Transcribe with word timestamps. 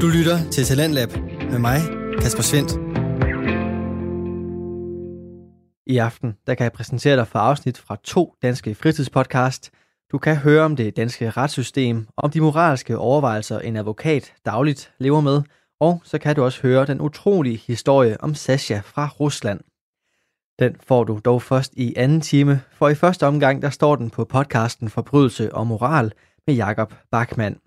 Du 0.00 0.06
lytter 0.06 0.50
til 0.50 0.64
Talentlab 0.64 1.08
med 1.50 1.58
mig, 1.58 1.78
Kasper 2.20 2.42
Svendt. 2.42 2.72
I 5.86 5.98
aften 5.98 6.36
der 6.46 6.54
kan 6.54 6.64
jeg 6.64 6.72
præsentere 6.72 7.16
dig 7.16 7.26
for 7.26 7.38
afsnit 7.38 7.78
fra 7.78 7.96
to 8.04 8.34
danske 8.42 8.74
fritidspodcast. 8.74 9.70
Du 10.12 10.18
kan 10.18 10.36
høre 10.36 10.64
om 10.64 10.76
det 10.76 10.96
danske 10.96 11.30
retssystem, 11.30 12.06
om 12.16 12.30
de 12.30 12.40
moralske 12.40 12.98
overvejelser 12.98 13.58
en 13.58 13.76
advokat 13.76 14.32
dagligt 14.44 14.92
lever 14.98 15.20
med, 15.20 15.42
og 15.80 16.00
så 16.04 16.18
kan 16.18 16.36
du 16.36 16.44
også 16.44 16.62
høre 16.62 16.86
den 16.86 17.00
utrolige 17.00 17.62
historie 17.66 18.20
om 18.20 18.34
Sasha 18.34 18.80
fra 18.84 19.08
Rusland. 19.20 19.60
Den 20.58 20.76
får 20.86 21.04
du 21.04 21.20
dog 21.24 21.42
først 21.42 21.72
i 21.76 21.94
anden 21.96 22.20
time, 22.20 22.60
for 22.72 22.88
i 22.88 22.94
første 22.94 23.26
omgang 23.26 23.62
der 23.62 23.70
står 23.70 23.96
den 23.96 24.10
på 24.10 24.24
podcasten 24.24 24.88
Forbrydelse 24.88 25.54
og 25.54 25.66
Moral 25.66 26.12
med 26.46 26.54
Jakob 26.54 26.94
Bachmann. 27.10 27.58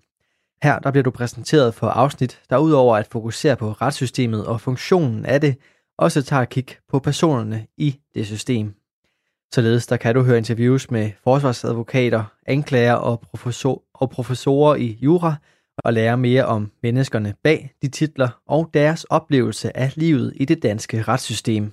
Her 0.62 0.78
der 0.78 0.90
bliver 0.90 1.02
du 1.02 1.10
præsenteret 1.10 1.74
for 1.74 1.86
afsnit, 1.86 2.40
der 2.50 2.58
udover 2.58 2.96
at 2.96 3.06
fokusere 3.06 3.56
på 3.56 3.72
retssystemet 3.72 4.46
og 4.46 4.60
funktionen 4.60 5.26
af 5.26 5.40
det, 5.40 5.56
også 5.98 6.22
tager 6.22 6.42
et 6.42 6.48
kig 6.48 6.66
på 6.88 6.98
personerne 6.98 7.66
i 7.76 7.98
det 8.14 8.26
system. 8.26 8.74
Således 9.54 9.86
der 9.86 9.96
kan 9.96 10.14
du 10.14 10.22
høre 10.22 10.38
interviews 10.38 10.90
med 10.90 11.10
forsvarsadvokater, 11.24 12.24
anklager 12.46 12.94
og, 12.94 13.20
professor, 13.20 13.82
og 13.94 14.10
professorer 14.10 14.74
i 14.74 14.98
jura, 15.02 15.34
og 15.84 15.92
lære 15.92 16.16
mere 16.16 16.44
om 16.44 16.70
menneskerne 16.82 17.34
bag 17.42 17.74
de 17.82 17.88
titler 17.88 18.28
og 18.46 18.70
deres 18.74 19.04
oplevelse 19.04 19.76
af 19.76 19.92
livet 19.96 20.32
i 20.36 20.44
det 20.44 20.62
danske 20.62 21.02
retssystem. 21.02 21.72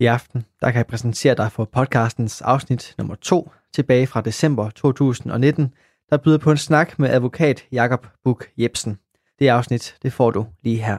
I 0.00 0.06
aften 0.06 0.44
der 0.60 0.70
kan 0.70 0.76
jeg 0.76 0.86
præsentere 0.86 1.34
dig 1.34 1.52
for 1.52 1.64
podcastens 1.64 2.42
afsnit 2.42 2.94
nummer 2.98 3.14
2 3.14 3.50
tilbage 3.74 4.06
fra 4.06 4.20
december 4.20 4.70
2019, 4.70 5.74
der 6.10 6.16
byder 6.16 6.38
på 6.38 6.50
en 6.50 6.56
snak 6.56 6.98
med 6.98 7.08
advokat 7.08 7.64
Jakob 7.72 8.06
Buk 8.24 8.46
Jebsen. 8.58 8.96
Det 9.38 9.48
afsnit, 9.48 9.94
det 10.02 10.12
får 10.12 10.30
du 10.30 10.46
lige 10.64 10.76
her. 10.76 10.96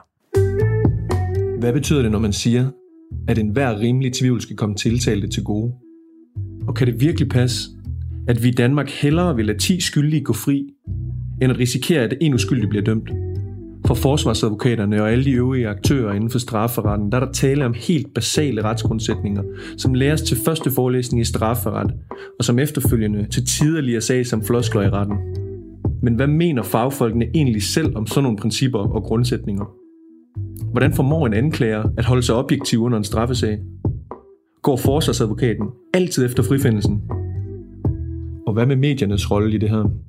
Hvad 1.60 1.74
betyder 1.74 2.02
det, 2.02 2.12
når 2.12 2.20
man 2.20 2.34
siger, 2.34 2.72
at 3.28 3.38
enhver 3.38 3.80
rimelig 3.80 4.14
tvivl 4.14 4.42
skal 4.42 4.56
komme 4.56 4.76
tiltalte 4.76 5.28
til 5.28 5.44
gode? 5.44 5.74
Og 6.68 6.76
kan 6.76 6.88
det 6.88 7.02
virkelig 7.02 7.30
passe, 7.30 7.70
at 8.28 8.44
vi 8.44 8.48
i 8.48 8.52
Danmark 8.52 8.90
hellere 8.90 9.36
vil 9.36 9.46
lade 9.46 9.58
10 9.58 9.82
skyldige 9.82 10.24
gå 10.24 10.34
fri, 10.34 10.74
end 11.42 11.52
at 11.52 11.60
risikere, 11.60 12.02
at 12.02 12.18
en 12.22 12.34
uskyldig 12.34 12.70
bliver 12.70 12.84
dømt? 12.84 13.10
For 13.88 13.94
forsvarsadvokaterne 13.94 15.02
og 15.02 15.12
alle 15.12 15.26
de 15.26 15.32
øvrige 15.32 15.68
aktører 15.68 16.14
inden 16.14 16.30
for 16.30 16.40
strafferetten, 16.40 17.12
der 17.12 17.20
er 17.20 17.26
der 17.26 17.32
tale 17.32 17.66
om 17.66 17.74
helt 17.78 18.14
basale 18.14 18.64
retsgrundsætninger, 18.64 19.44
som 19.78 19.94
læres 19.94 20.22
til 20.22 20.38
første 20.46 20.72
forelæsning 20.72 21.22
i 21.22 21.24
strafferet, 21.24 21.94
og 22.40 22.46
som 22.46 22.60
efterfølgende 22.60 23.28
til 23.32 23.46
tider 23.46 23.82
lige 23.82 24.02
sag 24.02 24.26
som 24.26 24.44
floskler 24.44 24.82
i 24.82 24.90
retten. 24.90 25.18
Men 26.04 26.16
hvad 26.16 26.28
mener 26.28 26.64
fagfolkene 26.64 27.26
egentlig 27.36 27.64
selv 27.64 27.98
om 27.98 28.08
sådan 28.08 28.24
nogle 28.24 28.38
principper 28.38 28.80
og 28.80 29.04
grundsætninger? 29.04 29.66
Hvordan 30.72 30.94
formår 30.94 31.28
en 31.28 31.34
anklager 31.34 31.84
at 31.98 32.06
holde 32.06 32.24
sig 32.24 32.36
objektiv 32.36 32.82
under 32.82 32.98
en 32.98 33.04
straffesag? 33.04 33.60
Går 34.62 34.78
forsvarsadvokaten 34.78 35.68
altid 35.94 36.26
efter 36.26 36.44
frifindelsen? 36.44 37.02
Og 38.48 38.54
hvad 38.54 38.66
med 38.66 38.76
mediernes 38.76 39.32
rolle 39.32 39.56
i 39.56 39.58
det 39.58 39.70
her? 39.70 40.07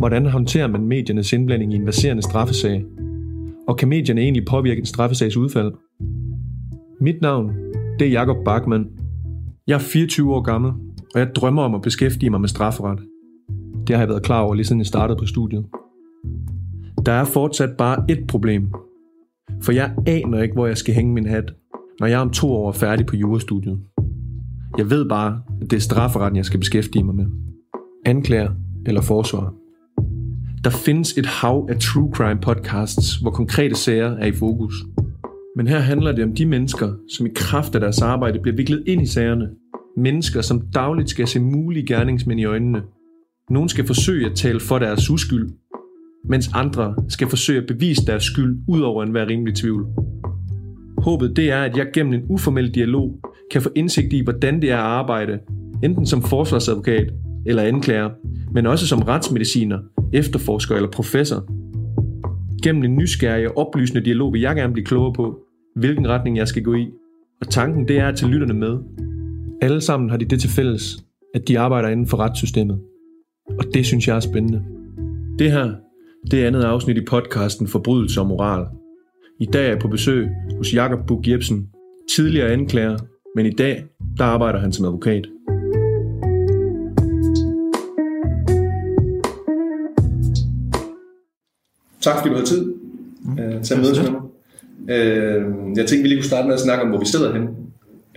Hvordan 0.00 0.26
håndterer 0.26 0.66
man 0.66 0.86
mediernes 0.86 1.32
indblanding 1.32 1.72
i 1.72 1.76
en 1.76 1.84
baserende 1.84 2.22
straffesag? 2.22 2.84
Og 3.68 3.76
kan 3.76 3.88
medierne 3.88 4.20
egentlig 4.20 4.44
påvirke 4.44 4.78
en 4.78 4.86
straffesags 4.86 5.36
udfald? 5.36 5.72
Mit 7.00 7.20
navn, 7.22 7.50
det 7.98 8.06
er 8.06 8.10
Jakob 8.10 8.36
Bachmann. 8.44 8.86
Jeg 9.66 9.74
er 9.74 9.78
24 9.78 10.34
år 10.34 10.40
gammel, 10.40 10.72
og 11.14 11.20
jeg 11.20 11.34
drømmer 11.34 11.62
om 11.62 11.74
at 11.74 11.82
beskæftige 11.82 12.30
mig 12.30 12.40
med 12.40 12.48
strafferet. 12.48 12.98
Det 13.86 13.96
har 13.96 14.02
jeg 14.02 14.08
været 14.08 14.22
klar 14.22 14.40
over 14.40 14.54
lige 14.54 14.66
siden 14.66 14.80
jeg 14.80 14.86
startede 14.86 15.18
på 15.18 15.26
studiet. 15.26 15.64
Der 17.06 17.12
er 17.12 17.24
fortsat 17.24 17.70
bare 17.78 18.04
et 18.08 18.26
problem. 18.28 18.72
For 19.62 19.72
jeg 19.72 19.94
aner 20.06 20.42
ikke, 20.42 20.54
hvor 20.54 20.66
jeg 20.66 20.76
skal 20.76 20.94
hænge 20.94 21.12
min 21.12 21.26
hat, 21.26 21.52
når 22.00 22.06
jeg 22.06 22.20
om 22.20 22.30
to 22.30 22.52
år 22.52 22.68
er 22.68 22.72
færdig 22.72 23.06
på 23.06 23.16
jurastudiet. 23.16 23.80
Jeg 24.78 24.90
ved 24.90 25.08
bare, 25.08 25.42
at 25.62 25.70
det 25.70 25.76
er 25.76 25.80
strafferetten, 25.80 26.36
jeg 26.36 26.44
skal 26.44 26.60
beskæftige 26.60 27.04
mig 27.04 27.14
med. 27.14 27.26
Anklager 28.06 28.50
eller 28.86 29.00
forsvar. 29.00 29.59
Der 30.64 30.70
findes 30.70 31.18
et 31.18 31.26
hav 31.26 31.68
af 31.70 31.78
true 31.78 32.10
crime 32.14 32.40
podcasts, 32.40 33.16
hvor 33.16 33.30
konkrete 33.30 33.74
sager 33.74 34.10
er 34.10 34.26
i 34.26 34.32
fokus. 34.32 34.74
Men 35.56 35.66
her 35.66 35.78
handler 35.78 36.12
det 36.12 36.24
om 36.24 36.34
de 36.34 36.46
mennesker, 36.46 36.92
som 37.08 37.26
i 37.26 37.30
kraft 37.34 37.74
af 37.74 37.80
deres 37.80 38.02
arbejde 38.02 38.38
bliver 38.42 38.56
viklet 38.56 38.82
ind 38.86 39.02
i 39.02 39.06
sagerne. 39.06 39.48
Mennesker, 39.96 40.40
som 40.40 40.60
dagligt 40.74 41.10
skal 41.10 41.26
se 41.26 41.40
mulige 41.40 41.86
gerningsmænd 41.86 42.40
i 42.40 42.44
øjnene. 42.44 42.82
Nogle 43.50 43.68
skal 43.68 43.86
forsøge 43.86 44.30
at 44.30 44.36
tale 44.36 44.60
for 44.60 44.78
deres 44.78 45.10
uskyld, 45.10 45.50
mens 46.28 46.50
andre 46.54 46.94
skal 47.08 47.28
forsøge 47.28 47.60
at 47.60 47.66
bevise 47.66 48.06
deres 48.06 48.24
skyld 48.24 48.58
ud 48.68 48.80
over 48.80 49.02
enhver 49.02 49.26
rimelig 49.26 49.54
tvivl. 49.54 49.86
Håbet 50.98 51.36
det 51.36 51.50
er, 51.50 51.62
at 51.62 51.76
jeg 51.76 51.86
gennem 51.94 52.12
en 52.12 52.22
uformel 52.28 52.74
dialog 52.74 53.20
kan 53.50 53.62
få 53.62 53.70
indsigt 53.76 54.12
i, 54.12 54.20
hvordan 54.24 54.62
det 54.62 54.70
er 54.70 54.76
at 54.76 54.82
arbejde, 54.82 55.38
enten 55.82 56.06
som 56.06 56.22
forsvarsadvokat 56.22 57.12
eller 57.46 57.62
anklager, 57.62 58.10
men 58.52 58.66
også 58.66 58.86
som 58.86 59.02
retsmediciner, 59.02 59.78
efterforsker 60.12 60.76
eller 60.76 60.90
professor. 60.90 61.44
Gennem 62.62 62.84
en 62.84 62.96
nysgerrig 62.96 63.48
og 63.48 63.56
oplysende 63.66 64.04
dialog 64.04 64.32
vil 64.32 64.40
jeg 64.40 64.56
gerne 64.56 64.72
blive 64.72 64.86
klogere 64.86 65.12
på, 65.12 65.38
hvilken 65.76 66.08
retning 66.08 66.36
jeg 66.36 66.48
skal 66.48 66.62
gå 66.62 66.74
i. 66.74 66.86
Og 67.40 67.48
tanken 67.48 67.88
det 67.88 67.98
er 67.98 68.08
at 68.08 68.16
tage 68.16 68.32
lytterne 68.32 68.54
med. 68.54 68.78
Alle 69.62 69.80
sammen 69.80 70.10
har 70.10 70.16
de 70.16 70.24
det 70.24 70.40
til 70.40 70.50
fælles, 70.50 71.04
at 71.34 71.48
de 71.48 71.58
arbejder 71.58 71.88
inden 71.88 72.06
for 72.06 72.16
retssystemet. 72.16 72.80
Og 73.58 73.64
det 73.74 73.86
synes 73.86 74.08
jeg 74.08 74.16
er 74.16 74.20
spændende. 74.20 74.64
Det 75.38 75.52
her, 75.52 75.72
det 76.30 76.42
er 76.42 76.46
andet 76.46 76.62
afsnit 76.62 76.96
i 76.96 77.04
podcasten 77.04 77.66
Forbrydelse 77.66 78.20
og 78.20 78.26
Moral. 78.26 78.66
I 79.40 79.46
dag 79.46 79.64
er 79.64 79.68
jeg 79.68 79.78
på 79.78 79.88
besøg 79.88 80.28
hos 80.56 80.74
Jakob 80.74 81.06
Bug 81.06 81.28
Jebsen, 81.28 81.68
tidligere 82.16 82.48
anklager, 82.48 82.98
men 83.36 83.46
i 83.46 83.50
dag, 83.50 83.84
der 84.18 84.24
arbejder 84.24 84.58
han 84.58 84.72
som 84.72 84.84
advokat. 84.84 85.26
Tak 92.00 92.16
fordi 92.16 92.28
du 92.28 92.34
havde 92.34 92.46
tid 92.46 92.74
mm. 93.22 93.32
uh, 93.32 93.62
til 93.62 93.74
at 93.74 93.80
mødes 93.80 94.02
med 94.02 94.10
mig. 94.10 94.20
Uh, 94.82 95.78
jeg 95.78 95.86
tænkte, 95.86 96.02
vi 96.02 96.08
lige 96.08 96.18
kunne 96.18 96.24
starte 96.24 96.46
med 96.46 96.54
at 96.54 96.60
snakke 96.60 96.82
om, 96.82 96.88
hvor 96.88 96.98
vi 96.98 97.06
sidder 97.06 97.32
hen. 97.32 97.48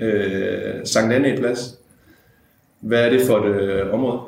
Uh, 0.02 0.82
Sankt 0.86 1.14
Anne 1.14 1.38
Plads. 1.38 1.76
Hvad 2.80 3.06
er 3.06 3.10
det 3.10 3.22
for 3.22 3.38
et 3.38 3.84
uh, 3.86 3.94
område? 3.94 4.20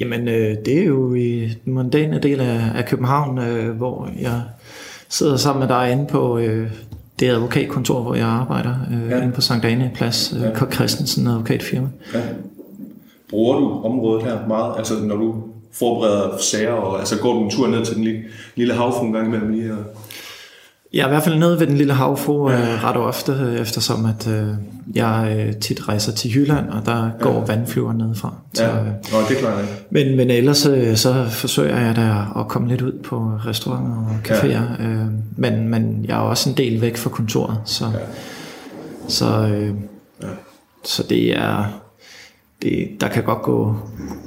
Jamen, 0.00 0.28
øh, 0.28 0.56
det 0.64 0.78
er 0.78 0.84
jo 0.84 1.14
i 1.14 1.48
den 1.64 1.72
mondane 1.72 2.18
del 2.18 2.40
af, 2.40 2.60
af 2.74 2.86
København, 2.86 3.38
øh, 3.38 3.76
hvor 3.76 4.08
jeg 4.20 4.42
sidder 5.08 5.36
sammen 5.36 5.60
med 5.60 5.68
dig 5.68 5.92
inde 5.92 6.06
på 6.06 6.38
øh, 6.38 6.70
det 7.20 7.28
advokatkontor, 7.28 8.02
hvor 8.02 8.14
jeg 8.14 8.26
arbejder, 8.26 8.74
øh, 8.92 9.10
ja. 9.10 9.22
inde 9.22 9.32
på 9.32 9.40
Sankt 9.40 9.64
Anne 9.64 9.90
Plads, 9.94 10.34
øh, 10.36 10.42
ja. 10.42 10.64
K. 10.64 10.74
Christensen 10.74 11.26
advokatfirma. 11.26 11.88
Ja. 12.14 12.20
Bruger 13.30 13.58
du 13.58 13.82
området 13.84 14.24
her 14.24 14.46
meget? 14.48 14.74
Altså, 14.78 14.94
når 15.04 15.16
du 15.16 15.42
forbereder 15.72 16.38
sager, 16.38 16.72
og 16.72 16.98
altså 16.98 17.18
går 17.18 17.32
du 17.32 17.44
en 17.44 17.50
tur 17.50 17.66
ned 17.66 17.84
til 17.84 17.94
den 17.94 18.04
lille, 18.04 18.22
lille 18.56 18.74
havfru 18.74 19.06
en 19.06 19.12
gang 19.12 19.26
imellem 19.26 19.50
lige 19.50 19.62
her? 19.62 19.76
Jeg 20.92 21.02
er 21.02 21.06
i 21.06 21.08
hvert 21.08 21.22
fald 21.22 21.38
nede 21.38 21.60
ved 21.60 21.66
den 21.66 21.76
lille 21.76 21.92
havfru 21.92 22.50
ja. 22.50 22.56
øh, 22.56 22.84
ret 22.84 22.96
ofte, 22.96 23.56
eftersom 23.60 24.06
at 24.06 24.28
øh, 24.28 24.48
jeg 24.94 25.36
øh, 25.38 25.56
tit 25.56 25.88
rejser 25.88 26.12
til 26.12 26.34
Jylland, 26.34 26.68
og 26.68 26.86
der 26.86 27.10
går 27.20 27.34
ja. 27.34 27.54
vandflyver 27.54 27.92
nedefra. 27.92 28.34
Så, 28.54 28.64
ja, 28.64 28.74
Nå, 28.74 29.20
det 29.28 29.36
er 29.36 29.40
klart. 29.40 29.64
Men, 29.90 30.16
men 30.16 30.30
ellers 30.30 30.66
øh, 30.66 30.96
så 30.96 31.26
forsøger 31.28 31.80
jeg 31.80 31.96
da 31.96 32.40
at 32.40 32.48
komme 32.48 32.68
lidt 32.68 32.82
ud 32.82 32.92
på 33.04 33.16
restauranter 33.46 33.96
og 33.96 34.36
caféer. 34.36 34.82
Ja. 34.82 34.88
Øh, 34.88 35.06
men, 35.36 35.68
men 35.68 36.04
jeg 36.08 36.16
er 36.16 36.20
også 36.20 36.50
en 36.50 36.56
del 36.56 36.80
væk 36.80 36.96
fra 36.96 37.10
kontoret, 37.10 37.56
så, 37.64 37.84
ja. 37.84 37.98
så, 39.08 39.26
øh, 39.26 39.74
ja. 40.22 40.28
så 40.84 41.02
det 41.02 41.36
er 41.36 41.79
det, 42.62 43.00
der 43.00 43.08
kan 43.08 43.24
godt 43.24 43.42
gå, 43.42 43.76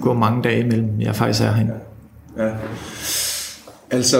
gå 0.02 0.14
mange 0.14 0.44
dage 0.44 0.60
imellem, 0.60 1.02
jeg 1.02 1.16
faktisk 1.16 1.44
er 1.44 1.52
herinde. 1.52 1.74
Ja. 2.38 2.50
Altså, 3.92 4.18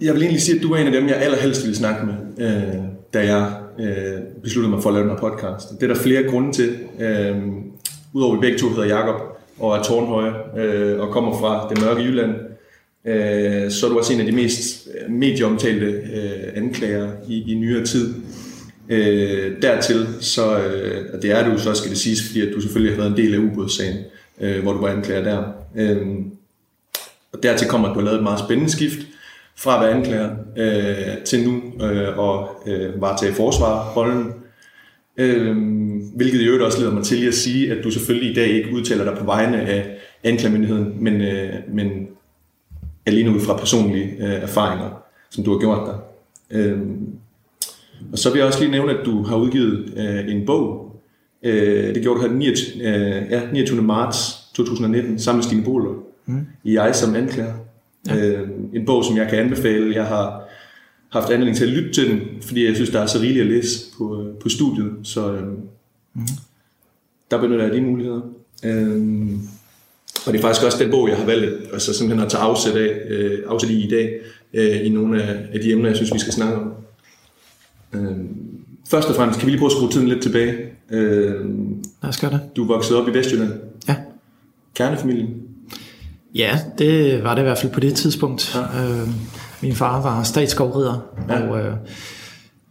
jeg 0.00 0.14
vil 0.14 0.22
egentlig 0.22 0.42
sige, 0.42 0.56
at 0.56 0.62
du 0.62 0.72
er 0.72 0.76
en 0.78 0.86
af 0.86 0.92
dem, 0.92 1.08
jeg 1.08 1.16
allerhelst 1.16 1.62
ville 1.62 1.76
snakke 1.76 2.06
med, 2.06 2.14
øh, 2.38 2.74
da 3.14 3.34
jeg 3.34 3.52
øh, 3.78 4.20
besluttede 4.42 4.74
mig 4.74 4.82
for 4.82 4.90
at 4.90 4.94
lave 4.94 5.08
den 5.08 5.16
her 5.16 5.30
podcast. 5.30 5.70
Det 5.70 5.82
er 5.82 5.94
der 5.94 6.00
flere 6.00 6.22
grunde 6.22 6.52
til. 6.52 6.76
Øh, 7.00 7.36
Udover 8.12 8.34
at 8.34 8.40
vi 8.40 8.46
begge 8.46 8.58
to 8.58 8.68
hedder 8.68 8.84
Jakob 8.84 9.20
og 9.58 9.76
er 9.76 9.82
tårnhøje 9.82 10.32
øh, 10.56 11.00
og 11.00 11.08
kommer 11.12 11.38
fra 11.38 11.68
det 11.70 11.84
mørke 11.84 12.02
Jylland, 12.02 12.34
øh, 13.04 13.70
så 13.70 13.86
er 13.86 13.90
du 13.90 13.98
også 13.98 14.12
en 14.12 14.20
af 14.20 14.26
de 14.26 14.32
mest 14.32 14.88
øh, 14.94 15.12
medieomtalte 15.12 15.86
øh, 15.86 16.52
anklager 16.54 17.12
i, 17.28 17.52
i 17.52 17.54
nyere 17.54 17.84
tid. 17.84 18.14
Øh, 18.90 19.62
dertil, 19.62 20.06
så 20.20 20.58
øh, 20.58 21.22
det 21.22 21.30
er 21.30 21.50
du 21.50 21.58
så 21.58 21.74
skal 21.74 21.90
det 21.90 21.98
siges, 21.98 22.26
fordi 22.26 22.40
at 22.40 22.54
du 22.54 22.60
selvfølgelig 22.60 22.96
har 22.96 23.02
været 23.02 23.10
en 23.10 23.24
del 23.24 23.34
af 23.34 23.38
ubådssagen, 23.38 23.96
øh, 24.40 24.62
hvor 24.62 24.72
du 24.72 24.80
var 24.80 24.88
anklager 24.88 25.24
der. 25.24 25.42
Øh, 25.76 26.06
og 27.32 27.42
dertil 27.42 27.68
kommer, 27.68 27.88
at 27.88 27.94
du 27.94 27.98
har 27.98 28.04
lavet 28.04 28.18
et 28.18 28.22
meget 28.22 28.38
spændende 28.38 28.72
skift 28.72 28.98
fra 29.56 29.74
at 29.74 29.80
være 29.80 29.96
anklager 29.96 30.30
øh, 30.56 31.24
til 31.24 31.48
nu 31.48 31.84
øh, 31.86 32.18
og 32.18 32.62
øh, 32.66 33.00
varetage 33.00 33.34
forsvarrollen. 33.34 34.32
Øh, 35.16 35.56
hvilket 36.16 36.40
i 36.40 36.44
øvrigt 36.44 36.64
også 36.64 36.80
leder 36.80 36.94
mig 36.94 37.04
til 37.04 37.26
at 37.28 37.34
sige, 37.34 37.72
at 37.72 37.84
du 37.84 37.90
selvfølgelig 37.90 38.30
i 38.30 38.34
dag 38.34 38.48
ikke 38.48 38.74
udtaler 38.74 39.04
dig 39.04 39.18
på 39.18 39.24
vegne 39.24 39.60
af 39.60 39.98
anklagemyndigheden, 40.24 41.04
men, 41.04 41.20
øh, 41.20 41.54
men 41.68 42.08
alene 43.06 43.30
ud 43.30 43.40
fra 43.40 43.56
personlige 43.56 44.16
øh, 44.20 44.42
erfaringer, 44.42 45.02
som 45.30 45.44
du 45.44 45.52
har 45.52 45.58
gjort 45.58 45.86
der. 45.86 45.98
Øh, 46.50 46.78
og 48.12 48.18
så 48.18 48.30
vil 48.30 48.38
jeg 48.38 48.46
også 48.46 48.60
lige 48.60 48.70
nævne, 48.70 48.98
at 48.98 49.06
du 49.06 49.22
har 49.22 49.36
udgivet 49.36 49.92
øh, 49.96 50.34
en 50.34 50.46
bog. 50.46 50.96
Øh, 51.42 51.94
det 51.94 52.02
gjorde 52.02 52.16
du 52.16 52.22
her 52.22 52.28
den 52.28 52.38
29, 52.38 52.82
øh, 52.82 53.30
ja, 53.30 53.42
29. 53.52 53.82
marts 53.82 54.38
2019, 54.54 55.18
sammen 55.18 55.38
med 55.38 55.44
Stine 55.44 55.64
Boler, 55.64 55.94
mm. 56.26 56.46
i 56.64 56.74
Jeg 56.74 56.94
som 56.94 57.14
anklager. 57.14 57.54
Ja. 58.08 58.26
Øh, 58.26 58.48
en 58.74 58.86
bog, 58.86 59.04
som 59.04 59.16
jeg 59.16 59.28
kan 59.28 59.38
anbefale. 59.38 59.94
Jeg 59.94 60.04
har 60.04 60.48
haft 61.08 61.30
anledning 61.30 61.56
til 61.56 61.64
at 61.64 61.70
lytte 61.70 61.92
til 61.92 62.10
den, 62.10 62.20
fordi 62.42 62.66
jeg 62.66 62.74
synes, 62.74 62.90
der 62.90 63.00
er 63.00 63.06
så 63.06 63.18
rigeligt 63.18 63.42
at 63.42 63.50
læse 63.50 63.84
på, 63.98 64.22
øh, 64.22 64.34
på 64.34 64.48
studiet. 64.48 64.92
Så 65.02 65.32
øh, 65.32 65.48
mm. 66.14 66.22
der 67.30 67.40
benytter 67.40 67.64
jeg 67.64 67.74
de 67.74 67.80
muligheder. 67.80 68.20
Øh, 68.64 69.28
og 70.26 70.32
det 70.32 70.38
er 70.38 70.42
faktisk 70.42 70.66
også 70.66 70.84
den 70.84 70.90
bog, 70.90 71.08
jeg 71.08 71.16
har 71.16 71.26
valgt 71.26 71.72
altså 71.72 71.94
simpelthen 71.94 72.24
at 72.24 72.30
tage 72.30 72.42
afsæt, 72.42 72.76
af, 72.76 73.00
øh, 73.08 73.38
afsæt 73.46 73.70
i 73.70 73.84
i 73.86 73.90
dag, 73.90 74.20
øh, 74.54 74.86
i 74.86 74.88
nogle 74.88 75.22
af, 75.22 75.36
af 75.52 75.60
de 75.60 75.72
emner, 75.72 75.88
jeg 75.88 75.96
synes, 75.96 76.14
vi 76.14 76.18
skal 76.18 76.32
snakke 76.32 76.56
om. 76.56 76.72
Øh, 77.92 78.16
først 78.90 79.08
og 79.08 79.16
fremmest, 79.16 79.38
kan 79.38 79.46
vi 79.46 79.50
lige 79.50 79.58
prøve 79.58 79.68
at 79.68 79.72
skrue 79.72 79.90
tiden 79.90 80.08
lidt 80.08 80.22
tilbage? 80.22 80.54
Øh, 80.90 81.34
Lad 82.02 82.08
os 82.08 82.20
gøre 82.20 82.30
det. 82.30 82.40
Du 82.56 82.64
vokset 82.64 82.96
op 82.96 83.08
i 83.08 83.10
Vestjylland. 83.18 83.52
Ja. 83.88 83.94
Kernefamilien. 84.74 85.34
Ja, 86.34 86.58
det 86.78 87.24
var 87.24 87.34
det 87.34 87.42
i 87.42 87.44
hvert 87.44 87.58
fald 87.58 87.72
på 87.72 87.80
det 87.80 87.94
tidspunkt. 87.94 88.58
Ja. 88.74 88.84
Øh, 88.84 89.08
min 89.62 89.74
far 89.74 90.02
var 90.02 90.22
statsskovrider, 90.22 91.00
ja. 91.28 91.40
og 91.40 91.60
øh, 91.60 91.72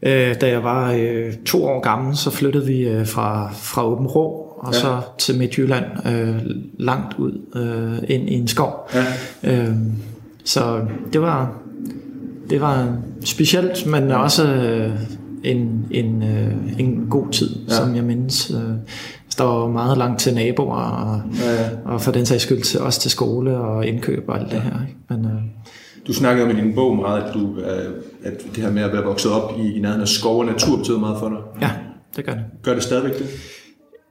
øh, 0.02 0.42
da 0.42 0.50
jeg 0.50 0.64
var 0.64 0.92
øh, 0.92 1.34
to 1.46 1.66
år 1.66 1.80
gammel, 1.80 2.18
så 2.18 2.30
flyttede 2.30 2.66
vi 2.66 2.88
øh, 2.88 3.08
fra, 3.08 3.52
fra 3.54 3.88
Åben 3.88 4.08
Rå 4.08 4.48
og 4.58 4.74
ja. 4.74 4.80
så 4.80 5.02
til 5.18 5.38
Midtjylland, 5.38 5.86
øh, 6.08 6.36
langt 6.80 7.14
ud 7.18 7.42
øh, 7.56 8.16
ind 8.16 8.30
i 8.30 8.34
en 8.34 8.48
skov. 8.48 8.90
Ja. 8.94 9.06
Øh, 9.44 9.76
så 10.44 10.82
det 11.14 11.22
var, 11.22 11.62
det 12.50 12.62
var 12.62 12.98
specielt, 13.26 13.86
men 13.86 14.12
også 14.12 14.48
øh, 14.48 14.92
en, 15.44 15.88
en, 15.92 16.24
øh, 16.24 16.80
en 16.80 17.08
god 17.10 17.32
tid, 17.32 17.56
ja. 17.70 17.76
som 17.76 17.96
jeg 17.96 18.04
mindes. 18.04 18.52
Øh, 18.52 18.74
der 19.38 19.44
var 19.44 19.68
meget 19.68 19.98
langt 19.98 20.20
til 20.20 20.36
naboer, 20.36 20.76
og, 20.76 21.22
ja, 21.40 21.54
ja. 21.54 21.70
og 21.86 22.02
for 22.02 22.12
den 22.12 22.26
sags 22.26 22.44
skyld 22.44 22.62
til, 22.62 22.80
også 22.80 23.00
til 23.00 23.12
skole 23.12 23.58
og 23.58 23.86
indkøb 23.86 24.30
og 24.30 24.40
alt 24.40 24.52
det 24.52 24.62
her. 24.62 24.82
Ikke? 24.88 25.00
Men, 25.10 25.26
øh, 25.26 25.42
du 26.08 26.14
snakkede 26.14 26.46
om 26.46 26.58
i 26.58 26.62
din 26.62 26.76
bog 26.76 26.96
meget, 26.96 27.22
at, 27.22 27.34
du, 27.34 27.60
øh, 27.60 27.94
at 28.24 28.34
det 28.56 28.64
her 28.64 28.72
med 28.72 28.82
at 28.84 28.94
være 28.94 29.04
vokset 29.04 29.32
op 29.32 29.54
i, 29.60 29.78
i 29.78 29.80
nærheden 29.80 30.02
af 30.02 30.08
skov 30.08 30.40
og 30.40 30.46
natur 30.46 30.78
betyder 30.78 31.00
meget 31.00 31.20
for 31.20 31.30
dig. 31.30 31.38
Ja, 31.62 31.72
det 32.16 32.26
gør 32.26 32.34
det. 32.34 32.44
Gør 32.64 32.74
det 32.74 32.84
stadigvæk 32.84 33.18
det? 33.20 33.28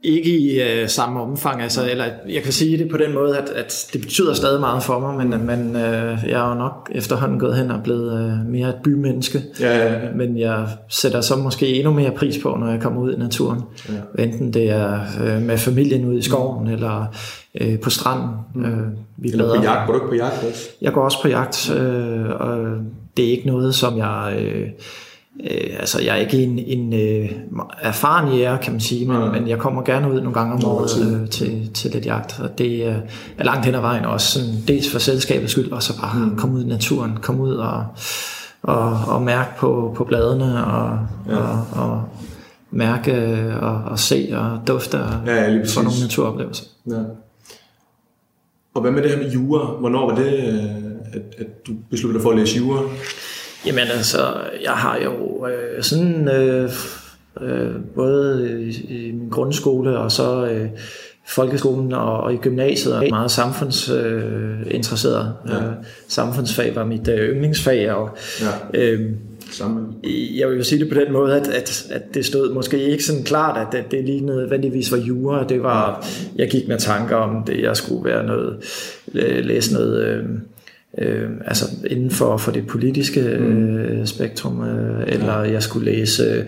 Ikke 0.02 0.38
i 0.38 0.60
øh, 0.60 0.88
samme 0.88 1.20
omfang, 1.20 1.62
altså, 1.62 1.90
eller 1.90 2.04
jeg 2.28 2.42
kan 2.42 2.52
sige 2.52 2.78
det 2.78 2.90
på 2.90 2.96
den 2.96 3.14
måde, 3.14 3.38
at, 3.38 3.48
at 3.48 3.88
det 3.92 4.00
betyder 4.00 4.34
stadig 4.34 4.60
meget 4.60 4.82
for 4.82 5.00
mig, 5.00 5.26
men, 5.26 5.46
men 5.46 5.76
øh, 5.76 6.18
jeg 6.28 6.46
er 6.46 6.48
jo 6.48 6.54
nok 6.54 6.90
efterhånden 6.94 7.38
gået 7.38 7.56
hen 7.56 7.70
og 7.70 7.80
blevet 7.84 8.20
øh, 8.20 8.52
mere 8.52 8.68
et 8.68 8.74
bymenneske. 8.84 9.42
Ja, 9.60 9.78
ja, 9.78 9.92
ja. 9.92 9.98
Men 10.14 10.38
jeg 10.38 10.68
sætter 10.88 11.20
så 11.20 11.36
måske 11.36 11.74
endnu 11.74 11.92
mere 11.92 12.10
pris 12.10 12.38
på, 12.38 12.56
når 12.60 12.70
jeg 12.70 12.80
kommer 12.80 13.02
ud 13.02 13.14
i 13.14 13.18
naturen. 13.18 13.60
Ja. 13.88 14.22
Enten 14.22 14.52
det 14.52 14.70
er 14.70 15.00
øh, 15.24 15.42
med 15.42 15.58
familien 15.58 16.04
ud 16.04 16.18
i 16.18 16.22
skoven, 16.22 16.64
mm. 16.66 16.72
eller 16.72 17.14
øh, 17.60 17.80
på 17.80 17.90
stranden. 17.90 18.30
Mm. 18.54 18.64
Øh, 18.64 18.86
vi 19.16 19.28
eller 19.28 19.56
på 19.56 19.62
jagt. 19.62 19.86
Går 19.86 19.92
du 19.92 19.98
ikke 19.98 20.08
på 20.08 20.14
jagt 20.14 20.44
også? 20.48 20.68
Jeg 20.80 20.92
går 20.92 21.04
også 21.04 21.22
på 21.22 21.28
jagt, 21.28 21.70
øh, 21.70 22.30
og 22.30 22.58
det 23.16 23.24
er 23.24 23.30
ikke 23.30 23.46
noget, 23.46 23.74
som 23.74 23.98
jeg... 23.98 24.36
Øh, 24.40 24.68
Øh, 25.40 25.76
altså, 25.80 26.02
jeg 26.02 26.16
er 26.16 26.20
ikke 26.20 26.42
en, 26.42 26.58
en 26.58 26.92
øh, 26.92 27.30
erfaren 27.80 28.32
jæger, 28.32 28.56
kan 28.56 28.72
man 28.72 28.80
sige, 28.80 29.06
men, 29.06 29.22
ja. 29.22 29.30
men 29.30 29.48
jeg 29.48 29.58
kommer 29.58 29.82
gerne 29.82 30.12
ud 30.12 30.20
nogle 30.20 30.34
gange 30.34 30.52
om 30.52 30.64
året 30.64 31.20
øh, 31.22 31.28
til, 31.28 31.70
til 31.74 31.90
lidt 31.90 32.06
jagt, 32.06 32.40
og 32.40 32.58
det 32.58 32.86
øh, 32.86 32.94
er 33.38 33.44
langt 33.44 33.64
hen 33.64 33.74
ad 33.74 33.80
vejen 33.80 34.04
også, 34.04 34.38
sådan, 34.38 34.54
dels 34.68 34.92
for 34.92 34.98
selskabets 34.98 35.52
skyld, 35.52 35.72
og 35.72 35.82
så 35.82 36.00
bare 36.00 36.26
mm. 36.26 36.36
komme 36.36 36.56
ud 36.56 36.64
i 36.64 36.68
naturen, 36.68 37.18
komme 37.22 37.42
ud 37.42 37.54
og, 37.54 37.84
og, 38.62 38.98
og 39.06 39.22
mærke 39.22 39.50
på, 39.58 39.92
på 39.96 40.04
bladene, 40.04 40.66
og, 40.66 40.98
ja. 41.28 41.36
og, 41.36 41.66
og 41.72 42.02
mærke 42.70 43.42
og, 43.60 43.82
og 43.84 43.98
se 43.98 44.28
og 44.32 44.60
dufte 44.66 45.00
og 45.00 45.10
ja, 45.26 45.34
ja, 45.34 45.62
få 45.74 45.82
nogle 45.82 46.00
naturoplevelser. 46.02 46.64
Ja. 46.90 47.02
Og 48.74 48.82
hvad 48.82 48.90
med 48.90 49.02
det 49.02 49.10
her 49.10 49.18
med 49.18 49.30
jura? 49.30 49.80
Hvornår 49.80 50.10
var 50.10 50.16
det, 50.16 50.32
øh, 50.32 50.64
at, 51.12 51.34
at 51.38 51.66
du 51.66 51.72
besluttede 51.90 52.18
dig 52.18 52.22
for 52.22 52.30
at 52.30 52.38
læse 52.38 52.58
jura? 52.58 52.82
Jamen 53.66 53.86
altså, 53.96 54.34
jeg 54.64 54.72
har 54.72 54.98
jo 55.04 55.46
øh, 55.46 55.82
sådan 55.82 56.28
øh, 56.28 56.70
øh, 57.40 57.70
både 57.94 58.50
i, 58.62 58.86
i 58.88 59.12
min 59.12 59.28
grundskole 59.28 59.98
og 59.98 60.12
så 60.12 60.46
øh, 60.46 60.68
folkeskolen 61.28 61.92
og, 61.92 62.20
og 62.20 62.34
i 62.34 62.36
gymnasiet 62.36 62.96
er 62.96 63.10
meget 63.10 63.30
samfundsinteresseret. 63.30 65.32
Øh, 65.44 65.50
ja. 65.52 65.56
øh, 65.56 65.72
samfundsfag 66.08 66.76
var 66.76 66.84
mit 66.84 67.08
øh, 67.08 67.30
yndlingsfag, 67.30 67.92
og 67.92 68.16
ja. 68.40 68.80
øh, 68.80 69.10
Samme. 69.50 69.86
Jeg 70.36 70.48
vil 70.48 70.56
jo 70.56 70.64
sige 70.64 70.84
det 70.84 70.92
på 70.92 71.00
den 71.00 71.12
måde, 71.12 71.36
at, 71.36 71.48
at, 71.48 71.86
at 71.90 72.02
det 72.14 72.26
stod 72.26 72.54
måske 72.54 72.82
ikke 72.82 73.04
sådan 73.04 73.22
klart, 73.22 73.68
at, 73.68 73.74
at 73.84 73.90
det 73.90 74.04
lige 74.04 74.20
nødvendigvis 74.20 74.92
var 74.92 74.98
jura. 74.98 75.44
Det 75.44 75.62
var, 75.62 76.06
jeg 76.36 76.50
gik 76.50 76.68
med 76.68 76.78
tanker 76.78 77.16
om 77.16 77.44
det, 77.44 77.62
jeg 77.62 77.76
skulle 77.76 78.04
være 78.04 78.26
noget, 78.26 78.56
læse 79.44 79.72
noget 79.72 80.04
øh, 80.04 80.24
øh, 80.98 81.30
altså 81.44 81.64
inden 81.86 82.10
for, 82.10 82.36
for 82.36 82.52
det 82.52 82.66
politiske 82.66 83.36
mm. 83.40 83.76
øh, 83.76 84.06
spektrum, 84.06 84.62
øh, 84.68 85.04
eller 85.06 85.42
jeg 85.42 85.62
skulle 85.62 85.92
læse 85.92 86.44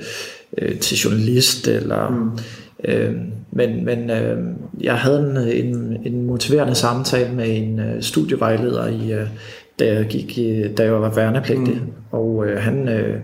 øh, 0.58 0.78
til 0.78 0.96
journalist, 0.96 1.68
eller... 1.68 2.08
Mm. 2.10 2.38
Øh, 2.84 3.14
men 3.52 3.84
men 3.84 4.10
øh, 4.10 4.38
jeg 4.80 4.94
havde 4.94 5.52
en, 5.52 5.66
en, 5.66 5.96
en 6.04 6.26
motiverende 6.26 6.74
samtale 6.74 7.34
med 7.34 7.56
en 7.56 7.80
øh, 7.80 8.02
studievejleder, 8.02 8.86
i, 8.86 9.12
øh, 9.12 9.26
da, 9.78 9.94
jeg 9.94 10.06
gik, 10.06 10.38
da 10.76 10.82
jeg 10.82 10.92
var 10.92 11.14
værnepligtig, 11.14 11.74
mm. 11.74 11.92
og 12.10 12.46
øh, 12.46 12.62
han... 12.62 12.88
Øh, 12.88 13.20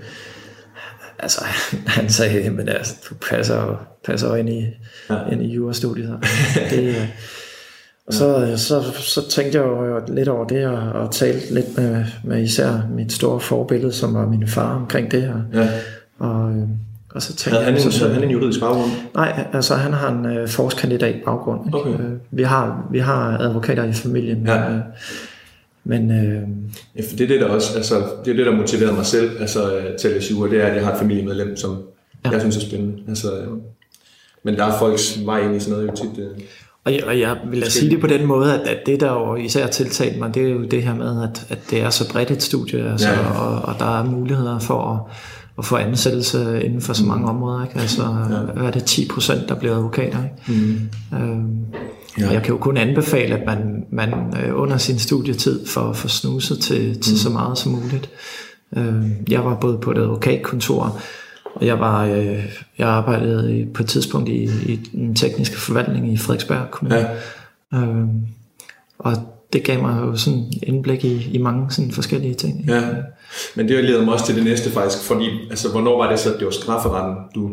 altså, 1.18 1.44
han 1.86 2.08
sagde, 2.08 2.50
men 2.50 2.68
altså, 2.68 2.94
du 3.10 3.14
passer, 3.14 3.86
passer 4.04 4.34
ind 4.34 4.48
i, 4.48 4.66
ja. 5.10 5.16
ind 5.32 5.42
i 5.42 5.54
jurastudiet. 5.54 6.18
Det, 6.70 6.88
øh, 6.88 7.08
og 8.06 8.14
så, 8.14 8.52
så, 8.56 8.82
så 8.92 9.28
tænkte 9.28 9.58
jeg 9.58 9.66
jo 9.66 10.00
lidt 10.08 10.28
over 10.28 10.46
det, 10.46 10.66
og, 10.66 10.92
og 10.92 11.10
talte 11.10 11.54
lidt 11.54 11.76
med, 11.76 12.04
med 12.24 12.42
især 12.42 12.88
mit 12.94 13.12
store 13.12 13.40
forbillede, 13.40 13.92
som 13.92 14.14
var 14.14 14.26
min 14.26 14.48
far 14.48 14.76
omkring 14.76 15.10
det 15.10 15.22
her. 15.22 15.36
Ja. 15.54 15.68
Og, 16.18 16.50
øh, 16.50 16.68
og 17.10 17.22
så 17.22 17.36
tænkte 17.36 17.50
havde 17.50 17.64
han, 17.64 17.74
en, 17.74 17.92
så, 17.92 18.08
han 18.08 18.24
en 18.24 18.30
juridisk 18.30 18.60
baggrund? 18.60 18.90
Nej, 19.14 19.46
altså 19.52 19.74
han 19.74 19.92
har 19.92 20.12
en 20.12 20.42
uh, 20.42 20.48
forskandidat 20.48 21.14
baggrund. 21.24 21.74
Okay. 21.74 21.90
Uh, 21.90 22.00
vi, 22.30 22.42
har, 22.42 22.88
vi 22.90 22.98
har 22.98 23.38
advokater 23.38 23.84
i 23.84 23.92
familien. 23.92 24.46
Ja. 24.46 24.70
Uh, 24.70 24.80
men, 25.84 26.10
øh, 26.10 26.42
ja, 26.96 27.02
for 27.10 27.16
det 27.16 27.20
er 27.20 27.28
det, 27.28 27.40
der 27.40 27.48
også, 27.48 27.76
altså, 27.76 27.94
det 28.24 28.30
er 28.30 28.36
det, 28.36 28.46
der 28.46 28.56
motiverede 28.56 28.94
mig 28.94 29.06
selv 29.06 29.30
altså, 29.40 29.82
til 30.00 30.08
at 30.08 30.14
læse 30.14 30.30
jura, 30.30 30.50
det 30.50 30.60
er, 30.62 30.66
at 30.66 30.76
jeg 30.76 30.84
har 30.84 30.92
et 30.92 30.98
familiemedlem, 30.98 31.56
som 31.56 31.82
ja. 32.24 32.30
jeg 32.30 32.40
synes 32.40 32.56
er 32.56 32.60
spændende. 32.60 33.02
Altså, 33.08 33.38
øh, 33.38 33.48
men 34.42 34.56
der 34.56 34.64
er 34.64 34.78
folks 34.78 35.26
vej 35.26 35.40
ind 35.40 35.56
i 35.56 35.60
sådan 35.60 35.72
noget 35.72 35.88
jo 35.88 35.96
tit. 35.96 36.18
Øh, 36.18 36.40
og 36.84 36.92
jeg, 36.92 37.04
og 37.04 37.20
jeg 37.20 37.36
vil 37.50 37.70
sige 37.70 37.90
det 37.90 38.00
på 38.00 38.06
den 38.06 38.26
måde, 38.26 38.54
at, 38.54 38.60
at 38.60 38.78
det 38.86 39.00
der 39.00 39.12
jo 39.12 39.36
især 39.36 39.66
tiltalt 39.66 40.18
mig, 40.18 40.34
det 40.34 40.42
er 40.42 40.50
jo 40.50 40.64
det 40.64 40.82
her 40.82 40.94
med, 40.94 41.22
at, 41.22 41.46
at 41.48 41.58
det 41.70 41.80
er 41.80 41.90
så 41.90 42.12
bredt 42.12 42.30
et 42.30 42.42
studie, 42.42 42.90
altså, 42.90 43.08
ja. 43.08 43.30
og, 43.30 43.62
og 43.62 43.74
der 43.78 43.98
er 43.98 44.04
muligheder 44.04 44.58
for 44.58 44.92
at, 44.92 45.16
at 45.58 45.64
få 45.64 45.76
ansættelse 45.76 46.62
inden 46.64 46.80
for 46.80 46.92
så 46.92 47.04
mange 47.04 47.22
mm. 47.22 47.28
områder. 47.28 47.64
Ikke? 47.64 47.80
Altså, 47.80 48.02
ja. 48.02 48.52
hvad 48.52 48.66
er 48.66 48.70
det 48.70 48.84
10 48.84 49.08
procent, 49.08 49.48
der 49.48 49.54
bliver 49.54 49.76
advokater? 49.76 50.18
Ikke? 50.24 50.62
Mm. 50.62 51.18
Øhm, 51.18 51.58
ja. 52.18 52.32
Jeg 52.32 52.42
kan 52.42 52.52
jo 52.54 52.58
kun 52.58 52.76
anbefale, 52.76 53.34
at 53.34 53.46
man, 53.46 53.84
man 53.92 54.12
øh, 54.12 54.60
under 54.60 54.76
sin 54.76 54.98
studietid 54.98 55.66
får, 55.66 55.92
får 55.92 56.08
snuset 56.08 56.58
til, 56.58 57.00
til 57.00 57.12
mm. 57.12 57.18
så 57.18 57.30
meget 57.30 57.58
som 57.58 57.72
muligt. 57.72 58.10
Øhm, 58.76 59.12
jeg 59.30 59.44
var 59.44 59.54
både 59.54 59.78
på 59.78 59.90
et 59.90 59.98
advokatkontor, 59.98 61.00
og 61.54 61.66
jeg 61.66 61.80
var, 61.80 62.04
øh, 62.04 62.44
jeg 62.78 62.88
arbejdede 62.88 63.66
på 63.74 63.82
et 63.82 63.88
tidspunkt 63.88 64.28
i, 64.28 64.44
i 64.44 64.76
den 64.92 65.14
tekniske 65.14 65.56
forvaltning 65.56 66.12
i 66.12 66.16
Frederiksberg 66.16 66.70
Kommune. 66.70 67.08
Ja. 67.72 67.78
Øh, 67.78 68.06
og 68.98 69.12
det 69.52 69.64
gav 69.64 69.82
mig 69.82 70.00
jo 70.00 70.16
sådan 70.16 70.52
indblik 70.62 71.04
i, 71.04 71.30
i 71.32 71.38
mange 71.38 71.70
sådan 71.70 71.92
forskellige 71.92 72.34
ting. 72.34 72.64
Ja. 72.68 72.82
Men 73.54 73.68
det 73.68 73.84
leder 73.84 74.04
mig 74.04 74.14
også 74.14 74.26
til 74.26 74.36
det 74.36 74.44
næste 74.44 74.70
faktisk, 74.70 75.02
fordi 75.02 75.28
altså, 75.50 75.70
hvornår 75.70 75.98
var 75.98 76.10
det 76.10 76.18
så, 76.18 76.32
at 76.32 76.38
det 76.38 76.44
var 76.44 76.52
strafferetten, 76.52 77.16
du 77.34 77.50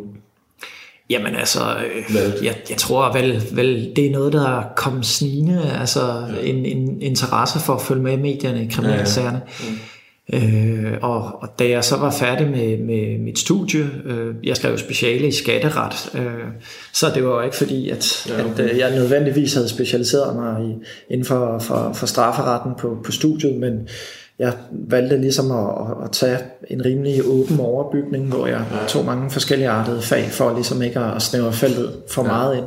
Jamen 1.09 1.35
altså, 1.35 1.59
øh, 1.59 2.45
jeg, 2.45 2.55
jeg 2.69 2.77
tror 2.77 3.13
vel, 3.13 3.43
vel, 3.51 3.91
det 3.95 4.05
er 4.05 4.11
noget, 4.11 4.33
der 4.33 4.49
er 4.49 4.63
kommet 4.75 5.05
snigende, 5.05 5.75
altså 5.79 6.25
ja. 6.35 6.49
en, 6.49 6.65
en 6.65 7.01
interesse 7.01 7.59
for 7.59 7.73
at 7.73 7.81
følge 7.81 8.01
med 8.01 8.13
i 8.13 8.21
medierne 8.21 8.63
i 8.63 8.67
kriminalsagerne. 8.67 9.41
Ja, 9.59 9.65
ja. 9.65 9.71
Mm. 9.71 9.77
Øh, 10.33 10.93
og, 11.01 11.41
og 11.41 11.49
da 11.59 11.69
jeg 11.69 11.83
så 11.83 11.97
var 11.97 12.11
færdig 12.11 12.47
med, 12.47 12.77
med 12.77 13.17
mit 13.17 13.39
studie, 13.39 13.89
øh, 14.05 14.35
jeg 14.43 14.55
skrev 14.55 14.77
speciale 14.77 15.27
i 15.27 15.31
skatteret, 15.31 16.15
øh, 16.15 16.47
så 16.93 17.11
det 17.15 17.25
var 17.25 17.43
ikke 17.43 17.55
fordi, 17.55 17.89
at, 17.89 18.27
ja, 18.29 18.45
okay. 18.45 18.63
at 18.63 18.71
øh, 18.71 18.79
jeg 18.79 18.95
nødvendigvis 18.95 19.53
havde 19.53 19.69
specialiseret 19.69 20.35
mig 20.35 20.65
i, 20.65 20.73
inden 21.13 21.25
for, 21.25 21.59
for, 21.59 21.93
for 21.93 22.05
strafferetten 22.05 22.71
på, 22.79 22.97
på 23.05 23.11
studiet, 23.11 23.55
men 23.55 23.87
jeg 24.39 24.53
valgte 24.71 25.17
ligesom 25.17 25.51
at, 25.51 26.05
at 26.05 26.11
tage 26.11 26.37
en 26.67 26.85
rimelig 26.85 27.21
åben 27.25 27.59
overbygning, 27.59 28.27
hvor 28.27 28.47
jeg 28.47 28.65
ja. 28.71 28.87
tog 28.87 29.05
mange 29.05 29.31
forskellige 29.31 29.69
artede 29.69 30.01
fag, 30.01 30.25
for 30.31 30.53
ligesom 30.53 30.81
ikke 30.81 30.99
at 30.99 31.21
snævre 31.21 31.53
feltet 31.53 31.93
for 32.09 32.23
ja. 32.23 32.27
meget 32.27 32.57
ind. 32.57 32.65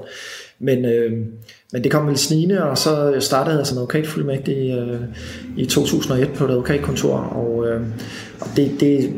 Men, 0.58 0.84
øh, 0.84 1.12
men 1.74 1.84
det 1.84 1.92
kom 1.92 2.06
vel 2.06 2.16
snigende, 2.16 2.62
og 2.62 2.78
så 2.78 3.14
startede 3.20 3.58
jeg 3.58 3.66
som 3.66 3.78
advokatfuldmægtig 3.78 4.56
i, 4.56 4.72
øh, 4.72 5.00
i 5.56 5.66
2001 5.66 6.32
på 6.32 6.44
et 6.44 6.50
advokatkontor, 6.50 7.16
og, 7.16 7.68
øh, 7.68 7.80
og 8.40 8.46
det, 8.56 8.72
det, 8.80 9.12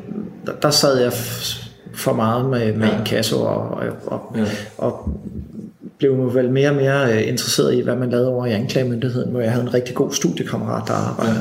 der, 0.47 0.53
der 0.63 0.71
sad 0.71 1.01
jeg 1.01 1.13
for 1.95 2.13
meget 2.13 2.51
med, 2.51 2.73
med 2.73 2.89
ja. 2.89 2.99
en 2.99 3.05
kasse 3.05 3.37
og, 3.37 3.71
og, 3.71 3.87
og, 4.07 4.37
ja. 4.37 4.45
og 4.79 5.09
blev 5.99 6.35
vel 6.35 6.51
mere 6.51 6.69
og 6.71 6.77
mere 6.77 7.15
øh, 7.15 7.29
interesseret 7.29 7.75
i, 7.75 7.81
hvad 7.81 7.97
man 7.97 8.11
lavede 8.11 8.29
over 8.29 8.47
i 8.47 8.53
anklagemyndigheden, 8.53 9.31
hvor 9.31 9.41
jeg 9.41 9.51
havde 9.51 9.63
en 9.63 9.75
rigtig 9.75 9.95
god 9.95 10.13
studiekammerat, 10.13 10.89
der 10.89 10.95
arbejdede. 10.95 11.41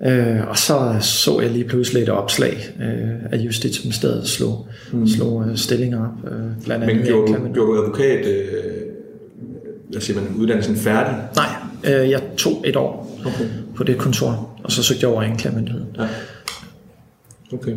Ja. 0.00 0.38
Øh, 0.38 0.48
og 0.48 0.58
så 0.58 0.96
så 1.00 1.40
jeg 1.40 1.50
lige 1.50 1.64
pludselig 1.64 2.02
et 2.02 2.08
opslag 2.08 2.68
øh, 2.80 3.32
af 3.32 3.36
Justitsministeriet 3.36 4.28
slå, 4.28 4.66
mm. 4.92 5.06
slå 5.06 5.44
øh, 5.44 5.56
stillinger 5.56 5.98
op. 5.98 6.32
Øh, 6.32 6.64
blandt 6.64 6.84
andet 6.84 6.96
Men 6.96 7.06
gjorde, 7.06 7.32
du, 7.32 7.52
gjorde 7.52 7.78
du 7.78 7.82
advokat, 7.82 8.26
øh, 8.26 8.77
hvad 9.90 10.00
siger 10.00 10.20
man, 10.20 10.34
uddannelsen 10.36 10.76
færdig? 10.76 11.16
Nej, 11.36 11.48
øh, 11.84 12.10
jeg 12.10 12.22
tog 12.36 12.62
et 12.66 12.76
år 12.76 13.18
okay. 13.26 13.48
på 13.76 13.84
det 13.84 13.98
kontor, 13.98 14.60
og 14.64 14.72
så 14.72 14.82
søgte 14.82 15.04
jeg 15.04 15.10
over 15.10 15.22
i 15.22 15.26
anklagemyndigheden. 15.26 15.88
Ja. 15.98 16.08
Okay. 17.52 17.76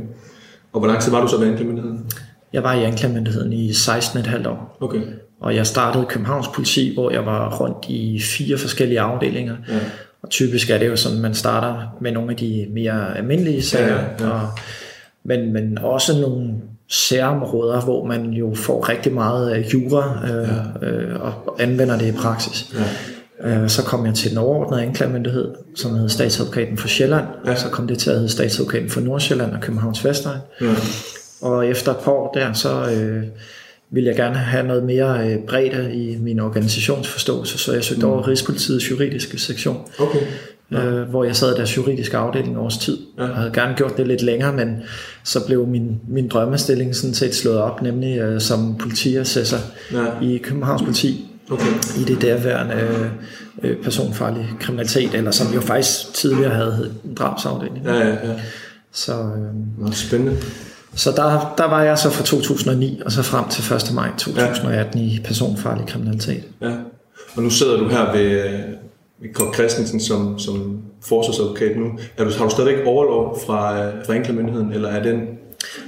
Og 0.73 0.79
hvor 0.79 0.87
lang 0.87 1.01
tid 1.01 1.11
var 1.11 1.21
du 1.21 1.27
så 1.27 1.37
ved 1.37 1.47
anklagemyndigheden? 1.47 2.05
Jeg 2.53 2.63
var 2.63 2.73
i 2.73 2.83
anklagemyndigheden 2.83 3.53
i 3.53 3.71
16,5 3.71 4.47
år. 4.47 4.77
Okay. 4.81 5.01
Og 5.39 5.55
jeg 5.55 5.67
startede 5.67 6.03
i 6.03 6.07
Københavns 6.09 6.47
politi, 6.47 6.93
hvor 6.93 7.11
jeg 7.11 7.25
var 7.25 7.57
rundt 7.59 7.85
i 7.89 8.21
fire 8.21 8.57
forskellige 8.57 8.99
afdelinger. 8.99 9.55
Ja. 9.69 9.79
Og 10.23 10.29
typisk 10.29 10.69
er 10.69 10.77
det 10.77 10.87
jo 10.87 10.95
sådan, 10.95 11.19
man 11.19 11.33
starter 11.33 11.97
med 12.01 12.11
nogle 12.11 12.31
af 12.31 12.37
de 12.37 12.67
mere 12.73 13.17
almindelige 13.17 13.61
sager. 13.61 13.95
Ja, 13.95 14.25
ja. 14.25 14.29
Og, 14.29 14.49
men, 15.23 15.53
men 15.53 15.77
også 15.77 16.21
nogle 16.21 16.53
særområder, 16.91 17.81
hvor 17.81 18.05
man 18.05 18.25
jo 18.25 18.53
får 18.55 18.89
rigtig 18.89 19.13
meget 19.13 19.73
jura 19.73 20.21
øh, 20.23 20.49
ja. 20.81 20.87
øh, 20.87 21.21
og 21.21 21.55
anvender 21.59 21.97
det 21.97 22.07
i 22.07 22.11
praksis. 22.11 22.65
Ja. 22.73 23.61
Øh, 23.63 23.69
så 23.69 23.83
kom 23.83 24.05
jeg 24.05 24.13
til 24.13 24.29
den 24.29 24.37
overordnede 24.37 24.81
anklagemyndighed, 24.81 25.51
som 25.75 25.95
hed 25.95 26.09
statsadvokaten 26.09 26.77
for 26.77 26.87
Sjælland. 26.87 27.25
Ja. 27.45 27.55
Så 27.55 27.69
kom 27.69 27.87
det 27.87 27.99
til 27.99 28.09
at 28.09 28.15
hedde 28.15 28.29
statsadvokaten 28.29 28.89
for 28.89 29.01
Nordsjælland 29.01 29.51
og 29.51 29.61
Københavns 29.61 30.05
Vestegn. 30.05 30.39
Ja. 30.61 30.75
Og 31.41 31.67
efter 31.67 31.91
et 31.91 31.97
par 31.97 32.11
år 32.11 32.31
der, 32.33 32.53
så 32.53 32.69
øh, 32.69 33.23
ville 33.91 34.09
jeg 34.09 34.15
gerne 34.15 34.35
have 34.35 34.67
noget 34.67 34.83
mere 34.83 35.27
øh, 35.27 35.37
bredde 35.47 35.93
i 35.93 36.17
min 36.19 36.39
organisationsforståelse, 36.39 37.57
så 37.57 37.73
jeg 37.73 37.83
søgte 37.83 38.05
mm. 38.05 38.11
over 38.11 38.27
Rigspolitiets 38.27 38.91
juridiske 38.91 39.39
sektion. 39.39 39.77
Okay. 39.99 40.19
Ja. 40.71 40.85
Øh, 40.85 41.09
hvor 41.09 41.23
jeg 41.23 41.35
sad 41.35 41.53
i 41.53 41.57
deres 41.57 41.77
juridiske 41.77 42.17
afdeling 42.17 42.57
års 42.57 42.77
tid. 42.77 42.97
Ja. 43.17 43.25
Jeg 43.25 43.35
havde 43.35 43.51
gerne 43.53 43.75
gjort 43.75 43.97
det 43.97 44.07
lidt 44.07 44.21
længere, 44.21 44.53
men 44.53 44.81
så 45.23 45.45
blev 45.45 45.67
min, 45.67 45.99
min 46.07 46.27
drømmestilling 46.27 46.95
sådan 46.95 47.13
set 47.13 47.35
slået 47.35 47.57
op, 47.57 47.81
nemlig 47.81 48.19
øh, 48.19 48.41
som 48.41 48.75
politiassessor 48.77 49.57
ja. 49.93 50.05
i 50.21 50.37
Københavns 50.37 50.81
Politi. 50.81 51.27
Okay. 51.51 51.71
I 51.99 52.03
det 52.03 52.21
derværende 52.21 52.75
øh, 52.75 53.05
øh, 53.63 53.77
personfarlige 53.83 54.47
kriminalitet, 54.59 55.13
eller 55.13 55.31
som 55.31 55.53
jo 55.53 55.61
faktisk 55.61 56.13
tidligere 56.13 56.53
havde 56.53 56.71
heddet 56.71 56.93
drabsafdeling. 57.17 57.85
Ja, 57.85 57.93
ja, 57.93 58.07
ja. 58.07 58.39
Så, 58.93 59.13
øh, 59.13 59.85
Nå, 59.85 59.91
spændende. 59.91 60.37
Så 60.95 61.11
der, 61.11 61.53
der 61.57 61.65
var 61.65 61.83
jeg 61.83 61.97
så 61.97 62.09
fra 62.09 62.23
2009 62.23 63.01
og 63.05 63.11
så 63.11 63.23
frem 63.23 63.47
til 63.49 63.73
1. 63.73 63.91
maj 63.93 64.09
2018 64.17 64.99
ja. 64.99 65.05
i 65.05 65.19
personfarlig 65.23 65.87
kriminalitet. 65.87 66.43
Ja. 66.61 66.71
Og 67.35 67.43
nu 67.43 67.49
sidder 67.49 67.77
du 67.77 67.87
her 67.87 68.11
ved 68.11 68.49
Kok 69.33 69.55
Christensen 69.55 69.99
som, 69.99 70.39
som 70.39 70.81
forsvarsadvokat 71.03 71.77
nu. 71.77 71.85
Er 72.17 72.23
du, 72.23 72.31
har 72.37 72.45
du 72.45 72.51
stadigvæk 72.51 72.85
overlov 72.85 73.39
fra, 73.45 73.89
fra 74.05 74.13
anklagemyndigheden, 74.15 74.73
eller 74.73 74.89
er 74.89 75.03
den 75.03 75.27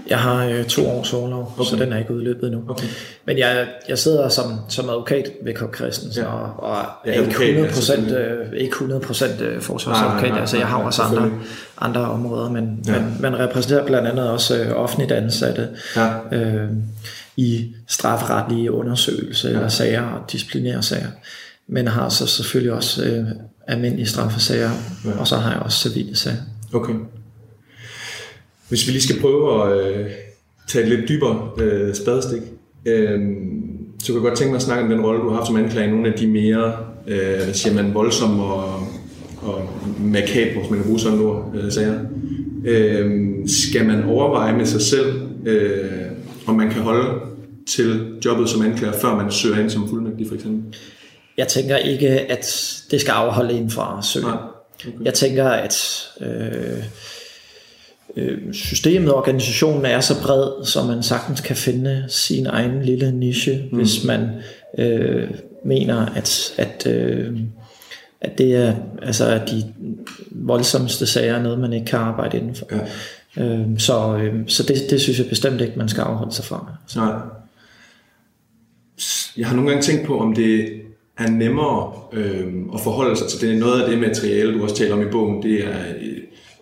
jeg 0.07 0.19
har 0.19 0.45
øh, 0.45 0.65
to 0.65 0.87
års 0.87 1.13
overlov, 1.13 1.53
okay. 1.57 1.69
så 1.69 1.75
den 1.75 1.93
er 1.93 1.97
ikke 1.97 2.13
udløbet 2.13 2.47
endnu. 2.47 2.63
Okay. 2.69 2.87
Men 3.25 3.37
jeg, 3.37 3.67
jeg 3.89 3.99
sidder 3.99 4.29
som, 4.29 4.45
som 4.69 4.89
advokat 4.89 5.31
ved 5.43 5.53
Kok 5.53 5.75
Christensen, 5.75 6.23
ja. 6.23 6.29
og, 6.29 6.63
og 6.63 6.85
ja, 7.05 7.11
er 7.11 7.21
ikke 7.21 7.43
100 7.43 7.73
procent 7.73 8.11
øh, 8.11 8.53
ikke 8.53 8.71
100 8.71 9.01
procent 9.01 9.41
øh, 9.41 9.61
forsvarsadvokat. 9.61 10.29
Nej, 10.29 10.39
altså 10.39 10.57
jeg 10.57 10.67
har 10.67 10.77
også 10.77 11.01
andre, 11.01 11.31
andre 11.81 12.01
områder, 12.01 12.49
men, 12.49 12.83
ja. 12.87 12.99
men 12.99 13.17
man 13.19 13.39
repræsenterer 13.39 13.85
blandt 13.85 14.07
andet 14.07 14.29
også 14.29 14.63
øh, 14.63 14.71
offentligt 14.75 15.11
ansatte 15.11 15.69
ja. 15.95 16.37
øh, 16.37 16.69
i 17.37 17.75
strafferetlige 17.87 18.71
undersøgelser 18.71 19.49
ja. 19.49 19.55
eller 19.55 19.69
sager 19.69 20.01
og 20.01 20.31
disciplinære 20.31 20.83
sager. 20.83 21.07
Men 21.67 21.87
har 21.87 22.09
så 22.09 22.27
selvfølgelig 22.27 22.73
også 22.73 23.05
øh, 23.05 23.25
almindelige 23.67 24.07
straffesager, 24.07 24.71
ja. 25.05 25.19
og 25.19 25.27
så 25.27 25.35
har 25.35 25.51
jeg 25.51 25.61
også 25.61 25.89
civile 25.89 26.15
sager. 26.15 26.37
Okay. 26.73 26.93
Hvis 28.69 28.87
vi 28.87 28.91
lige 28.91 29.01
skal 29.01 29.21
prøve 29.21 29.63
at 29.63 29.95
øh, 29.95 30.09
tage 30.67 30.83
et 30.83 30.89
lidt 30.89 31.09
dybere 31.09 31.49
øh, 31.57 31.95
spadestik, 31.95 32.41
øh, 32.85 33.19
så 33.99 34.05
kan 34.05 34.15
jeg 34.15 34.21
godt 34.21 34.37
tænke 34.37 34.51
mig 34.51 34.57
at 34.57 34.63
snakke 34.63 34.83
om 34.83 34.89
den 34.89 35.01
rolle, 35.01 35.21
du 35.21 35.29
har 35.29 35.35
haft 35.35 35.47
som 35.47 35.55
anklager 35.55 35.87
i 35.87 35.91
nogle 35.91 36.07
af 36.07 36.19
de 36.19 36.27
mere, 36.27 36.73
øh, 37.07 37.53
siger 37.53 37.73
man, 37.73 37.93
voldsomme 37.93 38.43
og, 38.43 38.87
og 39.41 39.69
makabre, 39.99 40.59
hvis 40.59 40.69
man 40.69 40.79
kan 40.79 40.85
bruge 40.87 40.99
sådan 40.99 41.19
ord, 41.19 41.55
øh, 41.55 41.71
sager. 41.71 41.99
Øh, 42.65 43.09
skal 43.47 43.87
man 43.87 44.03
overveje 44.03 44.57
med 44.57 44.65
sig 44.65 44.81
selv, 44.81 45.21
øh, 45.45 45.91
om 46.45 46.55
man 46.55 46.69
kan 46.69 46.81
holde 46.81 47.19
til 47.67 48.19
jobbet 48.25 48.49
som 48.49 48.61
anklager, 48.61 48.93
før 49.01 49.15
man 49.15 49.31
søger 49.31 49.59
ind 49.59 49.69
som 49.69 49.89
fuldmægtig 49.89 50.27
for 50.27 50.35
eksempel? 50.35 50.79
Jeg 51.37 51.47
tænker 51.47 51.77
ikke, 51.77 52.09
at 52.09 52.73
det 52.91 53.01
skal 53.01 53.11
afholde 53.11 53.53
en 53.53 53.69
fra. 53.69 54.03
Nej. 54.21 54.31
Okay. 54.31 55.05
Jeg 55.05 55.13
tænker, 55.13 55.49
at 55.49 56.07
øh, 56.21 56.83
Øh, 58.15 58.53
systemet 58.53 59.11
og 59.11 59.17
organisationen 59.17 59.85
er 59.85 59.99
så 59.99 60.21
bred, 60.21 60.65
så 60.65 60.83
man 60.83 61.03
sagtens 61.03 61.41
kan 61.41 61.55
finde 61.55 62.05
sin 62.07 62.45
egen 62.45 62.83
lille 62.83 63.11
niche, 63.11 63.69
mm. 63.71 63.77
hvis 63.77 64.03
man 64.03 64.29
øh, 64.77 65.29
mener, 65.65 66.05
at, 66.05 66.53
at, 66.57 66.87
øh, 66.87 67.39
at 68.21 68.37
det 68.37 68.55
er 68.55 68.75
altså, 69.01 69.25
at 69.25 69.49
de 69.49 69.73
voldsomste 70.31 71.05
sager 71.05 71.41
noget, 71.41 71.59
man 71.59 71.73
ikke 71.73 71.85
kan 71.85 71.99
arbejde 71.99 72.37
indenfor. 72.37 72.67
Ja. 72.71 73.43
Øh, 73.43 73.79
så 73.79 74.17
øh, 74.17 74.33
så 74.47 74.63
det, 74.63 74.75
det 74.89 75.01
synes 75.01 75.19
jeg 75.19 75.29
bestemt 75.29 75.61
ikke, 75.61 75.73
man 75.77 75.89
skal 75.89 76.01
afholde 76.01 76.33
sig 76.33 76.45
fra. 76.45 76.71
Så. 76.87 76.99
Nej. 76.99 77.13
Jeg 79.37 79.47
har 79.47 79.55
nogle 79.55 79.69
gange 79.69 79.83
tænkt 79.83 80.07
på, 80.07 80.19
om 80.19 80.35
det 80.35 80.69
er 81.17 81.29
nemmere 81.29 81.91
øh, 82.13 82.53
at 82.73 82.79
forholde 82.79 83.15
sig 83.15 83.27
til 83.27 83.49
det. 83.49 83.59
Noget 83.59 83.81
af 83.81 83.89
det 83.89 83.99
materiale, 83.99 84.53
du 84.53 84.63
også 84.63 84.75
taler 84.75 84.95
om 84.95 85.01
i 85.01 85.11
bogen, 85.11 85.43
det 85.43 85.65
er 85.65 85.75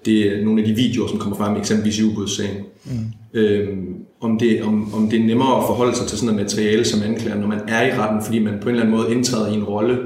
det 0.06 0.28
er 0.28 0.46
nogle 0.46 0.62
af 0.62 0.68
de 0.68 0.74
videoer, 0.74 1.08
som 1.08 1.20
kommer 1.20 1.38
frem, 1.38 1.58
eksempelvis 1.58 2.00
i 2.00 2.04
ubådssagen. 2.04 2.58
Mm. 2.86 2.92
Øhm, 3.34 3.96
om, 4.22 4.40
det, 4.40 4.64
om, 4.64 4.94
om 4.94 5.10
det 5.10 5.20
er 5.20 5.24
nemmere 5.24 5.58
at 5.58 5.64
forholde 5.68 5.96
sig 5.96 6.08
til 6.08 6.18
sådan 6.18 6.36
noget 6.36 6.46
materiale 6.46 6.86
som 6.86 7.04
anklager, 7.04 7.38
når 7.38 7.48
man 7.48 7.62
er 7.68 7.88
i 7.88 8.00
retten, 8.00 8.24
fordi 8.24 8.40
man 8.40 8.60
på 8.62 8.70
en 8.70 8.76
eller 8.76 8.86
anden 8.86 8.98
måde 8.98 9.12
indtræder 9.12 9.52
i 9.52 9.54
en 9.54 9.64
rolle. 9.64 9.98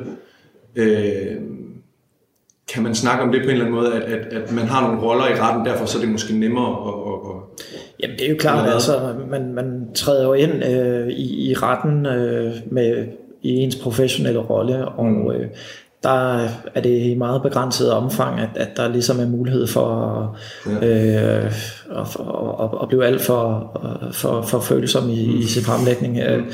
Øh, 0.76 1.36
kan 2.74 2.84
man 2.84 2.96
snakke 2.96 3.24
om 3.24 3.32
det 3.32 3.42
på 3.42 3.50
en 3.50 3.52
eller 3.52 3.66
anden 3.66 3.80
måde, 3.80 3.94
at, 3.94 4.02
at, 4.02 4.34
at 4.34 4.52
man 4.52 4.66
har 4.66 4.88
nogle 4.88 5.02
roller 5.02 5.28
i 5.28 5.40
retten, 5.40 5.66
derfor 5.66 5.86
så 5.86 5.98
er 5.98 6.02
det 6.02 6.12
måske 6.12 6.38
nemmere 6.38 6.70
at... 6.88 6.94
at, 6.94 7.20
at 7.30 7.66
Jamen 8.04 8.18
det 8.18 8.26
er 8.26 8.30
jo 8.30 8.38
klart, 8.40 8.74
altså 8.74 9.16
man, 9.30 9.54
man 9.54 9.88
træder 9.96 10.26
jo 10.26 10.34
ind 10.34 10.64
øh, 10.64 11.08
i, 11.08 11.50
i 11.50 11.54
retten 11.54 12.06
øh, 12.06 12.54
med 12.72 13.08
i 13.46 13.56
ens 13.56 13.76
professionelle 13.76 14.40
rolle, 14.40 14.88
og 14.88 15.06
mm. 15.06 15.32
øh, 15.32 15.48
der 16.04 16.48
er 16.76 16.82
det 16.84 17.02
i 17.02 17.16
meget 17.16 17.42
begrænset 17.42 17.92
omfang, 17.92 18.40
at, 18.40 18.50
at 18.56 18.78
der 18.78 18.88
ligesom 18.88 19.20
er 19.20 19.26
mulighed 19.26 19.68
for 19.68 19.88
at, 19.88 20.28
ja. 20.84 20.88
øh, 20.88 21.46
at, 21.92 22.08
at, 22.64 22.70
at 22.82 22.88
blive 22.88 23.06
alt 23.06 23.22
for, 23.22 23.72
for, 24.14 24.42
for 24.42 24.60
følsom 24.60 25.10
i, 25.10 25.28
mm. 25.28 25.40
i 25.40 25.44
sin 25.44 25.64
fremlægning. 25.64 26.14
Mm. 26.38 26.52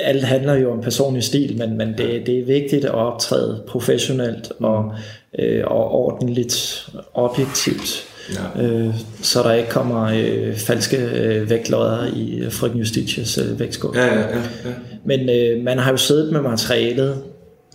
Alt 0.00 0.24
handler 0.24 0.54
jo 0.54 0.72
om 0.72 0.80
personlig 0.80 1.22
stil, 1.22 1.58
men, 1.58 1.78
men 1.78 1.88
det, 1.88 2.26
det 2.26 2.38
er 2.38 2.44
vigtigt 2.44 2.84
at 2.84 2.94
optræde 2.94 3.62
professionelt 3.68 4.52
og, 4.60 4.92
øh, 5.38 5.62
og 5.66 5.90
ordentligt, 5.90 6.88
objektivt. 7.14 8.08
Ja. 8.34 8.62
Øh, 8.62 8.94
så 9.22 9.42
der 9.42 9.52
ikke 9.52 9.70
kommer 9.70 10.04
øh, 10.04 10.56
falske 10.56 10.96
øh, 10.96 11.50
vægtlodder 11.50 12.06
i 12.06 12.50
frøken 12.50 12.78
Justitias 12.78 13.38
øh, 13.38 13.60
vægtskål. 13.60 13.96
Ja, 13.96 14.06
ja, 14.06 14.20
ja, 14.20 14.36
ja. 14.64 14.70
Men 15.04 15.20
øh, 15.30 15.64
man 15.64 15.78
har 15.78 15.90
jo 15.90 15.96
siddet 15.96 16.32
med 16.32 16.40
materialet 16.40 17.22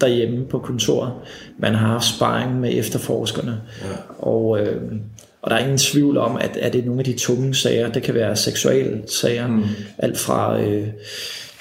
derhjemme 0.01 0.45
på 0.45 0.59
kontoret. 0.59 1.11
Man 1.57 1.75
har 1.75 1.87
haft 1.87 2.05
sparring 2.05 2.59
med 2.59 2.69
efterforskerne. 2.73 3.61
Ja. 3.81 3.87
Og, 4.19 4.59
øh, 4.59 4.81
og 5.41 5.49
der 5.51 5.57
er 5.57 5.59
ingen 5.59 5.77
tvivl 5.77 6.17
om, 6.17 6.37
at, 6.37 6.57
at 6.57 6.73
det 6.73 6.81
er 6.81 6.85
nogle 6.85 7.01
af 7.01 7.05
de 7.05 7.13
tunge 7.13 7.55
sager. 7.55 7.91
Det 7.91 8.03
kan 8.03 8.13
være 8.15 8.35
seksuelle 8.35 9.01
sager. 9.07 9.47
Mm. 9.47 9.63
Alt 9.97 10.17
fra 10.17 10.61
øh, 10.61 10.87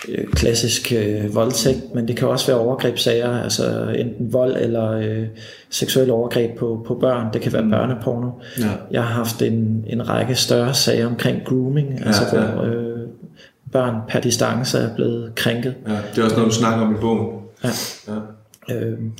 øh, 0.08 0.24
klassisk 0.32 0.92
øh, 0.92 1.34
voldtægt, 1.34 1.94
men 1.94 2.08
det 2.08 2.16
kan 2.16 2.28
også 2.28 2.46
være 2.46 2.58
overgrebssager. 2.58 3.42
Altså 3.42 3.94
enten 3.98 4.32
vold 4.32 4.56
eller 4.60 4.90
øh, 4.90 5.26
seksuelle 5.70 6.12
overgreb 6.12 6.58
på, 6.58 6.84
på 6.86 6.94
børn. 6.94 7.32
Det 7.32 7.40
kan 7.40 7.52
være 7.52 7.62
mm. 7.62 7.70
børneporno. 7.70 8.30
Ja. 8.58 8.70
Jeg 8.90 9.02
har 9.02 9.14
haft 9.14 9.42
en, 9.42 9.84
en 9.86 10.08
række 10.08 10.34
større 10.34 10.74
sager 10.74 11.06
omkring 11.06 11.44
grooming. 11.44 11.98
Ja, 11.98 12.06
altså 12.06 12.22
hvor 12.30 12.64
øh, 12.64 12.87
børn 13.72 13.94
per 14.08 14.20
distance 14.20 14.78
er 14.78 14.94
blevet 14.94 15.34
krænket. 15.34 15.74
Ja, 15.88 15.92
det 15.92 16.18
er 16.18 16.24
også 16.24 16.36
noget, 16.36 16.50
du 16.50 16.56
snakker 16.56 16.86
om 16.86 16.94
i 16.94 16.98
bogen. 16.98 17.42
Ja. 17.64 17.70
ja. 18.08 18.74
Øhm, 18.74 19.12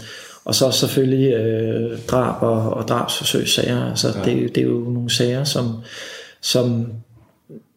og 0.45 0.55
så 0.55 0.71
selvfølgelig 0.71 1.33
øh, 1.33 1.99
drab 2.09 2.43
og, 2.43 2.75
og 2.75 2.89
drabsforsøgssager. 2.89 3.91
Altså, 3.91 4.09
ja. 4.19 4.25
det, 4.25 4.55
det 4.55 4.61
er 4.61 4.67
jo 4.67 4.79
nogle 4.79 5.11
sager, 5.11 5.45
som, 5.45 5.77
som 6.41 6.87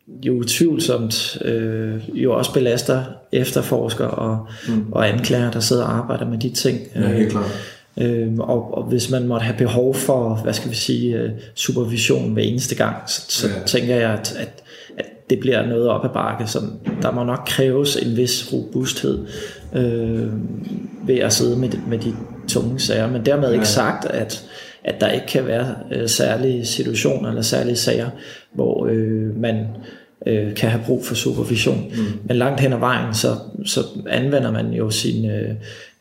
jo 0.07 0.43
tvivlsomt 0.43 1.37
øh, 1.41 2.01
jo 2.13 2.33
også 2.33 2.53
belaster 2.53 3.03
efterforskere 3.31 4.09
og, 4.09 4.47
mm. 4.67 4.91
og 4.91 5.09
anklager, 5.09 5.51
der 5.51 5.59
sidder 5.59 5.83
og 5.83 5.93
arbejder 5.97 6.25
med 6.25 6.37
de 6.37 6.49
ting. 6.49 6.79
Ja, 6.95 7.07
helt 7.07 7.31
klart. 7.31 7.51
Øh, 7.97 8.33
og, 8.39 8.77
og 8.77 8.83
hvis 8.83 9.09
man 9.09 9.27
måtte 9.27 9.43
have 9.43 9.57
behov 9.57 9.95
for, 9.95 10.35
hvad 10.43 10.53
skal 10.53 10.71
vi 10.71 10.75
sige, 10.75 11.15
øh, 11.15 11.29
supervision 11.55 12.33
hver 12.33 12.43
eneste 12.43 12.75
gang, 12.75 12.95
så, 13.07 13.21
så 13.29 13.47
ja. 13.47 13.53
tænker 13.65 13.95
jeg, 13.95 14.11
at, 14.11 14.35
at 14.37 14.63
det 15.31 15.39
bliver 15.39 15.65
noget 15.65 15.87
op 15.87 16.05
ad 16.05 16.09
bakke. 16.09 16.47
Så 16.47 16.59
der 17.01 17.11
må 17.11 17.23
nok 17.23 17.43
kræves 17.47 17.95
en 17.95 18.17
vis 18.17 18.53
robusthed 18.53 19.25
øh, 19.75 20.27
ved 21.07 21.17
at 21.17 21.33
sidde 21.33 21.57
med, 21.57 21.69
med 21.87 21.97
de 21.97 22.13
tunge 22.47 22.79
sager. 22.79 23.11
Men 23.11 23.25
dermed 23.25 23.53
ikke 23.53 23.67
sagt, 23.67 24.05
at, 24.05 24.43
at 24.83 25.01
der 25.01 25.07
ikke 25.07 25.27
kan 25.27 25.45
være 25.45 25.75
øh, 25.91 26.09
særlige 26.09 26.65
situationer 26.65 27.29
eller 27.29 27.41
særlige 27.41 27.75
sager, 27.75 28.09
hvor 28.53 28.87
øh, 28.91 29.41
man 29.41 29.65
øh, 30.27 30.55
kan 30.55 30.69
have 30.69 30.83
brug 30.85 31.05
for 31.05 31.15
supervision. 31.15 31.91
Mm. 31.95 32.03
Men 32.25 32.37
langt 32.37 32.59
hen 32.59 32.73
ad 32.73 32.79
vejen, 32.79 33.13
så, 33.13 33.27
så 33.65 33.79
anvender 34.09 34.51
man 34.51 34.71
jo 34.73 34.89
sine 34.89 35.57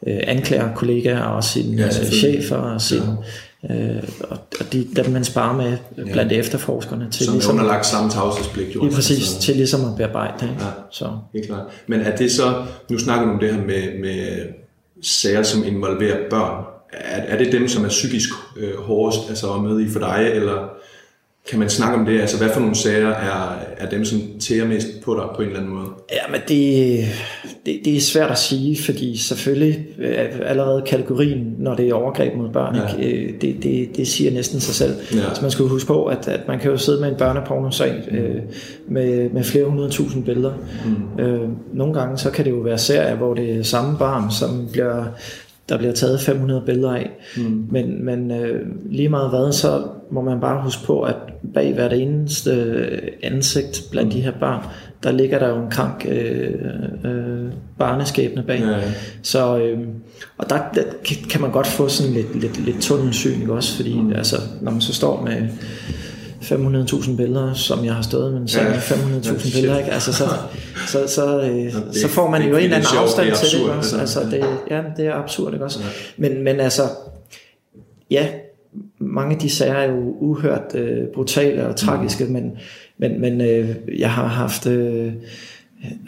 øh, 0.06 0.20
anklagerkollegaer 0.26 1.22
og 1.22 1.44
sine 1.44 1.76
ja, 1.76 1.86
øh, 1.86 1.92
chefer 1.92 2.56
og 2.56 2.80
sine... 2.80 3.04
Ja. 3.04 3.16
Øh, 3.70 4.02
og 4.30 4.38
de, 4.72 4.88
dem 4.96 5.10
man 5.10 5.24
sparer 5.24 5.56
med 5.56 5.76
blandt 6.12 6.32
ja. 6.32 6.38
efterforskerne 6.38 7.10
til 7.10 7.24
Som 7.26 7.34
ligesom, 7.34 7.56
er 7.56 7.60
underlagt 7.60 7.86
samme 7.86 8.10
tavshedspligt 8.10 8.74
jo. 8.74 8.82
Lige 8.82 8.94
præcis, 8.94 9.18
altså. 9.18 9.40
til 9.40 9.56
ligesom 9.56 9.80
at 9.84 9.96
bearbejde 9.96 10.34
det. 10.40 10.48
Ja, 10.60 10.66
så. 10.90 11.18
helt 11.34 11.46
klart. 11.46 11.66
Men 11.86 12.00
er 12.00 12.16
det 12.16 12.32
så, 12.32 12.64
nu 12.90 12.98
snakker 12.98 13.26
du 13.26 13.32
om 13.32 13.38
det 13.38 13.54
her 13.54 13.60
med, 13.60 14.00
med 14.00 14.46
sager, 15.02 15.42
som 15.42 15.64
involverer 15.64 16.30
børn. 16.30 16.64
Er, 16.92 17.20
er 17.20 17.38
det 17.38 17.52
dem, 17.52 17.68
som 17.68 17.84
er 17.84 17.88
psykisk 17.88 18.28
øh, 18.56 18.76
hårdest 18.76 19.20
altså 19.28 19.52
at 19.52 19.62
møde 19.62 19.84
i 19.84 19.88
for 19.88 19.98
dig, 19.98 20.30
eller 20.34 20.68
kan 21.48 21.58
man 21.58 21.70
snakke 21.70 21.98
om 21.98 22.06
det? 22.06 22.20
Altså, 22.20 22.38
hvad 22.38 22.48
for 22.48 22.60
nogle 22.60 22.74
sager 22.74 23.08
er, 23.08 23.58
er 23.76 23.90
dem, 23.90 24.04
som 24.04 24.20
tærer 24.40 24.66
mest 24.66 24.86
på 25.04 25.14
dig 25.14 25.24
på 25.36 25.42
en 25.42 25.48
eller 25.48 25.60
anden 25.60 25.74
måde? 25.74 25.86
Ja, 26.12 26.32
men 26.32 26.40
det, 26.48 27.04
det, 27.66 27.80
det 27.84 27.96
er 27.96 28.00
svært 28.00 28.30
at 28.30 28.38
sige, 28.38 28.82
fordi 28.82 29.16
selvfølgelig 29.16 29.86
er 30.02 30.44
allerede 30.44 30.82
kategorien, 30.86 31.54
når 31.58 31.74
det 31.74 31.88
er 31.88 31.94
overgreb 31.94 32.36
mod 32.36 32.48
børn, 32.48 32.76
ja. 32.76 33.08
Øh, 33.08 33.32
det, 33.40 33.62
det, 33.62 33.96
det 33.96 34.08
siger 34.08 34.30
næsten 34.30 34.60
sig 34.60 34.74
selv. 34.74 34.94
Ja. 35.14 35.34
Så 35.34 35.42
man 35.42 35.50
skal 35.50 35.64
huske 35.64 35.86
på, 35.86 36.04
at, 36.04 36.28
at 36.28 36.48
man 36.48 36.58
kan 36.58 36.70
jo 36.70 36.76
sidde 36.76 37.00
med 37.00 37.08
en 37.08 37.16
børnepornosag 37.18 38.02
mm. 38.10 38.16
øh, 38.16 38.42
med, 38.88 39.30
med 39.30 39.44
flere 39.44 39.64
hundrede 39.64 39.90
tusind 39.90 40.24
billeder. 40.24 40.52
Mm. 40.84 41.22
Øh, 41.24 41.48
nogle 41.72 41.94
gange 41.94 42.18
så 42.18 42.30
kan 42.30 42.44
det 42.44 42.50
jo 42.50 42.56
være 42.56 42.78
serier, 42.78 43.16
hvor 43.16 43.34
det 43.34 43.58
er 43.58 43.62
samme 43.62 43.98
barn, 43.98 44.30
som 44.30 44.68
bliver 44.72 45.04
der 45.68 45.78
bliver 45.78 45.92
taget 45.92 46.20
500 46.20 46.62
billeder 46.66 46.94
af. 46.94 47.10
Mm. 47.36 47.66
Men, 47.70 48.04
men 48.04 48.30
øh, 48.30 48.66
lige 48.90 49.08
meget 49.08 49.30
hvad, 49.30 49.52
så 49.52 49.82
må 50.10 50.20
man 50.20 50.40
bare 50.40 50.62
huske 50.62 50.84
på, 50.84 51.02
at 51.02 51.16
bag 51.54 51.74
hvert 51.74 51.92
eneste 51.92 52.52
ansigt 53.22 53.82
blandt 53.90 54.08
mm. 54.08 54.12
de 54.12 54.20
her 54.20 54.32
børn, 54.40 54.64
der 55.02 55.12
ligger 55.12 55.38
der 55.38 55.48
jo 55.48 55.62
en 55.62 55.70
krank 55.70 56.06
øh, 56.08 56.54
øh, 57.04 57.52
barneskæbne 57.78 58.42
bag. 58.42 58.60
Ja, 58.60 58.68
ja. 58.68 58.92
Så, 59.22 59.58
øh, 59.58 59.78
og 60.38 60.50
der, 60.50 60.58
der 60.74 60.82
kan 61.30 61.40
man 61.40 61.50
godt 61.50 61.66
få 61.66 61.88
sådan 61.88 62.12
lidt, 62.12 62.40
lidt, 62.40 62.64
lidt 62.64 62.80
tunnelsyn, 62.80 63.40
ikke 63.40 63.52
også? 63.52 63.76
Fordi 63.76 64.00
mm. 64.00 64.12
altså, 64.12 64.36
når 64.60 64.70
man 64.70 64.80
så 64.80 64.94
står 64.94 65.22
med 65.22 65.48
500.000 66.40 67.16
billeder, 67.16 67.54
som 67.54 67.84
jeg 67.84 67.94
har 67.94 68.02
stået 68.02 68.32
med 68.32 68.40
en 68.40 68.48
ja, 68.48 68.78
500.000 68.78 69.54
billeder, 69.54 69.78
ikke? 69.78 69.90
Altså, 69.90 70.12
så, 70.12 70.24
så, 70.86 71.06
så, 71.06 71.40
øh, 71.40 71.48
det, 71.48 71.96
så 72.02 72.08
får 72.08 72.30
man 72.30 72.42
jo 72.42 72.56
en 72.56 72.64
eller 72.64 72.76
anden 72.76 72.98
afstand 72.98 73.30
det 73.30 73.38
til 73.38 73.58
det, 73.58 73.70
også? 73.70 73.98
Altså, 73.98 74.20
det, 74.20 74.44
ja, 74.70 74.82
det 74.96 75.06
er 75.06 75.14
absurd, 75.14 75.52
ikke 75.52 75.64
også? 75.64 75.80
Ja. 75.80 76.28
Men, 76.28 76.44
men 76.44 76.60
altså, 76.60 76.82
ja, 78.10 78.28
mange 79.10 79.34
af 79.34 79.40
de 79.40 79.50
sager 79.50 79.74
er 79.74 79.92
jo 79.92 80.16
uhørt 80.20 80.74
øh, 80.74 81.06
brutale 81.14 81.66
og 81.66 81.76
tragiske, 81.76 82.24
mm. 82.24 82.32
men, 82.32 82.52
men, 82.98 83.20
men 83.20 83.40
øh, 83.40 83.68
jeg 83.98 84.10
har 84.10 84.26
haft 84.26 84.66
øh, 84.66 85.12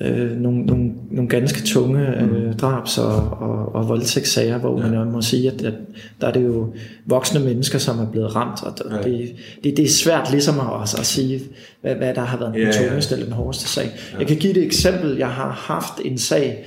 øh, 0.00 0.40
nogle, 0.40 0.66
nogle, 0.66 0.92
nogle 1.10 1.28
ganske 1.28 1.62
tunge 1.62 2.16
øh, 2.16 2.46
mm. 2.46 2.52
drabs- 2.52 2.98
og, 2.98 3.30
og, 3.40 3.74
og 3.74 3.88
voldtægtssager, 3.88 4.58
hvor 4.58 4.80
ja. 4.80 4.90
man 4.90 5.12
må 5.12 5.22
sige, 5.22 5.50
at, 5.50 5.62
at 5.62 5.74
der 6.20 6.26
er 6.26 6.32
det 6.32 6.44
jo 6.44 6.74
voksne 7.06 7.40
mennesker, 7.40 7.78
som 7.78 7.98
er 7.98 8.10
blevet 8.10 8.36
ramt, 8.36 8.62
og 8.62 8.74
ja. 8.90 9.10
det, 9.10 9.34
det, 9.64 9.76
det 9.76 9.84
er 9.84 9.88
svært 9.88 10.30
ligesom 10.30 10.54
at, 10.60 10.94
at 10.98 11.06
sige, 11.06 11.40
hvad, 11.80 11.94
hvad 11.94 12.14
der 12.14 12.20
har 12.20 12.38
været 12.38 12.54
den 12.54 12.62
ja, 12.62 12.72
tungeste 12.72 13.14
ja. 13.14 13.16
eller 13.16 13.34
den 13.34 13.44
hårdeste 13.44 13.68
sag. 13.68 13.84
Ja. 14.12 14.18
Jeg 14.18 14.26
kan 14.26 14.36
give 14.36 14.50
et 14.50 14.64
eksempel. 14.64 15.16
Jeg 15.16 15.28
har 15.28 15.50
haft 15.50 16.00
en 16.04 16.18
sag 16.18 16.64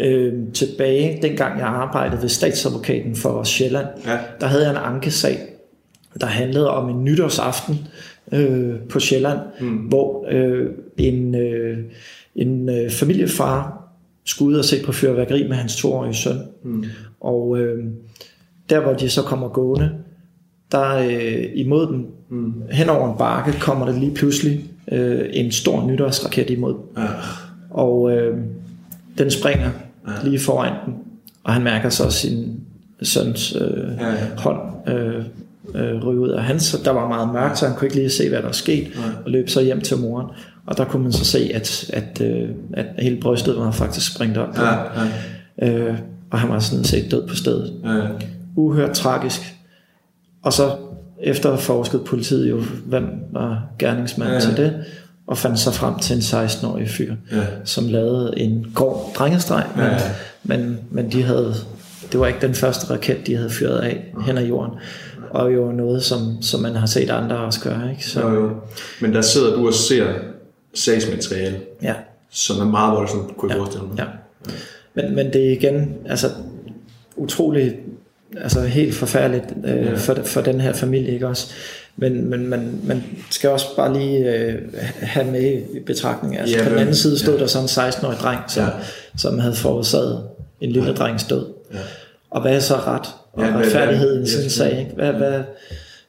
øh, 0.00 0.32
tilbage, 0.54 1.18
dengang 1.22 1.58
jeg 1.58 1.66
arbejdede 1.66 2.22
ved 2.22 2.28
statsadvokaten 2.28 3.16
for 3.16 3.44
Sjælland. 3.44 3.86
Ja. 4.06 4.18
Der 4.40 4.46
havde 4.46 4.62
jeg 4.62 4.70
en 4.70 4.94
ankesag, 4.94 5.38
der 6.20 6.26
handlede 6.26 6.70
om 6.70 6.90
en 6.90 7.04
nytårsaften 7.04 7.78
øh, 8.32 8.74
på 8.88 9.00
Sjælland, 9.00 9.38
mm. 9.60 9.76
hvor 9.76 10.26
øh, 10.30 10.70
en... 10.96 11.34
Øh, 11.34 11.78
en 12.34 12.68
øh, 12.68 12.90
familiefar 12.90 13.88
skulle 14.24 14.54
ud 14.54 14.58
og 14.58 14.64
se 14.64 14.76
på 14.84 14.92
fyrværkeri 14.92 15.48
med 15.48 15.56
hans 15.56 15.76
toårige 15.76 16.14
søn. 16.14 16.38
Mm. 16.62 16.84
Og 17.20 17.58
øh, 17.58 17.84
der 18.70 18.80
hvor 18.80 18.92
de 18.92 19.08
så 19.08 19.22
kommer 19.22 19.48
gående, 19.48 19.90
der 20.72 20.96
øh, 20.96 21.44
imod 21.54 21.86
dem, 21.86 22.06
mm. 22.28 22.62
hen 22.70 22.88
over 22.88 23.12
en 23.12 23.18
bakke, 23.18 23.60
kommer 23.60 23.86
der 23.86 23.98
lige 23.98 24.14
pludselig 24.14 24.64
øh, 24.92 25.20
en 25.32 25.52
stor 25.52 25.86
nytårsraket 25.86 26.50
imod. 26.50 26.74
Ja. 26.96 27.06
Og 27.70 28.10
øh, 28.16 28.38
den 29.18 29.30
springer 29.30 29.70
ja. 30.08 30.12
lige 30.24 30.40
foran 30.40 30.72
dem, 30.86 30.94
og 31.44 31.52
han 31.52 31.62
mærker 31.62 31.88
så 31.88 32.10
sin 32.10 32.60
søns 33.02 33.56
øh, 33.56 33.88
ja, 34.00 34.08
ja. 34.08 34.16
hånd 34.36 34.88
øh, 34.88 35.24
øh, 35.74 36.04
ryge 36.04 36.20
ud 36.20 36.28
af 36.28 36.42
hans. 36.42 36.76
Der 36.84 36.90
var 36.90 37.08
meget 37.08 37.32
mørkt, 37.32 37.58
så 37.58 37.66
han 37.66 37.76
kunne 37.76 37.86
ikke 37.86 37.96
lige 37.96 38.10
se, 38.10 38.28
hvad 38.28 38.42
der 38.42 38.52
skete, 38.52 38.90
og 39.24 39.30
løb 39.30 39.48
så 39.48 39.62
hjem 39.62 39.80
til 39.80 39.96
moren. 39.96 40.26
Og 40.66 40.78
der 40.78 40.84
kunne 40.84 41.02
man 41.02 41.12
så 41.12 41.24
se, 41.24 41.50
at, 41.54 41.90
at, 41.92 42.20
øh, 42.20 42.48
at 42.72 42.86
hele 42.98 43.20
brystet 43.20 43.56
var 43.56 43.70
faktisk 43.70 44.14
springet 44.14 44.38
op. 44.38 44.58
Ja, 44.58 44.74
ja. 45.58 45.68
Øh, 45.68 45.98
og 46.30 46.38
han 46.40 46.50
var 46.50 46.58
sådan 46.58 46.84
set 46.84 47.10
død 47.10 47.28
på 47.28 47.36
stedet. 47.36 47.72
Ja. 47.84 48.00
Uhørt 48.56 48.90
tragisk. 48.90 49.40
Og 50.42 50.52
så 50.52 50.76
efterforskede 51.22 52.02
politiet 52.04 52.50
jo, 52.50 52.62
hvem 52.86 53.04
var 53.32 53.66
gerningsmanden 53.78 54.34
ja, 54.34 54.40
til 54.40 54.56
det, 54.56 54.84
og 55.26 55.38
fandt 55.38 55.58
sig 55.58 55.72
frem 55.72 55.98
til 55.98 56.16
en 56.16 56.22
16-årig 56.22 56.88
fyr, 56.88 57.14
ja. 57.32 57.42
som 57.64 57.88
lavede 57.88 58.34
en 58.36 58.66
grov 58.74 59.12
drengestreg, 59.18 59.66
men, 59.76 59.84
ja, 59.84 59.98
men, 60.42 60.78
men 60.90 61.12
de 61.12 61.22
havde, 61.22 61.54
det 62.12 62.20
var 62.20 62.26
ikke 62.26 62.46
den 62.46 62.54
første 62.54 62.90
raket, 62.90 63.26
de 63.26 63.36
havde 63.36 63.50
fyret 63.50 63.78
af 63.78 64.04
hen 64.26 64.38
ad 64.38 64.44
jorden 64.44 64.72
og 65.34 65.54
jo 65.54 65.72
noget, 65.72 66.04
som, 66.04 66.42
som 66.42 66.60
man 66.60 66.76
har 66.76 66.86
set 66.86 67.10
andre 67.10 67.36
også 67.36 67.60
gøre. 67.60 67.90
Ikke? 67.90 68.06
Så, 68.06 68.20
jo, 68.20 68.34
jo. 68.34 68.50
Men 69.00 69.14
der 69.14 69.20
sidder 69.20 69.56
du 69.56 69.66
og 69.66 69.74
ser 69.74 70.06
sagsmateriale, 70.74 71.60
ja. 71.82 71.94
som 72.30 72.60
er 72.60 72.64
meget 72.70 72.96
voldsomt, 72.96 73.36
kunne 73.36 73.50
jeg 73.50 73.56
ja. 73.56 73.62
forestille 73.62 73.86
mig. 73.86 73.98
Ja. 73.98 74.04
Men, 74.94 75.14
men 75.14 75.32
det 75.32 75.46
er 75.46 75.52
igen 75.52 75.94
altså, 76.06 76.30
utroligt, 77.16 77.74
altså 78.36 78.60
helt 78.60 78.94
forfærdeligt 78.94 79.44
øh, 79.64 79.76
ja. 79.76 79.94
for, 79.94 80.14
for 80.24 80.40
den 80.40 80.60
her 80.60 80.72
familie, 80.72 81.12
ikke 81.12 81.28
også? 81.28 81.52
Men, 81.96 82.30
men 82.30 82.46
man, 82.46 82.80
man 82.84 83.04
skal 83.30 83.50
også 83.50 83.76
bare 83.76 83.92
lige 83.98 84.34
øh, 84.34 84.58
have 85.00 85.30
med 85.30 85.62
i 85.74 85.80
betragtning. 85.80 86.38
Altså, 86.38 86.56
ja, 86.56 86.64
på 86.64 86.70
den 86.70 86.78
anden 86.78 86.94
side 86.94 87.18
stod 87.18 87.34
ja. 87.34 87.40
der 87.40 87.46
sådan 87.46 87.88
en 87.88 87.92
16-årig 87.92 88.18
dreng, 88.18 88.40
som, 88.48 88.64
ja. 88.64 88.70
som 89.16 89.38
havde 89.38 89.54
forårsaget 89.54 90.24
en 90.60 90.70
lille 90.70 90.88
ja. 90.88 90.94
drengs 90.94 91.24
død. 91.24 91.46
Ja. 91.72 91.78
Og 92.30 92.42
hvad 92.42 92.56
er 92.56 92.60
så 92.60 92.76
ret 92.76 93.06
og 93.36 93.42
ja, 93.44 93.56
retfærdighed 93.56 94.16
i 94.16 94.20
en 94.20 94.26
sådan 94.26 94.50
sag? 94.50 94.78
Ikke? 94.78 94.94
Hvad, 94.94 95.12
hvad, 95.12 95.40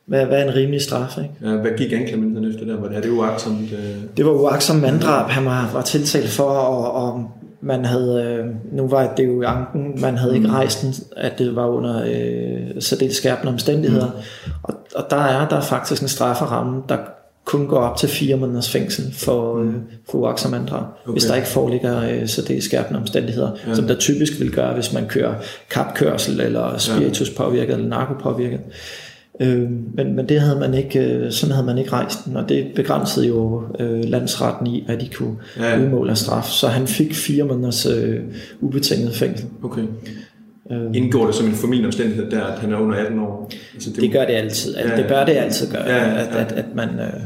hvad, 0.05 0.25
hvad 0.25 0.39
er 0.39 0.49
en 0.49 0.55
rimelig 0.55 0.81
straf? 0.81 1.17
Ikke? 1.17 1.51
Ja, 1.51 1.57
hvad 1.57 1.71
gik 1.77 1.93
anklagemyndigheden 1.93 2.53
efter 2.53 2.65
der? 2.65 2.81
Var 2.81 2.87
det, 2.87 2.97
er 2.97 3.01
det 3.01 3.09
uagtsomt? 3.09 3.71
Øh... 3.73 3.95
Det 4.17 4.25
var 4.25 4.31
uagtsomt 4.31 4.81
manddrab, 4.81 5.29
han 5.29 5.45
var, 5.45 5.69
var 5.73 5.81
tiltalt 5.81 6.29
for, 6.29 6.43
og, 6.43 6.91
og 6.91 7.31
man 7.61 7.85
havde, 7.85 8.23
øh, 8.23 8.45
nu 8.77 8.87
var 8.87 9.13
det 9.17 9.27
jo 9.27 9.43
anken, 9.43 10.01
man 10.01 10.17
havde 10.17 10.35
ikke 10.35 10.47
mm. 10.47 10.53
rejst 10.53 10.81
den, 10.81 10.93
at 11.17 11.39
det 11.39 11.55
var 11.55 11.67
under 11.67 12.03
øh, 12.05 12.81
særdeles 12.81 13.15
skærpende 13.15 13.51
omstændigheder. 13.51 14.05
Mm. 14.05 14.51
Og, 14.63 14.73
og 14.95 15.05
der 15.09 15.17
er 15.17 15.47
der 15.47 15.61
faktisk 15.61 16.01
en 16.01 16.07
strafferamme, 16.07 16.83
der 16.89 16.97
kun 17.45 17.67
går 17.67 17.77
op 17.77 17.97
til 17.97 18.09
fire 18.09 18.37
måneders 18.37 18.69
fængsel 18.69 19.13
for, 19.13 19.55
mm. 19.55 19.69
øh, 19.69 19.75
for 20.09 20.17
uagtsom 20.17 20.51
manddrab, 20.51 20.83
okay. 21.03 21.11
hvis 21.11 21.23
der 21.23 21.35
ikke 21.35 21.47
foreligger 21.47 22.09
øh, 22.09 22.27
så 22.27 22.41
det 22.41 22.57
er 22.57 22.61
skærpende 22.61 22.99
omstændigheder, 22.99 23.51
ja. 23.67 23.75
som 23.75 23.87
der 23.87 23.95
typisk 23.95 24.39
vil 24.39 24.51
gøre, 24.51 24.73
hvis 24.73 24.93
man 24.93 25.07
kører 25.07 25.33
kapkørsel 25.69 26.39
eller 26.39 26.77
spiritus 26.77 27.29
påvirket 27.29 27.73
eller 27.73 27.87
narkopåvirket. 27.87 28.59
Øh, 29.39 29.69
men, 29.93 30.15
men 30.15 30.29
det 30.29 30.41
havde 30.41 30.59
man 30.59 30.73
ikke, 30.73 30.99
øh, 30.99 31.31
sådan 31.31 31.53
havde 31.53 31.65
man 31.65 31.77
ikke 31.77 31.91
rejst 31.91 32.25
den, 32.25 32.37
og 32.37 32.49
det 32.49 32.67
begrænsede 32.75 33.27
jo 33.27 33.63
øh, 33.79 34.03
landsretten 34.03 34.67
i, 34.67 34.83
hvad 34.85 34.97
de 34.97 35.09
kunne 35.09 35.35
ja. 35.59 35.79
udmåle 35.79 36.11
af 36.11 36.17
straf. 36.17 36.45
Så 36.45 36.67
han 36.67 36.87
fik 36.87 37.13
fire 37.13 37.43
måneders 37.43 37.85
øh, 37.85 38.19
ubetinget 38.61 39.15
fængsel. 39.15 39.47
Okay. 39.63 39.83
Øh, 40.71 40.95
Indgår 40.95 41.25
det 41.25 41.35
som 41.35 41.45
en 41.45 41.53
formidlende 41.53 41.87
omstændighed 41.87 42.31
der, 42.31 42.43
at 42.43 42.59
han 42.59 42.73
er 42.73 42.77
under 42.77 42.95
18 42.95 43.19
år? 43.19 43.51
Altså, 43.73 43.89
det, 43.89 44.01
det 44.01 44.11
gør 44.11 44.25
det 44.25 44.33
altid. 44.33 44.77
Ja, 44.77 44.97
det 44.97 45.05
bør 45.07 45.25
det 45.25 45.33
altid 45.33 45.71
gøre, 45.71 45.89
ja, 45.89 46.09
ja. 46.09 46.21
At, 46.21 46.35
at, 46.35 46.51
at 46.51 46.65
man... 46.75 46.89
Øh, 46.89 47.21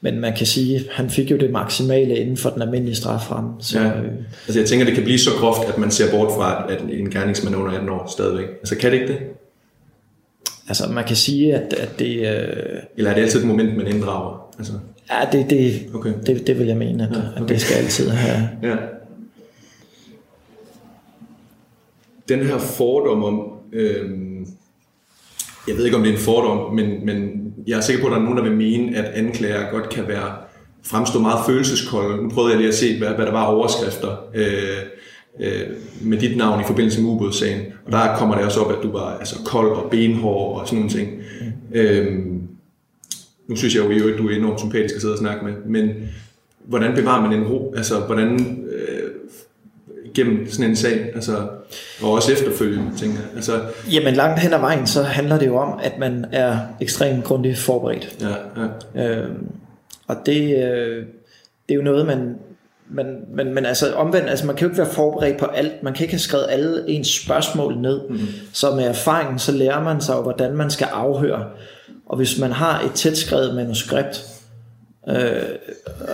men 0.00 0.20
man 0.20 0.36
kan 0.36 0.46
sige, 0.46 0.76
at 0.76 0.82
han 0.90 1.10
fik 1.10 1.30
jo 1.30 1.36
det 1.36 1.50
maksimale 1.50 2.16
inden 2.16 2.36
for 2.36 2.50
den 2.50 2.62
almindelige 2.62 2.96
strafferamme. 2.96 3.50
Så, 3.60 3.80
ja. 3.80 3.86
øh, 3.86 4.12
altså 4.46 4.60
jeg 4.60 4.68
tænker, 4.68 4.86
det 4.86 4.94
kan 4.94 5.04
blive 5.04 5.18
så 5.18 5.30
groft, 5.38 5.68
at 5.68 5.78
man 5.78 5.90
ser 5.90 6.10
bort 6.10 6.28
fra, 6.36 6.72
at 6.72 6.80
en 6.90 7.10
gerningsmand 7.10 7.54
er 7.54 7.58
under 7.58 7.72
18 7.72 7.88
år 7.88 8.10
stadigvæk. 8.12 8.46
Altså 8.48 8.76
kan 8.76 8.92
det 8.92 9.00
ikke 9.00 9.12
det? 9.12 9.18
Altså 10.68 10.88
man 10.88 11.04
kan 11.04 11.16
sige, 11.16 11.54
at, 11.54 11.72
at 11.72 11.98
det... 11.98 12.16
Øh, 12.16 12.46
Eller 12.96 13.10
er 13.10 13.14
det 13.14 13.22
altid 13.22 13.40
et 13.40 13.46
moment, 13.46 13.76
man 13.76 13.86
inddrager? 13.86 14.54
Altså. 14.58 14.72
Ja, 15.10 15.38
det, 15.38 15.50
det, 15.50 15.86
okay. 15.94 16.12
det, 16.26 16.46
det 16.46 16.58
vil 16.58 16.66
jeg 16.66 16.76
mene, 16.76 17.04
at, 17.04 17.10
ja, 17.10 17.16
okay. 17.16 17.42
at 17.42 17.48
det 17.48 17.60
skal 17.60 17.76
altid 17.76 18.10
have. 18.10 18.48
Ja. 18.62 18.76
Den 22.28 22.38
her 22.38 22.58
fordom 22.58 23.24
om, 23.24 23.40
øh, 23.72 24.10
jeg 25.68 25.76
ved 25.76 25.84
ikke 25.84 25.96
om 25.96 26.02
det 26.02 26.10
er 26.10 26.16
en 26.16 26.20
fordom, 26.20 26.74
men, 26.74 27.06
men 27.06 27.30
jeg 27.66 27.76
er 27.76 27.80
sikker 27.80 28.02
på, 28.02 28.06
at 28.06 28.12
der 28.12 28.18
er 28.18 28.22
nogen, 28.22 28.36
der 28.38 28.42
vil 28.42 28.56
mene, 28.56 28.96
at 28.96 29.04
anklager 29.04 29.70
godt 29.70 29.88
kan 29.88 30.08
være 30.08 30.34
fremstå 30.82 31.20
meget 31.20 31.46
følelseskolde. 31.46 32.22
Nu 32.22 32.28
prøvede 32.28 32.52
jeg 32.52 32.58
lige 32.58 32.68
at 32.68 32.74
se, 32.74 32.98
hvad, 32.98 33.08
hvad 33.08 33.26
der 33.26 33.32
var 33.32 33.44
overskrifter 33.44 34.16
øh, 34.34 34.78
øh, 35.40 35.66
med 36.02 36.18
dit 36.18 36.36
navn 36.36 36.60
i 36.60 36.64
forbindelse 36.66 37.00
med 37.00 37.10
ubådssagen. 37.10 37.60
Og 37.86 37.92
der 37.92 38.16
kommer 38.16 38.34
det 38.34 38.44
også 38.44 38.60
op, 38.60 38.72
at 38.72 38.82
du 38.82 38.92
var 38.92 39.18
altså, 39.18 39.36
kold 39.44 39.70
og 39.70 39.90
benhård 39.90 40.60
og 40.60 40.68
sådan 40.68 40.78
nogle 40.78 40.90
ting. 40.90 41.10
Mm. 41.40 41.78
Øh, 41.78 42.18
nu 43.48 43.56
synes 43.56 43.74
jeg 43.74 43.84
jo 43.84 44.12
at 44.12 44.18
du 44.18 44.28
er 44.28 44.36
enormt 44.36 44.60
sympatisk 44.60 44.94
at 44.94 45.00
sidde 45.00 45.14
og 45.14 45.18
snakke 45.18 45.44
med, 45.44 45.52
men 45.66 45.90
hvordan 46.64 46.94
bevarer 46.94 47.22
man 47.22 47.38
en 47.38 47.46
ro? 47.46 47.74
Altså, 47.76 48.00
hvordan 48.00 48.64
øh, 48.67 48.67
gennem 50.18 50.50
sådan 50.50 50.70
en 50.70 50.76
sag, 50.76 51.10
altså, 51.14 51.36
og 52.02 52.12
også 52.12 52.32
efterfølgende, 52.32 52.96
tænker 52.96 53.16
jeg. 53.16 53.28
Altså, 53.36 53.60
Jamen 53.92 54.14
langt 54.14 54.40
hen 54.40 54.52
ad 54.52 54.58
vejen, 54.58 54.86
så 54.86 55.02
handler 55.02 55.38
det 55.38 55.46
jo 55.46 55.56
om, 55.56 55.80
at 55.82 55.98
man 55.98 56.24
er 56.32 56.58
ekstremt 56.80 57.24
grundigt 57.24 57.58
forberedt. 57.58 58.16
Ja, 58.20 58.62
ja. 58.96 59.08
Øh, 59.08 59.28
og 60.06 60.16
det, 60.26 60.64
øh, 60.64 61.06
det 61.68 61.74
er 61.74 61.74
jo 61.74 61.82
noget, 61.82 62.06
man, 62.06 62.34
man, 62.90 63.06
man, 63.34 63.54
men 63.54 63.66
altså 63.66 63.94
omvendt, 63.94 64.30
altså 64.30 64.46
man 64.46 64.56
kan 64.56 64.66
jo 64.66 64.70
ikke 64.70 64.82
være 64.82 64.92
forberedt 64.92 65.38
på 65.38 65.46
alt. 65.46 65.82
Man 65.82 65.92
kan 65.92 66.04
ikke 66.04 66.14
have 66.14 66.18
skrevet 66.20 66.46
alle 66.48 66.84
ens 66.88 67.22
spørgsmål 67.22 67.78
ned. 67.78 68.00
Mm. 68.08 68.18
Så 68.52 68.74
med 68.74 68.84
erfaringen, 68.84 69.38
så 69.38 69.52
lærer 69.52 69.82
man 69.82 70.00
sig 70.00 70.16
hvordan 70.16 70.56
man 70.56 70.70
skal 70.70 70.88
afhøre. 70.92 71.44
Og 72.06 72.16
hvis 72.16 72.38
man 72.38 72.52
har 72.52 72.80
et 72.80 72.92
tæt 72.92 73.16
skrevet 73.16 73.54
manuskript 73.54 74.26
øh, 75.08 75.16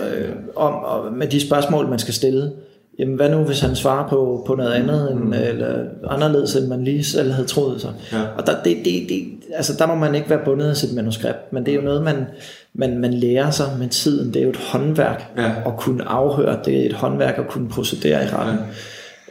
øh, 0.03 0.29
om 0.55 0.73
og 0.73 1.13
med 1.13 1.27
de 1.27 1.47
spørgsmål, 1.47 1.89
man 1.89 1.99
skal 1.99 2.13
stille, 2.13 2.51
jamen 2.99 3.15
hvad 3.15 3.29
nu 3.29 3.37
hvis 3.37 3.59
han 3.59 3.75
svarer 3.75 4.09
på, 4.09 4.43
på 4.47 4.55
noget 4.55 4.71
andet 4.71 5.11
end, 5.11 5.19
mm. 5.19 5.33
eller 5.33 5.83
anderledes 6.09 6.55
end 6.55 6.67
man 6.67 6.83
lige 6.83 7.03
selv 7.03 7.31
havde 7.31 7.47
troet 7.47 7.81
sig. 7.81 7.93
Ja. 8.11 8.21
Og 8.37 8.47
der, 8.47 8.53
det, 8.63 8.77
det, 8.85 9.09
det, 9.09 9.23
altså 9.53 9.73
der 9.79 9.87
må 9.87 9.95
man 9.95 10.15
ikke 10.15 10.29
være 10.29 10.45
bundet 10.45 10.69
af 10.69 10.77
sit 10.77 10.95
manuskript, 10.95 11.53
men 11.53 11.65
det 11.65 11.71
er 11.71 11.75
jo 11.75 11.81
noget 11.81 12.03
man, 12.03 12.25
man, 12.73 12.99
man 12.99 13.13
lærer 13.13 13.51
sig 13.51 13.65
med 13.79 13.89
tiden. 13.89 14.33
Det 14.33 14.39
er 14.39 14.43
jo 14.43 14.49
et 14.49 14.59
håndværk 14.71 15.23
ja. 15.37 15.51
at 15.65 15.77
kunne 15.77 16.03
afhøre, 16.03 16.59
det 16.65 16.81
er 16.81 16.85
et 16.85 16.93
håndværk 16.93 17.37
at 17.37 17.47
kunne 17.47 17.69
procedere 17.69 18.23
i 18.23 18.27
retten. 18.27 18.55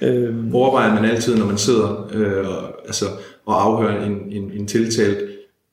Ja. 0.01 0.07
Øhm. 0.09 0.55
Overvejer 0.55 0.95
man 0.95 1.05
altid, 1.05 1.37
når 1.37 1.47
man 1.47 1.59
sidder 1.59 2.11
øh, 2.15 2.47
altså, 2.87 3.05
og 3.47 3.65
afhører 3.65 4.05
en, 4.05 4.13
en, 4.31 4.51
en 4.55 4.67
tiltalt, 4.67 5.19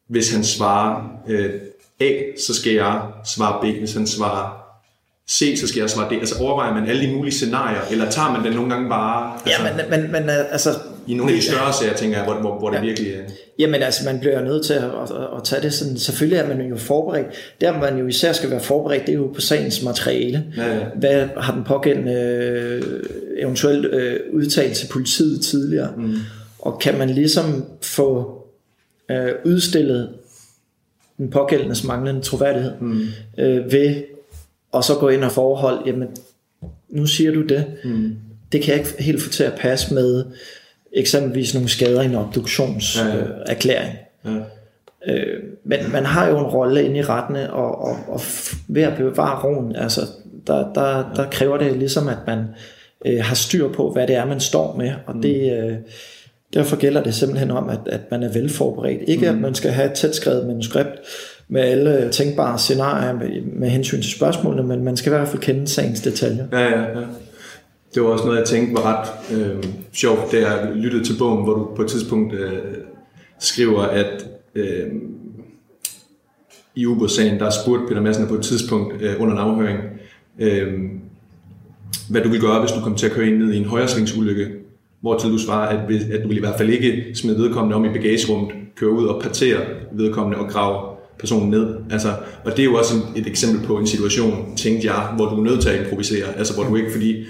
hvis 0.10 0.34
han 0.34 0.43
svarer 0.43 1.04
øh, 1.27 1.51
A, 2.01 2.12
så 2.47 2.54
skal 2.54 2.73
jeg 2.73 3.01
svare 3.25 3.62
B. 3.62 3.80
Hvis 3.80 3.93
han 3.93 4.08
svarer 4.08 4.61
C, 5.32 5.58
så 5.60 5.67
skal 5.67 5.80
jeg 5.80 5.89
svare 5.89 6.10
D. 6.10 6.13
Altså 6.13 6.36
overvejer 6.39 6.74
man 6.74 6.89
alle 6.89 7.08
de 7.08 7.13
mulige 7.13 7.34
scenarier, 7.34 7.82
eller 7.91 8.10
tager 8.10 8.32
man 8.32 8.46
den 8.46 8.54
nogle 8.54 8.74
gange 8.74 8.89
bare... 8.89 9.39
Altså, 9.46 9.63
ja, 9.63 9.74
men, 9.89 10.02
men, 10.02 10.12
men 10.12 10.30
altså... 10.52 10.70
I 11.08 11.13
nogle 11.13 11.32
af 11.32 11.39
de 11.39 11.46
større 11.46 11.74
sager, 11.74 11.94
tænker 11.94 12.17
jeg, 12.17 12.26
hvor, 12.26 12.36
hvor, 12.36 12.60
hvor 12.60 12.70
det 12.70 12.78
ja. 12.78 12.82
virkelig 12.82 13.13
er... 13.13 13.20
Jamen 13.60 13.84
altså, 13.84 14.06
man 14.06 14.20
bliver 14.20 14.41
nødt 14.41 14.65
til 14.65 14.74
at, 14.74 14.84
at, 14.84 15.12
at 15.38 15.44
tage 15.44 15.62
det 15.62 15.74
sådan... 15.74 15.98
Selvfølgelig 15.98 16.38
er 16.38 16.48
man 16.48 16.62
jo 16.62 16.78
forberedt. 16.78 17.28
Der 17.62 17.80
man 17.80 17.98
jo 17.98 18.08
især 18.08 18.34
skal 18.34 18.52
være 18.52 18.60
forberedt, 18.60 19.06
det 19.06 19.12
er 19.12 19.17
jo 19.17 19.32
på 19.36 19.41
sagens 19.41 19.84
materiale. 19.84 20.44
Ja, 20.58 20.76
ja. 20.76 20.84
Hvad 20.96 21.28
har 21.38 21.54
den 21.54 21.63
pågældende 21.63 22.13
øh, 22.13 22.82
eventuelt 23.38 23.86
øh, 23.86 24.20
udtalt 24.34 24.78
til 24.78 24.88
politiet 24.88 25.41
tidligere? 25.41 25.94
Mm. 25.98 26.15
Og 26.60 26.80
kan 26.80 26.98
man 26.98 27.10
ligesom 27.10 27.65
få 27.82 28.38
øh, 29.12 29.32
udstillet 29.46 30.10
den 31.17 31.30
pågældendes 31.30 31.84
manglende 31.84 32.22
troværdighed 32.22 32.72
mm. 32.82 33.02
øh, 33.38 33.72
ved 33.72 33.96
og 34.71 34.84
så 34.84 34.95
gå 34.95 35.10
ind 35.10 35.23
og 35.23 35.31
forhold, 35.31 35.86
jamen 35.86 36.07
nu 36.89 37.05
siger 37.05 37.31
du 37.31 37.41
det, 37.41 37.65
mm. 37.84 38.15
det 38.51 38.62
kan 38.62 38.71
jeg 38.71 38.79
ikke 38.79 39.03
helt 39.03 39.21
få 39.21 39.29
til 39.29 39.43
at 39.43 39.53
passe 39.60 39.93
med 39.93 40.25
eksempelvis 40.93 41.53
nogle 41.53 41.69
skader 41.69 42.01
i 42.01 42.05
en 42.05 42.15
obduktionserklæring. 42.15 43.93
Ja, 44.25 44.31
ja. 44.31 44.36
ja. 44.36 45.13
Øh, 45.13 45.43
men 45.63 45.79
man 45.91 46.05
har 46.05 46.27
jo 46.27 46.39
en 46.39 46.45
rolle 46.45 46.84
inde 46.86 46.97
i 46.97 47.01
rettene, 47.01 47.53
og, 47.53 47.81
og, 47.81 47.97
og 48.07 48.21
ved 48.67 48.84
at 48.84 48.97
bevare 48.97 49.43
roen, 49.43 49.75
altså, 49.75 50.01
der, 50.47 50.73
der, 50.73 51.13
der 51.15 51.29
kræver 51.29 51.57
det 51.57 51.77
ligesom, 51.77 52.07
at 52.07 52.17
man 52.27 52.39
øh, 53.05 53.23
har 53.23 53.36
styr 53.36 53.73
på, 53.73 53.91
hvad 53.91 54.07
det 54.07 54.15
er, 54.15 54.25
man 54.25 54.39
står 54.39 54.75
med, 54.75 54.91
og 55.05 55.15
mm. 55.15 55.21
det... 55.21 55.63
Øh, 55.63 55.75
Derfor 56.53 56.75
gælder 56.75 57.03
det 57.03 57.15
simpelthen 57.15 57.51
om, 57.51 57.69
at, 57.69 57.79
at 57.86 57.99
man 58.12 58.23
er 58.23 58.34
velforberedt. 58.34 59.01
Ikke 59.07 59.31
mm. 59.31 59.36
at 59.36 59.41
man 59.41 59.55
skal 59.55 59.71
have 59.71 59.91
et 59.91 59.93
tæt 59.93 60.15
skrevet 60.15 60.47
manuskript 60.47 60.89
med 61.52 61.62
alle 61.62 62.10
tænkbare 62.12 62.58
scenarier 62.58 63.14
med, 63.14 63.42
med 63.42 63.70
hensyn 63.70 64.02
til 64.02 64.12
spørgsmålene, 64.12 64.64
men 64.64 64.84
man 64.84 64.98
skal 64.98 65.12
i 65.12 65.16
hvert 65.16 65.28
fald 65.28 65.42
kende 65.42 65.68
sagens 65.68 66.02
detaljer. 66.02 66.46
Ja, 66.52 66.60
ja, 66.60 66.82
ja. 66.82 67.06
Det 67.96 68.04
var 68.04 68.10
også 68.10 68.26
noget, 68.26 68.40
jeg 68.40 68.48
tænkte 68.48 68.76
var 68.76 68.86
ret 68.86 69.38
øh, 69.38 69.64
sjovt, 69.94 70.32
da 70.32 70.38
jeg 70.38 70.72
lyttede 70.76 71.04
til 71.04 71.14
bogen, 71.20 71.44
hvor 71.44 71.54
du 71.54 71.76
på 71.76 71.82
et 71.82 71.88
tidspunkt 71.88 72.34
øh, 72.34 72.52
skriver, 73.40 73.82
at 73.82 74.26
øh, 74.56 74.88
i 76.76 76.86
ubådssagen, 76.86 77.40
der 77.40 77.50
spurgte 77.50 77.88
Peter 77.88 78.02
Madsen 78.02 78.28
på 78.28 78.36
et 78.36 78.44
tidspunkt 78.44 79.02
øh, 79.02 79.22
under 79.22 79.34
en 79.34 79.40
afhøring, 79.40 79.80
øh, 80.40 80.74
hvad 82.10 82.22
du 82.22 82.30
ville 82.30 82.48
gøre, 82.48 82.60
hvis 82.60 82.72
du 82.72 82.80
kom 82.80 82.96
til 82.96 83.06
at 83.06 83.12
køre 83.12 83.28
ind 83.28 83.38
ned 83.38 83.54
i 83.54 83.58
en 83.58 83.66
højresvingsulykke, 83.66 84.48
hvor 85.02 85.18
til 85.18 85.30
du 85.30 85.38
svarer, 85.38 85.78
at, 85.78 85.92
at 85.92 86.24
du 86.24 86.28
ville 86.28 86.38
i 86.38 86.40
hvert 86.40 86.58
fald 86.58 86.70
ikke 86.70 87.06
smide 87.16 87.38
vedkommende 87.38 87.76
om 87.76 87.86
i 87.86 87.90
bagagerummet, 87.90 88.52
køre 88.76 88.92
ud 88.92 89.06
og 89.06 89.22
partere 89.22 89.60
vedkommende 89.92 90.38
og 90.38 90.50
grave 90.50 90.90
personen 91.19 91.50
ned. 91.50 91.76
Altså, 91.91 92.08
og 92.43 92.52
det 92.52 92.60
er 92.60 92.63
jo 92.63 92.76
også 92.76 92.93
et, 93.15 93.28
eksempel 93.28 93.67
på 93.67 93.78
en 93.78 93.88
situation, 93.88 94.56
tænkte 94.56 94.88
jeg, 94.88 95.13
hvor 95.15 95.26
du 95.26 95.36
er 95.36 95.43
nødt 95.43 95.62
til 95.62 95.69
at 95.69 95.86
improvisere. 95.86 96.38
Altså, 96.38 96.54
hvor 96.54 96.63
du 96.63 96.76
ikke, 96.76 96.91
fordi 96.91 97.26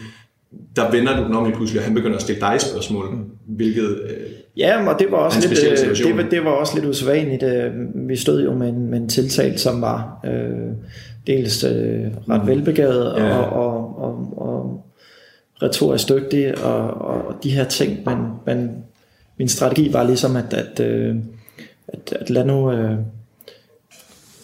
der 0.75 0.91
vender 0.91 1.17
du 1.17 1.23
den 1.23 1.33
om 1.33 1.49
i 1.49 1.51
pludselig, 1.51 1.79
og 1.79 1.85
han 1.85 1.95
begynder 1.95 2.15
at 2.15 2.21
stille 2.21 2.41
dig 2.41 2.61
spørgsmål, 2.61 3.05
hvilket 3.47 4.01
øh, 4.09 4.31
Ja, 4.57 4.89
og 4.89 4.99
det 4.99 5.11
var 5.11 5.17
også 5.17 5.49
lidt, 5.49 5.59
øh, 5.63 6.05
det, 6.05 6.17
var, 6.17 6.29
det 6.29 6.43
var 6.43 6.51
også 6.51 6.75
lidt 6.75 6.85
usædvanligt. 6.85 7.43
Øh, 7.43 7.71
vi 8.09 8.15
stod 8.15 8.43
jo 8.43 8.53
med 8.53 8.69
en, 8.69 8.87
med 8.87 8.99
en 8.99 9.09
tiltalt, 9.09 9.59
som 9.59 9.81
var 9.81 10.19
øh, 10.25 10.75
dels 11.27 11.63
øh, 11.63 12.07
ret 12.29 12.41
mm. 12.41 12.47
velbegavet 12.47 13.13
ja. 13.17 13.37
og, 13.37 13.55
og, 13.55 13.97
og, 13.97 14.33
og 14.37 14.85
retorisk 15.63 16.09
dygtig 16.09 16.63
og, 16.63 17.01
og 17.01 17.35
de 17.43 17.51
her 17.51 17.63
ting, 17.63 17.99
men, 18.05 18.17
men 18.45 18.71
min 19.37 19.47
strategi 19.47 19.93
var 19.93 20.03
ligesom 20.03 20.35
at, 20.35 20.53
at, 20.53 20.79
at, 20.79 21.15
at, 21.87 22.13
at 22.19 22.29
lade 22.29 22.47
nu 22.47 22.71
øh, 22.71 22.95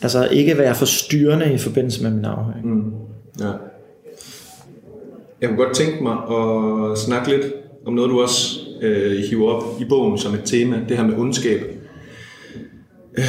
altså 0.02 0.28
ikke 0.28 0.58
være 0.58 0.76
forstyrrende 0.76 1.54
i 1.54 1.58
forbindelse 1.58 2.04
med 2.04 2.12
min 2.12 2.26
afhøring. 2.26 2.66
Mm. 2.66 2.92
Ja. 3.40 3.52
Jeg 5.42 5.50
kunne 5.50 5.66
godt 5.66 5.76
tænke 5.76 6.04
mig 6.04 6.14
at 6.14 6.98
snakke 6.98 7.30
lidt 7.30 7.54
om 7.86 7.94
noget, 7.94 8.10
du 8.10 8.22
også 8.22 8.60
øh, 8.82 9.24
hiver 9.30 9.52
op 9.52 9.82
i 9.82 9.86
bogen 9.86 10.18
som 10.18 10.34
et 10.34 10.42
tema, 10.46 10.86
det 10.90 10.98
her 10.98 11.08
med 11.08 11.18
ondskab. 11.18 11.62
Øh, 13.18 13.24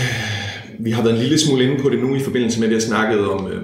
vi 0.78 0.90
har 0.90 1.02
været 1.02 1.14
en 1.14 1.20
lille 1.20 1.38
smule 1.38 1.64
inde 1.64 1.82
på 1.82 1.88
det 1.88 1.98
nu 1.98 2.14
i 2.14 2.20
forbindelse 2.20 2.60
med, 2.60 2.66
at 2.66 2.70
vi 2.70 2.74
har 2.74 2.80
snakket 2.80 3.28
om, 3.28 3.52
øh, 3.52 3.62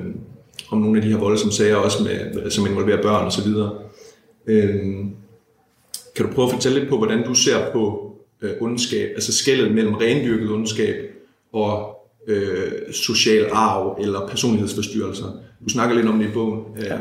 om 0.70 0.78
nogle 0.78 0.98
af 0.98 1.02
de 1.02 1.10
her 1.10 1.18
voldsomme 1.18 1.52
sager, 1.52 1.76
også 1.76 2.02
med, 2.02 2.44
øh, 2.44 2.50
som 2.50 2.66
involverer 2.66 3.02
børn 3.02 3.26
osv. 3.26 3.48
Øh, 4.46 4.74
kan 6.16 6.26
du 6.26 6.32
prøve 6.32 6.46
at 6.46 6.52
fortælle 6.52 6.78
lidt 6.78 6.90
på, 6.90 6.96
hvordan 6.96 7.24
du 7.24 7.34
ser 7.34 7.72
på 7.72 8.12
øh, 8.42 8.50
ondskab, 8.60 9.10
altså 9.14 9.32
skældet 9.32 9.74
mellem 9.74 9.94
rendyrket 9.94 10.50
ondskab 10.50 10.96
og 11.52 11.93
øh, 12.28 12.72
social 12.92 13.46
arv 13.52 13.98
eller 14.00 14.28
personlighedsforstyrrelser. 14.28 15.24
Du 15.64 15.68
snakker 15.68 15.96
lidt 15.96 16.08
om 16.08 16.18
det 16.18 16.26
i 16.26 16.32
bogen. 16.34 16.60
Ja. 16.82 16.96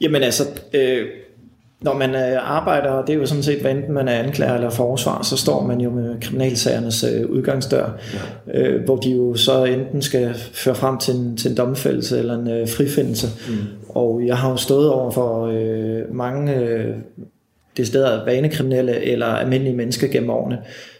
Jamen 0.00 0.22
altså, 0.22 0.44
øh, 0.74 1.06
når 1.82 1.94
man 1.94 2.14
øh, 2.14 2.50
arbejder, 2.50 2.90
og 2.90 3.06
det 3.06 3.14
er 3.14 3.18
jo 3.18 3.26
sådan 3.26 3.42
set, 3.42 3.60
hvad 3.60 3.70
enten 3.70 3.94
man 3.94 4.08
er 4.08 4.12
anklager 4.12 4.54
eller 4.54 4.70
forsvar, 4.70 5.22
så 5.22 5.36
står 5.36 5.66
man 5.66 5.80
jo 5.80 5.90
med 5.90 6.20
kriminalsagernes 6.20 7.04
øh, 7.04 7.30
udgangsdør, 7.30 7.98
ja. 8.46 8.60
øh, 8.60 8.84
hvor 8.84 8.96
de 8.96 9.10
jo 9.10 9.34
så 9.34 9.64
enten 9.64 10.02
skal 10.02 10.34
føre 10.34 10.74
frem 10.74 10.98
til 10.98 11.14
en, 11.14 11.36
til 11.36 11.50
en 11.50 11.56
domfældelse 11.56 12.18
eller 12.18 12.38
en 12.38 12.50
øh, 12.50 12.68
frifindelse. 12.68 13.26
Mm. 13.48 13.54
Og 13.88 14.22
jeg 14.26 14.36
har 14.36 14.50
jo 14.50 14.56
stået 14.56 14.90
over 14.90 15.10
for 15.10 15.46
øh, 15.46 16.14
mange 16.14 16.56
øh, 16.56 16.94
det 17.76 17.86
steder 17.86 18.24
vanekriminelle 18.24 19.00
eller 19.04 19.26
almindelige 19.26 19.76
mennesker 19.76 20.08
gennem 20.08 20.30
årene, 20.30 20.56
øh, 20.56 20.91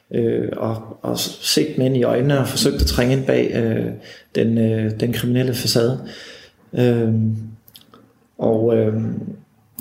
og, 0.57 0.99
og 1.03 1.19
set 1.19 1.77
dem 1.77 1.85
ind 1.85 1.97
i 1.97 2.03
øjnene 2.03 2.39
og 2.39 2.49
forsøgt 2.49 2.81
at 2.81 2.87
trænge 2.87 3.17
ind 3.17 3.27
bag 3.27 3.53
øh, 3.55 3.93
den, 4.35 4.59
øh, 4.59 5.01
den 5.01 5.13
kriminelle 5.13 5.55
facade. 5.55 6.01
Øh, 6.73 7.15
og 8.39 8.77
øh, 8.77 9.03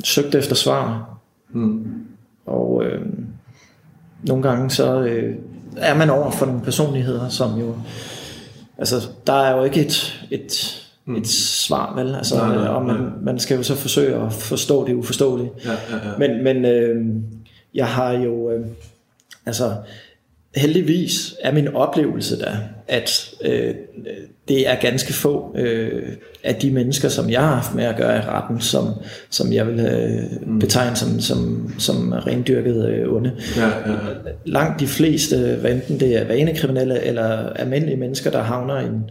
søgt 0.03 0.35
efter 0.35 0.55
svar. 0.55 1.17
Mm. 1.49 1.85
Og 2.45 2.83
øh, 2.85 3.01
nogle 4.23 4.43
gange 4.43 4.69
så 4.69 5.01
øh, 5.01 5.35
er 5.77 5.95
man 5.95 6.09
over 6.09 6.31
for 6.31 6.45
nogle 6.45 6.61
personligheder, 6.61 7.29
som 7.29 7.59
jo... 7.59 7.75
Altså, 8.77 8.95
der 9.27 9.33
er 9.33 9.57
jo 9.57 9.63
ikke 9.63 9.81
et, 9.81 10.25
et, 10.31 10.81
mm. 11.05 11.15
et 11.15 11.27
svar, 11.27 11.95
vel? 11.95 12.15
Altså, 12.15 12.35
nej, 12.35 12.55
nej, 12.55 12.67
og 12.67 12.85
man, 12.85 13.11
man 13.21 13.39
skal 13.39 13.57
jo 13.57 13.63
så 13.63 13.75
forsøge 13.75 14.15
at 14.15 14.33
forstå 14.33 14.87
det 14.87 14.93
uforståelige. 14.93 15.51
Ja, 15.65 15.71
ja, 15.71 16.09
ja. 16.09 16.17
Men, 16.17 16.43
men 16.43 16.65
øh, 16.65 17.05
jeg 17.73 17.87
har 17.87 18.11
jo... 18.11 18.51
Øh, 18.51 18.65
altså, 19.45 19.75
heldigvis 20.55 21.35
er 21.41 21.51
min 21.51 21.67
oplevelse 21.67 22.39
der, 22.39 22.55
at 22.87 23.33
øh, 23.45 23.75
det 24.47 24.69
er 24.69 24.75
ganske 24.75 25.13
få 25.13 25.55
øh, 25.57 26.03
af 26.43 26.55
de 26.55 26.71
mennesker, 26.71 27.09
som 27.09 27.29
jeg 27.29 27.41
har 27.41 27.55
haft 27.55 27.75
med 27.75 27.83
at 27.83 27.97
gøre 27.97 28.17
i 28.17 28.21
retten, 28.21 28.61
som, 28.61 28.87
som 29.29 29.53
jeg 29.53 29.67
vil 29.67 29.79
øh, 29.79 30.59
betegne 30.59 30.95
som, 30.95 31.19
som, 31.19 31.71
som 31.77 32.11
rendyrket 32.11 32.89
øh, 32.89 33.13
onde. 33.13 33.31
Ja, 33.57 33.67
ja, 33.67 33.91
ja. 33.91 33.97
Langt 34.45 34.79
de 34.79 34.87
fleste, 34.87 35.57
hvad 35.61 35.71
enten 35.71 35.99
det 35.99 36.17
er 36.17 36.27
vanekriminelle 36.27 37.03
eller 37.03 37.49
almindelige 37.49 37.97
mennesker, 37.97 38.31
der 38.31 38.41
havner 38.41 38.79
i 38.79 38.85
en, 38.85 39.09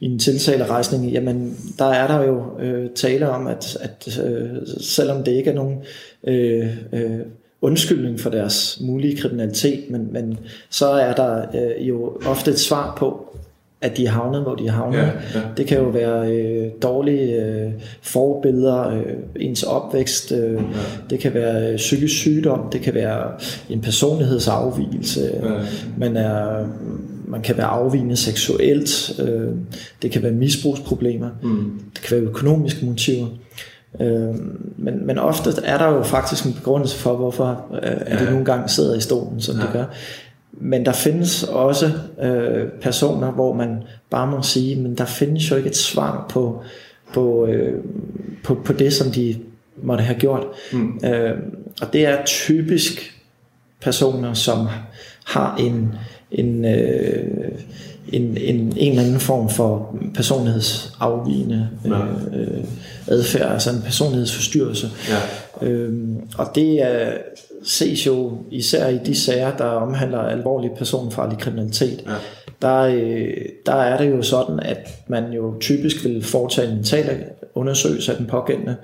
i 0.00 0.06
en 0.06 0.18
tiltalerejsning, 0.18 1.12
jamen 1.12 1.56
der 1.78 1.84
er 1.84 2.06
der 2.06 2.24
jo 2.26 2.60
øh, 2.60 2.90
tale 2.90 3.28
om, 3.28 3.46
at, 3.46 3.78
at 3.80 4.18
øh, 4.24 4.48
selvom 4.80 5.24
det 5.24 5.32
ikke 5.32 5.50
er 5.50 5.54
nogen 5.54 5.78
øh, 6.26 6.66
øh, 6.92 7.20
undskyldning 7.64 8.20
for 8.20 8.30
deres 8.30 8.78
mulige 8.80 9.16
kriminalitet, 9.16 9.90
men, 9.90 10.12
men 10.12 10.38
så 10.70 10.86
er 10.86 11.12
der 11.12 11.42
øh, 11.54 11.88
jo 11.88 12.18
ofte 12.26 12.50
et 12.50 12.58
svar 12.58 12.94
på, 12.98 13.36
at 13.80 13.96
de 13.96 14.06
er 14.06 14.10
havnet, 14.10 14.42
hvor 14.42 14.54
de 14.54 14.66
er 14.66 14.72
havnet. 14.72 14.98
Ja, 14.98 15.06
ja. 15.34 15.40
Det 15.56 15.66
kan 15.66 15.78
jo 15.78 15.88
være 15.88 16.32
øh, 16.32 16.70
dårlige 16.82 17.44
øh, 17.44 17.70
forbilleder, 18.02 18.88
øh, 18.88 19.02
ens 19.36 19.62
opvækst, 19.62 20.32
øh, 20.32 20.52
ja. 20.52 20.60
det 21.10 21.18
kan 21.18 21.34
være 21.34 21.70
øh, 21.70 21.76
psykisk 21.76 22.14
sygdom, 22.14 22.70
det 22.72 22.80
kan 22.80 22.94
være 22.94 23.30
en 23.70 23.80
personlighedsafvielse, 23.80 25.30
ja. 25.42 25.50
man, 25.98 26.16
er, 26.16 26.66
man 27.26 27.42
kan 27.42 27.56
være 27.56 27.66
afvigende 27.66 28.16
seksuelt, 28.16 29.20
øh, 29.20 29.48
det 30.02 30.10
kan 30.10 30.22
være 30.22 30.32
misbrugsproblemer, 30.32 31.30
mm. 31.42 31.80
det 31.94 32.02
kan 32.02 32.16
være 32.16 32.26
økonomiske 32.26 32.86
motiver. 32.86 33.26
Øh, 34.00 34.34
men, 34.76 35.06
men 35.06 35.18
ofte 35.18 35.50
er 35.64 35.78
der 35.78 35.88
jo 35.88 36.02
faktisk 36.02 36.46
en 36.46 36.52
begrundelse 36.52 36.96
for, 36.96 37.16
hvorfor 37.16 37.66
øh, 37.72 37.92
at 38.06 38.20
det 38.20 38.30
nogle 38.30 38.44
gange 38.44 38.68
sidder 38.68 38.96
i 38.96 39.00
stolen, 39.00 39.40
som 39.40 39.56
ja. 39.56 39.62
det 39.62 39.70
gør. 39.72 39.84
Men 40.52 40.86
der 40.86 40.92
findes 40.92 41.42
også 41.42 41.92
øh, 42.22 42.68
personer, 42.82 43.30
hvor 43.30 43.52
man 43.52 43.82
bare 44.10 44.26
må 44.26 44.42
sige, 44.42 44.76
men 44.76 44.98
der 44.98 45.04
findes 45.04 45.50
jo 45.50 45.56
ikke 45.56 45.68
et 45.68 45.76
svar 45.76 46.26
på, 46.28 46.62
på, 47.12 47.46
øh, 47.46 47.84
på, 48.44 48.54
på 48.54 48.72
det, 48.72 48.92
som 48.92 49.10
de 49.10 49.40
måtte 49.82 50.04
have 50.04 50.18
gjort. 50.18 50.46
Mm. 50.72 51.00
Øh, 51.04 51.38
og 51.82 51.92
det 51.92 52.06
er 52.06 52.24
typisk 52.24 53.20
personer, 53.82 54.34
som 54.34 54.68
har 55.24 55.56
en, 55.56 55.94
en, 56.34 56.64
øh, 56.64 57.48
en, 58.12 58.22
en, 58.22 58.72
en 58.76 58.90
eller 58.90 59.02
anden 59.02 59.20
form 59.20 59.48
for 59.48 59.96
personlighedsafvigende 60.14 61.68
øh, 61.86 61.92
øh, 62.40 62.64
adfærd, 63.06 63.52
altså 63.52 63.70
en 63.70 63.82
personlighedsforstyrrelse. 63.84 64.90
Ja. 65.08 65.66
Øhm, 65.66 66.16
og 66.38 66.46
det 66.54 66.82
er, 66.82 67.12
ses 67.64 68.06
jo 68.06 68.38
især 68.50 68.88
i 68.88 68.98
de 69.06 69.14
sager, 69.14 69.56
der 69.56 69.64
omhandler 69.64 70.18
alvorlig 70.18 70.70
personfarlig 70.78 71.38
kriminalitet. 71.38 72.04
Ja. 72.06 72.14
Der, 72.62 72.80
øh, 72.80 73.34
der 73.66 73.74
er 73.74 73.98
det 73.98 74.10
jo 74.10 74.22
sådan, 74.22 74.60
at 74.60 74.88
man 75.08 75.32
jo 75.32 75.54
typisk 75.60 76.04
vil 76.04 76.24
foretage 76.24 76.68
en 76.68 76.74
mental 76.74 77.24
undersøgelse 77.54 78.12
af 78.12 78.18
den 78.18 78.26
pågældende, 78.26 78.76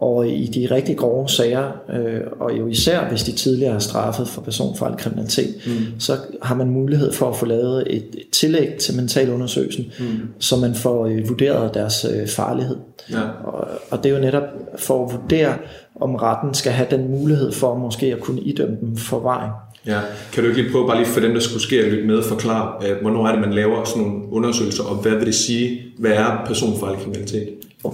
og 0.00 0.28
i 0.28 0.46
de 0.46 0.68
rigtig 0.70 0.96
grove 0.96 1.28
sager, 1.28 1.72
øh, 1.92 2.20
og 2.40 2.58
jo 2.58 2.66
især 2.66 3.08
hvis 3.08 3.22
de 3.22 3.32
tidligere 3.32 3.74
er 3.74 3.78
straffet 3.78 4.28
for 4.28 4.40
personfarlig 4.40 4.98
kriminalitet, 4.98 5.54
mm. 5.66 6.00
så 6.00 6.16
har 6.42 6.54
man 6.54 6.70
mulighed 6.70 7.12
for 7.12 7.28
at 7.28 7.36
få 7.36 7.46
lavet 7.46 7.84
et, 7.86 7.96
et 7.96 8.30
tillæg 8.32 8.74
til 8.74 8.96
mentalundersøgelsen, 8.96 9.92
mm. 9.98 10.06
så 10.38 10.56
man 10.56 10.74
får 10.74 11.06
øh, 11.06 11.28
vurderet 11.28 11.74
deres 11.74 12.06
øh, 12.14 12.28
farlighed. 12.28 12.76
Ja. 13.10 13.20
Og, 13.44 13.68
og 13.90 14.04
det 14.04 14.10
er 14.10 14.16
jo 14.16 14.22
netop 14.22 14.42
for 14.76 15.06
at 15.06 15.12
vurdere, 15.12 15.54
om 16.00 16.14
retten 16.14 16.54
skal 16.54 16.72
have 16.72 16.88
den 16.90 17.10
mulighed 17.10 17.52
for 17.52 17.74
måske 17.74 18.06
at 18.06 18.20
kunne 18.20 18.40
idømme 18.40 18.76
dem 18.80 18.96
forvaring. 18.96 19.52
Ja. 19.86 20.00
Kan 20.32 20.42
du 20.42 20.48
ikke 20.48 20.62
lige 20.62 20.72
prøve, 20.72 20.86
bare 20.86 20.98
lige 20.98 21.08
for 21.08 21.20
dem, 21.20 21.32
der 21.32 21.40
skulle 21.40 21.62
ske 21.62 21.80
at 21.80 21.92
lytte 21.92 22.06
med, 22.06 22.22
forklare, 22.22 22.88
øh, 22.88 23.00
hvornår 23.00 23.26
er 23.26 23.32
det, 23.32 23.40
man 23.40 23.52
laver 23.52 23.84
sådan 23.84 24.02
nogle 24.02 24.32
undersøgelser, 24.32 24.84
og 24.84 24.96
hvad 24.96 25.12
vil 25.12 25.26
det 25.26 25.34
sige, 25.34 25.82
hvad 25.98 26.10
er 26.10 26.42
personfarlig 26.46 26.98
kriminalitet? 26.98 27.48
Oh. 27.84 27.92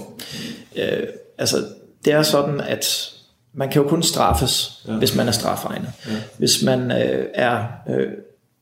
Øh, 0.77 1.07
altså, 1.39 1.57
det 2.05 2.13
er 2.13 2.23
sådan, 2.23 2.61
at 2.61 3.11
man 3.53 3.71
kan 3.71 3.83
jo 3.83 3.89
kun 3.89 4.03
straffes, 4.03 4.83
ja. 4.89 4.93
hvis 4.93 5.17
man 5.17 5.29
er 5.29 5.33
strafegnet. 5.33 5.89
Ja. 6.07 6.13
Hvis 6.39 6.63
man 6.63 6.91
øh, 6.91 7.27
er 7.35 7.67
øh, 7.89 8.09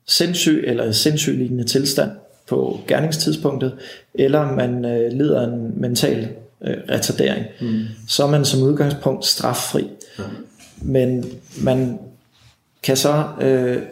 sindssyg 0.07 0.65
eller 0.67 0.93
sindssyg 0.93 1.33
lignende 1.33 1.65
tilstand 1.65 2.11
på 2.49 2.81
gerningstidspunktet, 2.87 3.75
eller 4.15 4.53
man 4.53 4.85
øh, 4.85 5.13
lider 5.13 5.43
en 5.45 5.81
mental 5.81 6.29
øh, 6.65 6.77
retardering, 6.91 7.47
mm. 7.61 7.83
så 8.09 8.25
er 8.25 8.31
man 8.31 8.45
som 8.45 8.63
udgangspunkt 8.63 9.27
straffri. 9.27 9.91
Ja. 10.19 10.25
Men 10.83 11.25
man 11.61 11.99
kan 12.83 12.97
så 12.97 13.25
øh, 13.41 13.83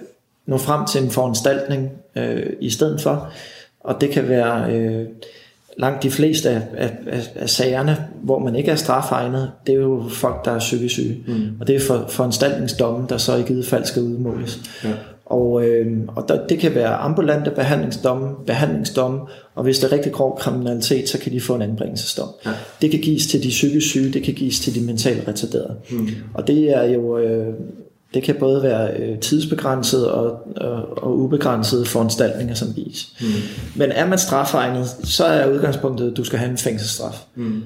nå 0.47 0.59
frem 0.59 0.87
til 0.87 1.03
en 1.03 1.11
foranstaltning 1.11 1.91
øh, 2.17 2.53
i 2.61 2.71
stedet 2.71 3.01
for, 3.01 3.33
og 3.81 4.01
det 4.01 4.11
kan 4.11 4.29
være... 4.29 4.73
Øh, 4.73 5.07
langt 5.81 6.03
de 6.03 6.11
fleste 6.11 6.51
af, 6.51 6.63
af, 6.77 6.91
af, 7.07 7.31
af 7.35 7.51
sagerne, 7.51 7.97
hvor 8.23 8.39
man 8.39 8.57
ikke 8.57 8.71
er 8.71 8.77
strafegnet, 8.77 9.51
det 9.67 9.75
er 9.75 9.79
jo 9.79 10.05
folk, 10.11 10.45
der 10.45 10.51
er 10.51 10.59
psykisk 10.59 10.95
syge. 10.95 11.17
Mm. 11.27 11.35
Og 11.61 11.67
det 11.67 11.77
er 11.77 11.81
for, 11.81 12.05
foranstaltningsdommen, 12.09 13.09
der 13.09 13.17
så 13.17 13.37
i 13.37 13.43
givet 13.43 13.67
fald 13.67 13.85
skal 13.85 14.03
udmåles. 14.03 14.61
Ja. 14.85 14.91
Og, 15.27 15.65
øh, 15.65 15.99
og 16.09 16.29
der, 16.29 16.47
det 16.47 16.59
kan 16.59 16.75
være 16.75 16.95
ambulante 16.95 17.51
behandlingsdomme, 17.51 18.29
behandlingsdomme, 18.47 19.21
og 19.55 19.65
hvis 19.65 19.79
det 19.79 19.93
er 19.93 19.93
rigtig 19.93 20.13
grov 20.13 20.39
kriminalitet, 20.39 21.09
så 21.09 21.19
kan 21.19 21.33
de 21.33 21.41
få 21.41 21.55
en 21.55 21.63
anbringelsesdom. 21.63 22.29
Ja. 22.47 22.51
Det 22.83 22.91
kan 22.91 23.01
gives 23.01 23.27
til 23.27 23.43
de 23.43 23.49
psykisk 23.49 23.87
syge, 23.87 24.13
det 24.13 24.23
kan 24.23 24.35
gives 24.35 24.61
til 24.61 24.75
de 24.75 24.87
mentalt 24.87 25.29
retarderede. 25.29 25.77
Mm. 25.91 26.09
Og 26.35 26.47
det 26.47 26.77
er 26.77 26.85
jo 26.85 27.19
øh, 27.19 27.55
det 28.15 28.23
kan 28.23 28.37
både 28.41 28.63
være 28.63 28.91
øh, 28.97 29.19
tidsbegrænset 29.19 30.11
og, 30.11 30.39
og, 30.57 31.03
og 31.03 31.19
ubegrænsede 31.19 31.85
foranstaltninger, 31.85 32.55
som 32.55 32.69
gives. 32.75 33.13
Mm. 33.21 33.27
Men 33.77 33.91
er 33.93 34.07
man 34.07 34.19
strafegnet, 34.19 34.87
så 35.05 35.25
er 35.25 35.53
udgangspunktet, 35.53 36.11
at 36.11 36.17
du 36.17 36.25
skal 36.25 36.39
have 36.39 36.51
en 36.51 36.59
fængselsstraf. 36.59 37.25
Mm. 37.35 37.63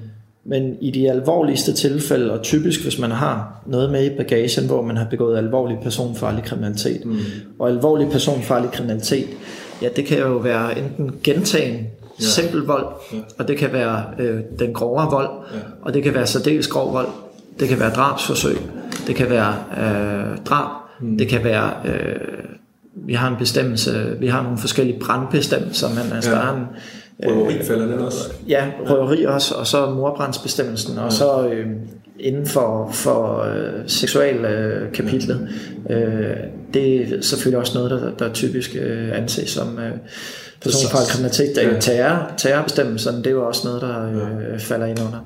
Men 0.46 0.76
i 0.80 0.90
de 0.90 1.10
alvorligste 1.10 1.72
tilfælde, 1.72 2.32
og 2.32 2.42
typisk 2.42 2.82
hvis 2.82 2.98
man 2.98 3.10
har 3.10 3.62
noget 3.66 3.92
med 3.92 4.04
i 4.04 4.16
bagagen, 4.16 4.66
hvor 4.66 4.82
man 4.82 4.96
har 4.96 5.06
begået 5.10 5.38
alvorlig 5.38 5.78
personfarlig 5.82 6.44
kriminalitet, 6.44 7.04
mm. 7.04 7.18
og 7.58 7.68
alvorlig 7.68 8.10
personfarlig 8.10 8.70
kriminalitet, 8.70 9.28
ja, 9.82 9.88
det 9.96 10.06
kan 10.06 10.18
jo 10.18 10.36
være 10.36 10.78
enten 10.78 11.12
gentagen 11.22 11.74
ja. 11.74 12.24
simpel 12.24 12.60
vold, 12.60 12.86
ja. 13.12 13.18
og 13.38 13.48
det 13.48 13.58
kan 13.58 13.72
være 13.72 14.04
øh, 14.18 14.40
den 14.58 14.72
grovere 14.72 15.10
vold, 15.10 15.30
ja. 15.54 15.58
og 15.82 15.94
det 15.94 16.02
kan 16.02 16.14
være 16.14 16.26
særdeles 16.26 16.68
grov 16.68 16.92
vold, 16.92 17.08
det 17.60 17.68
kan 17.68 17.80
være 17.80 17.90
drabsforsøg, 17.90 18.56
det 19.06 19.16
kan 19.16 19.30
være 19.30 19.54
øh, 19.78 20.38
drab, 20.44 20.70
mm. 21.00 21.18
det 21.18 21.28
kan 21.28 21.44
være, 21.44 21.70
øh, 21.84 22.20
vi 22.94 23.12
har 23.14 23.28
en 23.28 23.36
bestemmelse, 23.38 24.16
vi 24.20 24.26
har 24.26 24.42
nogle 24.42 24.58
forskellige 24.58 25.00
brandbestemmelser, 25.00 25.88
men 25.88 26.12
altså 26.12 26.30
ja. 26.30 26.36
der 26.36 26.42
er 26.42 26.54
en, 26.54 26.66
øh, 27.24 27.36
Røveri 27.36 27.64
falder 27.64 27.86
den 27.86 27.98
også? 27.98 28.32
Ja, 28.48 28.70
røveri 28.90 29.24
også, 29.24 29.54
og 29.54 29.66
så 29.66 29.90
morbrandsbestemmelsen, 29.90 30.98
og 30.98 31.12
så 31.12 31.48
øh, 31.48 31.66
inden 32.18 32.46
for, 32.46 32.88
for 32.92 33.42
øh, 33.42 33.82
seksualkapitlet. 33.86 35.48
Øh, 35.90 36.30
øh, 36.30 36.36
det 36.74 37.00
er 37.00 37.22
selvfølgelig 37.22 37.58
også 37.58 37.78
noget, 37.78 37.90
der, 37.90 38.26
der 38.26 38.32
typisk 38.32 38.76
øh, 38.80 39.16
anses 39.16 39.50
som 39.50 39.78
øh, 39.78 39.92
personfarlig 40.60 41.08
kriminalitet. 41.08 41.56
Ja. 41.56 41.80
Terror, 41.80 42.32
terrorbestemmelserne, 42.36 43.18
det 43.18 43.26
er 43.26 43.30
jo 43.30 43.46
også 43.46 43.68
noget, 43.68 43.82
der 43.82 44.08
øh, 44.52 44.60
falder 44.60 44.86
ind 44.86 45.00
under. 45.00 45.18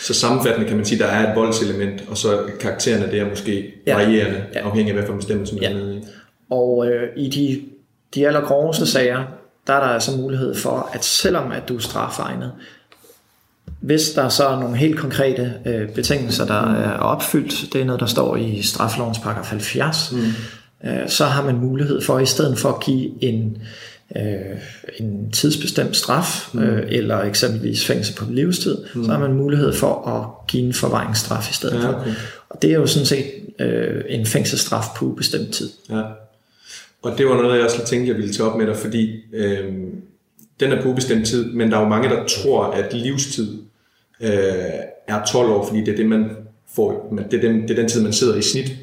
Så 0.00 0.14
sammenfattende 0.14 0.68
kan 0.68 0.76
man 0.76 0.86
sige, 0.86 1.04
at 1.04 1.08
der 1.08 1.14
er 1.14 1.30
et 1.30 1.36
voldselement, 1.36 2.04
og 2.08 2.16
så 2.16 2.38
karaktererne 2.60 3.10
det 3.10 3.20
er 3.20 3.28
måske 3.28 3.74
ja. 3.86 3.94
varierende, 3.94 4.44
ja. 4.54 4.60
afhængig 4.60 4.90
af 4.90 4.98
hvad 4.98 5.06
for 5.06 5.16
bestemmelse 5.16 5.54
man 5.54 5.62
ja. 5.62 5.70
er 5.70 5.74
nede 5.74 5.96
i. 5.96 6.02
Og 6.50 6.86
øh, 6.86 7.08
i 7.16 7.28
de, 7.28 7.62
de 8.14 8.26
allergroveste 8.26 8.86
sager, 8.86 9.24
der 9.66 9.72
er 9.72 9.80
der 9.80 9.86
altså 9.86 10.16
mulighed 10.16 10.54
for, 10.54 10.90
at 10.92 11.04
selvom 11.04 11.52
at 11.52 11.68
du 11.68 11.76
er 11.76 11.80
strafegnet, 11.80 12.52
hvis 13.80 14.10
der 14.10 14.28
så 14.28 14.48
er 14.48 14.60
nogle 14.60 14.76
helt 14.76 14.98
konkrete 14.98 15.52
øh, 15.66 15.88
betingelser, 15.88 16.46
der 16.46 16.64
mm. 16.64 16.74
er 16.74 16.92
opfyldt, 16.92 17.72
det 17.72 17.80
er 17.80 17.84
noget, 17.84 18.00
der 18.00 18.06
står 18.06 18.36
i 18.36 18.62
straffelovens 18.62 19.18
paragraf 19.18 19.50
70, 19.50 20.12
mm. 20.12 20.18
Øh, 20.84 21.08
så 21.08 21.24
har 21.24 21.44
man 21.44 21.56
mulighed 21.56 22.00
for, 22.02 22.18
i 22.18 22.26
stedet 22.26 22.58
for 22.58 22.68
at 22.68 22.80
give 22.80 23.24
en 23.24 23.58
øh, 24.16 24.58
en 24.98 25.30
tidsbestemt 25.30 25.96
straf, 25.96 26.54
mm. 26.54 26.62
øh, 26.62 26.84
eller 26.88 27.20
eksempelvis 27.20 27.84
fængsel 27.86 28.14
på 28.16 28.24
livstid, 28.30 28.76
mm. 28.94 29.04
så 29.04 29.10
har 29.10 29.18
man 29.18 29.32
mulighed 29.32 29.72
for 29.72 30.08
at 30.08 30.46
give 30.48 30.62
en 30.62 30.72
forvaringsstraf 30.72 31.50
i 31.50 31.54
stedet 31.54 31.82
ja, 31.82 31.88
okay. 31.88 32.10
for. 32.10 32.20
Og 32.48 32.62
det 32.62 32.70
er 32.70 32.74
jo 32.74 32.86
sådan 32.86 33.06
set 33.06 33.26
øh, 33.58 34.04
en 34.08 34.26
fængselsstraf 34.26 34.84
på 34.96 35.04
ubestemt 35.04 35.54
tid. 35.54 35.70
Ja. 35.90 36.02
Og 37.02 37.18
det 37.18 37.26
var 37.26 37.42
noget, 37.42 37.56
jeg 37.56 37.64
også 37.64 37.86
tænkte, 37.86 38.08
jeg 38.08 38.16
ville 38.16 38.32
tage 38.32 38.50
op 38.50 38.58
med 38.58 38.66
dig, 38.66 38.76
fordi 38.76 39.20
øh, 39.32 39.64
den 40.60 40.72
er 40.72 40.82
på 40.82 40.88
ubestemt 40.88 41.26
tid, 41.26 41.44
men 41.44 41.70
der 41.70 41.76
er 41.76 41.82
jo 41.82 41.88
mange, 41.88 42.08
der 42.08 42.24
tror, 42.26 42.64
at 42.64 42.94
livstid 42.94 43.58
øh, 44.20 44.30
er 45.08 45.24
12 45.24 45.50
år, 45.50 45.66
fordi 45.66 45.80
det 45.80 45.88
er 45.88 45.96
det, 45.96 46.06
man 46.06 46.30
får, 46.74 47.14
det 47.30 47.44
er 47.44 47.48
den, 47.48 47.62
det 47.62 47.70
er 47.70 47.74
den 47.74 47.88
tid, 47.88 48.02
man 48.02 48.12
sidder 48.12 48.36
i 48.36 48.42
snit. 48.42 48.76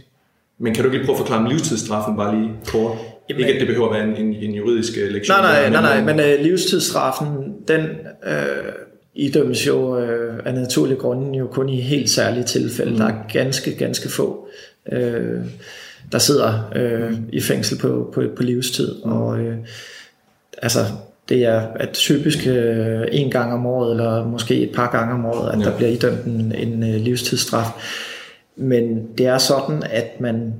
Men 0.59 0.73
kan 0.73 0.83
du 0.83 0.89
ikke 0.89 0.97
lige 0.97 1.05
prøve 1.05 1.15
at 1.15 1.19
forklare 1.19 1.49
livstidsstraffen 1.49 2.17
bare 2.17 2.39
lige 2.39 2.51
kort? 2.67 2.97
Jamen, 3.29 3.39
ikke 3.39 3.53
at 3.53 3.59
det 3.59 3.67
behøver 3.67 3.89
at 3.89 3.95
være 3.95 4.03
en, 4.03 4.25
en, 4.25 4.33
en 4.33 4.55
juridisk 4.55 4.93
øh, 4.97 5.11
lektion. 5.11 5.37
Nej, 5.37 5.69
nej, 5.69 5.81
nej, 5.81 6.01
nej, 6.01 6.13
men 6.13 6.39
uh, 6.39 6.45
livstidsstraffen, 6.45 7.27
den 7.67 7.81
uh, 8.27 8.73
idømmes 9.15 9.67
jo 9.67 9.97
uh, 9.97 10.35
af 10.45 10.53
naturlige 10.53 10.97
grunde 10.97 11.37
jo 11.37 11.47
kun 11.47 11.69
i 11.69 11.81
helt 11.81 12.09
særlige 12.09 12.43
tilfælde. 12.43 12.91
Mm. 12.91 12.97
Der 12.97 13.05
er 13.05 13.13
ganske, 13.33 13.75
ganske 13.75 14.09
få 14.09 14.47
uh, 14.91 14.97
der 16.13 16.19
sidder 16.19 16.71
øh, 16.75 17.13
i 17.31 17.41
fængsel 17.41 17.77
på, 17.77 18.11
på, 18.13 18.23
på 18.35 18.43
livstid. 18.43 18.89
Og 19.03 19.39
øh, 19.39 19.55
altså, 20.61 20.79
det 21.29 21.45
er 21.45 21.59
at 21.75 21.89
typisk 21.89 22.47
øh, 22.47 23.01
en 23.11 23.31
gang 23.31 23.53
om 23.53 23.65
året, 23.65 23.91
eller 23.91 24.27
måske 24.27 24.55
et 24.55 24.71
par 24.75 24.91
gange 24.91 25.13
om 25.13 25.25
året, 25.25 25.51
at 25.53 25.59
ja. 25.59 25.65
der 25.65 25.77
bliver 25.77 25.91
idømt 25.91 26.25
en, 26.25 26.51
en 26.57 26.83
øh, 26.83 27.01
livstidsstraf. 27.01 27.67
Men 28.55 29.07
det 29.17 29.25
er 29.25 29.37
sådan, 29.37 29.83
at 29.83 30.21
man 30.21 30.53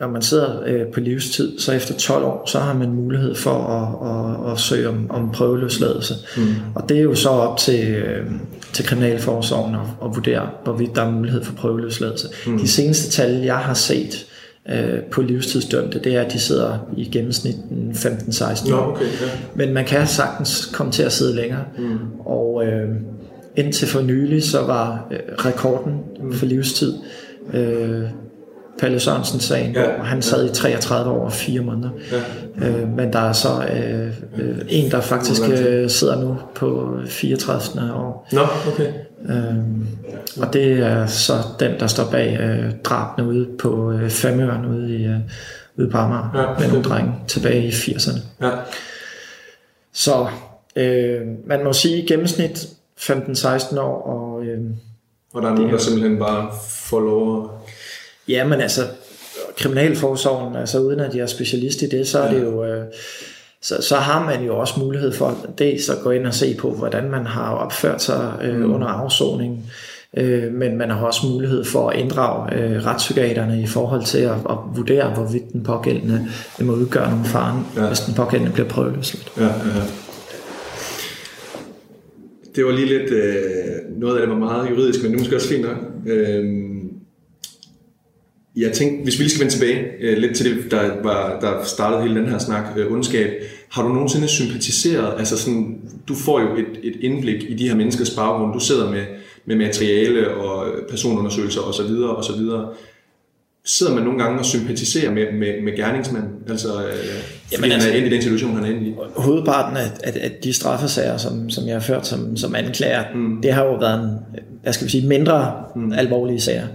når 0.00 0.08
man 0.08 0.22
sidder 0.22 0.62
øh, 0.66 0.86
på 0.86 1.00
livstid, 1.00 1.58
så 1.58 1.72
efter 1.72 1.94
12 1.94 2.24
år, 2.24 2.46
så 2.46 2.58
har 2.58 2.74
man 2.74 2.90
mulighed 2.90 3.34
for 3.34 3.50
at, 3.50 4.46
at, 4.46 4.52
at 4.52 4.58
søge 4.58 4.88
om, 4.88 5.10
om 5.10 5.30
prøveløsladelse. 5.32 6.14
Mm. 6.36 6.42
Og 6.74 6.88
det 6.88 6.98
er 6.98 7.02
jo 7.02 7.14
så 7.14 7.28
op 7.28 7.58
til, 7.58 7.88
øh, 7.88 8.26
til 8.72 8.84
Kriminalforsorgen 8.86 9.74
at, 9.74 9.80
at 10.04 10.14
vurdere, 10.14 10.48
hvorvidt 10.64 10.94
der 10.94 11.02
er 11.02 11.10
mulighed 11.10 11.44
for 11.44 11.54
prøveløsladelse. 11.54 12.28
Mm. 12.46 12.58
De 12.58 12.68
seneste 12.68 13.10
tal, 13.10 13.30
jeg 13.30 13.56
har 13.56 13.74
set 13.74 14.26
øh, 14.68 15.02
på 15.10 15.22
livstidsdømte, 15.22 16.00
det 16.04 16.14
er, 16.14 16.22
at 16.22 16.32
de 16.32 16.38
sidder 16.38 16.78
i 16.96 17.04
gennemsnit 17.04 17.56
15-16 17.94 18.74
år. 18.74 18.92
Okay, 18.92 19.04
ja. 19.04 19.08
Men 19.54 19.72
man 19.72 19.84
kan 19.84 20.06
sagtens 20.06 20.70
komme 20.72 20.92
til 20.92 21.02
at 21.02 21.12
sidde 21.12 21.34
længere. 21.34 21.64
Mm. 21.78 21.98
Og 22.20 22.66
øh, 22.66 22.88
indtil 23.56 23.88
for 23.88 24.00
nylig, 24.00 24.42
så 24.42 24.62
var 24.62 25.06
øh, 25.10 25.18
rekorden 25.34 26.00
mm. 26.20 26.32
for 26.32 26.46
livstid 26.46 26.94
øh, 27.52 28.02
Palle 28.78 29.00
Sørensen-sagen, 29.00 29.72
ja, 29.72 29.94
hvor 29.94 30.04
han 30.04 30.22
sad 30.22 30.44
ja. 30.44 30.50
i 30.50 30.54
33 30.54 31.10
år 31.10 31.24
og 31.24 31.32
4 31.32 31.60
måneder. 31.60 31.90
Ja. 32.60 32.68
Øh, 32.68 32.88
men 32.88 33.12
der 33.12 33.18
er 33.18 33.32
så 33.32 33.48
øh, 33.74 34.06
øh, 34.38 34.58
en, 34.68 34.90
der 34.90 35.00
faktisk 35.00 35.42
øh, 35.50 35.90
sidder 35.90 36.20
nu 36.20 36.36
på 36.54 36.96
34. 37.06 37.94
år. 37.94 38.28
Nå, 38.32 38.40
okay. 38.72 38.92
Øh, 39.28 39.54
og 40.42 40.52
det 40.52 40.72
er 40.72 41.06
så 41.06 41.32
den, 41.60 41.80
der 41.80 41.86
står 41.86 42.10
bag 42.10 42.38
øh, 42.40 42.72
drabene 42.84 43.28
ude 43.28 43.48
på 43.58 43.92
øh, 43.92 44.10
Femøren 44.10 44.66
ude, 44.66 44.96
i, 44.96 45.04
øh, 45.04 45.16
ude 45.78 45.90
på 45.90 45.98
Amager 45.98 46.30
ja, 46.34 46.58
med 46.58 46.68
nogle 46.68 46.84
drenge 46.84 47.12
tilbage 47.28 47.66
i 47.66 47.70
80'erne. 47.70 48.18
Ja. 48.42 48.50
Så 49.92 50.26
øh, 50.76 51.20
man 51.46 51.64
må 51.64 51.72
sige 51.72 52.06
gennemsnit 52.06 52.68
15-16 53.00 53.80
år. 53.80 54.02
Og, 54.02 54.44
øh, 54.44 54.60
og 55.32 55.42
der 55.42 55.50
er 55.50 55.54
nogen, 55.54 55.72
der 55.72 55.78
simpelthen 55.78 56.18
bare 56.18 56.50
får 56.68 57.00
lov 57.00 57.44
at 57.44 57.50
Ja, 58.28 58.46
men 58.46 58.60
altså, 58.60 58.82
kriminalforsorgen, 59.56 60.56
altså 60.56 60.78
uden 60.78 61.00
at 61.00 61.14
jeg 61.14 61.22
er 61.22 61.26
specialist 61.26 61.82
i 61.82 61.88
det, 61.88 62.08
så 62.08 62.18
er 62.18 62.34
det 62.34 62.42
jo... 62.42 62.64
Øh, 62.64 62.84
så, 63.62 63.82
så 63.82 63.96
har 63.96 64.24
man 64.24 64.44
jo 64.44 64.58
også 64.58 64.80
mulighed 64.80 65.12
for 65.12 65.36
dels 65.58 65.88
at 65.88 65.96
gå 66.02 66.10
ind 66.10 66.26
og 66.26 66.34
se 66.34 66.54
på, 66.54 66.70
hvordan 66.70 67.10
man 67.10 67.26
har 67.26 67.54
opført 67.54 68.02
sig 68.02 68.32
øh, 68.42 68.56
mm. 68.56 68.74
under 68.74 68.86
afsoningen, 68.86 69.70
øh, 70.16 70.52
men 70.52 70.78
man 70.78 70.90
har 70.90 71.06
også 71.06 71.26
mulighed 71.26 71.64
for 71.64 71.88
at 71.90 71.98
inddrage 71.98 72.54
øh, 72.54 72.86
retspsykiaterne 72.86 73.62
i 73.62 73.66
forhold 73.66 74.04
til 74.04 74.18
at, 74.18 74.36
at 74.50 74.56
vurdere, 74.74 75.10
hvorvidt 75.10 75.52
den 75.52 75.62
pågældende 75.62 76.26
må 76.60 76.72
udgøre 76.72 77.10
nogle 77.10 77.24
faren, 77.24 77.66
ja. 77.76 77.86
hvis 77.86 78.00
den 78.00 78.14
pågældende 78.14 78.52
bliver 78.52 78.68
prøveløsladt. 78.68 79.32
Ja, 79.36 79.44
ja, 79.44 79.50
ja. 79.50 79.82
Det 82.56 82.64
var 82.64 82.72
lige 82.72 82.86
lidt, 82.86 83.10
øh, 83.10 83.98
noget 84.00 84.14
af 84.14 84.20
det 84.20 84.30
var 84.30 84.38
meget 84.38 84.70
juridisk, 84.70 85.02
men 85.02 85.10
det 85.10 85.16
er 85.16 85.20
måske 85.20 85.36
også 85.36 85.48
fint 85.48 85.62
nok. 85.62 85.76
Øh, 86.06 86.44
jeg 88.56 88.72
tænkte, 88.72 89.02
hvis 89.02 89.18
vi 89.18 89.22
lige 89.22 89.30
skal 89.30 89.40
vende 89.40 89.54
tilbage 89.54 89.84
øh, 90.00 90.18
lidt 90.18 90.36
til 90.36 90.56
det, 90.56 90.70
der, 90.70 91.02
var, 91.02 91.40
der 91.40 91.64
startede 91.64 92.02
hele 92.02 92.20
den 92.20 92.28
her 92.28 92.38
snak, 92.38 92.64
øh, 92.76 92.92
ondskab. 92.92 93.30
Har 93.68 93.82
du 93.82 93.88
nogensinde 93.88 94.28
sympatiseret, 94.28 95.18
altså 95.18 95.38
sådan, 95.38 95.80
du 96.08 96.14
får 96.14 96.40
jo 96.40 96.56
et, 96.56 96.78
et 96.82 96.96
indblik 97.00 97.44
i 97.48 97.54
de 97.54 97.68
her 97.68 97.76
menneskers 97.76 98.10
baggrund, 98.10 98.52
du 98.52 98.60
sidder 98.60 98.90
med, 98.90 99.04
med 99.46 99.56
materiale 99.56 100.34
og 100.34 100.66
personundersøgelser 100.90 101.60
osv. 101.60 101.92
osv. 102.16 102.42
Sidder 103.66 103.94
man 103.94 104.02
nogle 104.04 104.22
gange 104.22 104.38
og 104.38 104.44
sympatiserer 104.44 105.10
med, 105.10 105.32
med, 105.32 105.62
med 105.62 105.76
gerningsmanden, 105.76 106.30
altså 106.48 106.68
øh, 106.68 106.94
Jamen, 107.52 107.72
altså, 107.72 107.88
han 107.88 107.96
er 107.96 107.98
inde 107.98 108.08
i 108.08 108.14
den 108.14 108.22
situation, 108.22 108.54
han 108.54 108.64
er 108.64 108.68
inde 108.68 108.88
i? 108.88 108.94
Hovedparten 109.16 109.76
af, 109.76 109.90
af, 110.04 110.12
af 110.20 110.30
de 110.44 110.52
straffesager, 110.52 111.16
som, 111.16 111.50
som 111.50 111.66
jeg 111.66 111.74
har 111.74 111.80
ført 111.80 112.06
som, 112.06 112.36
som 112.36 112.54
anklager, 112.54 113.04
mm. 113.14 113.42
det 113.42 113.52
har 113.52 113.64
jo 113.64 113.74
været 113.74 114.04
en, 114.04 114.40
hvad 114.62 114.72
skal 114.72 114.84
vi 114.84 114.90
sige, 114.90 115.08
mindre 115.08 115.64
mm. 115.76 115.92
alvorlige 115.92 116.40
sager. 116.40 116.66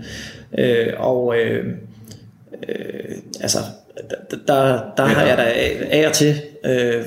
Øh, 0.58 0.88
og 0.97 1.36
øh, 1.38 1.65
øh, 2.69 3.15
altså, 3.41 3.58
der, 4.10 4.38
der, 4.47 4.82
der 4.97 5.04
har 5.04 5.25
jeg 5.25 5.38
da 5.38 5.54
af 5.91 6.08
og 6.08 6.13
til 6.13 6.36
øh, 6.65 7.04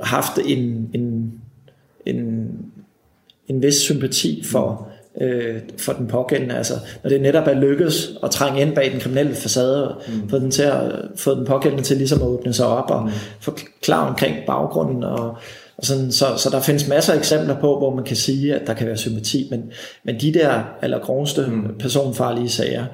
haft 0.00 0.38
en, 0.44 0.90
en, 0.94 1.32
en, 2.06 2.48
en 3.48 3.62
vis 3.62 3.74
sympati 3.74 4.44
for, 4.44 4.88
øh, 5.20 5.56
for 5.78 5.92
den 5.92 6.06
pågældende. 6.06 6.56
Altså, 6.56 6.74
når 7.02 7.10
det 7.10 7.20
netop 7.20 7.46
er 7.46 7.54
lykkedes 7.54 8.10
at 8.22 8.30
trænge 8.30 8.60
ind 8.60 8.74
bag 8.74 8.92
den 8.92 9.00
kriminelle 9.00 9.34
facade, 9.34 9.94
mm. 10.08 10.28
få, 10.28 10.38
den 10.38 10.50
til 10.50 10.62
at, 10.62 10.92
få 11.16 11.34
den 11.34 11.46
pågældende 11.46 11.84
til 11.84 11.96
ligesom 11.96 12.22
at 12.22 12.28
åbne 12.28 12.52
sig 12.52 12.66
op 12.66 12.90
og 12.90 13.02
mm. 13.02 13.10
forklare 13.40 14.08
omkring 14.08 14.36
baggrunden 14.46 15.04
og 15.04 15.36
og 15.76 15.84
sådan, 15.84 16.12
så, 16.12 16.26
så 16.36 16.50
der 16.50 16.60
findes 16.60 16.88
masser 16.88 17.12
af 17.12 17.18
eksempler 17.18 17.60
på, 17.60 17.78
hvor 17.78 17.94
man 17.94 18.04
kan 18.04 18.16
sige, 18.16 18.54
at 18.54 18.66
der 18.66 18.74
kan 18.74 18.86
være 18.86 18.96
sympati, 18.96 19.48
men, 19.50 19.72
men 20.04 20.20
de 20.20 20.34
der 20.34 20.62
allergroveste 20.82 21.46
mm. 21.46 21.78
personfarlige 21.78 22.48
sager, 22.48 22.84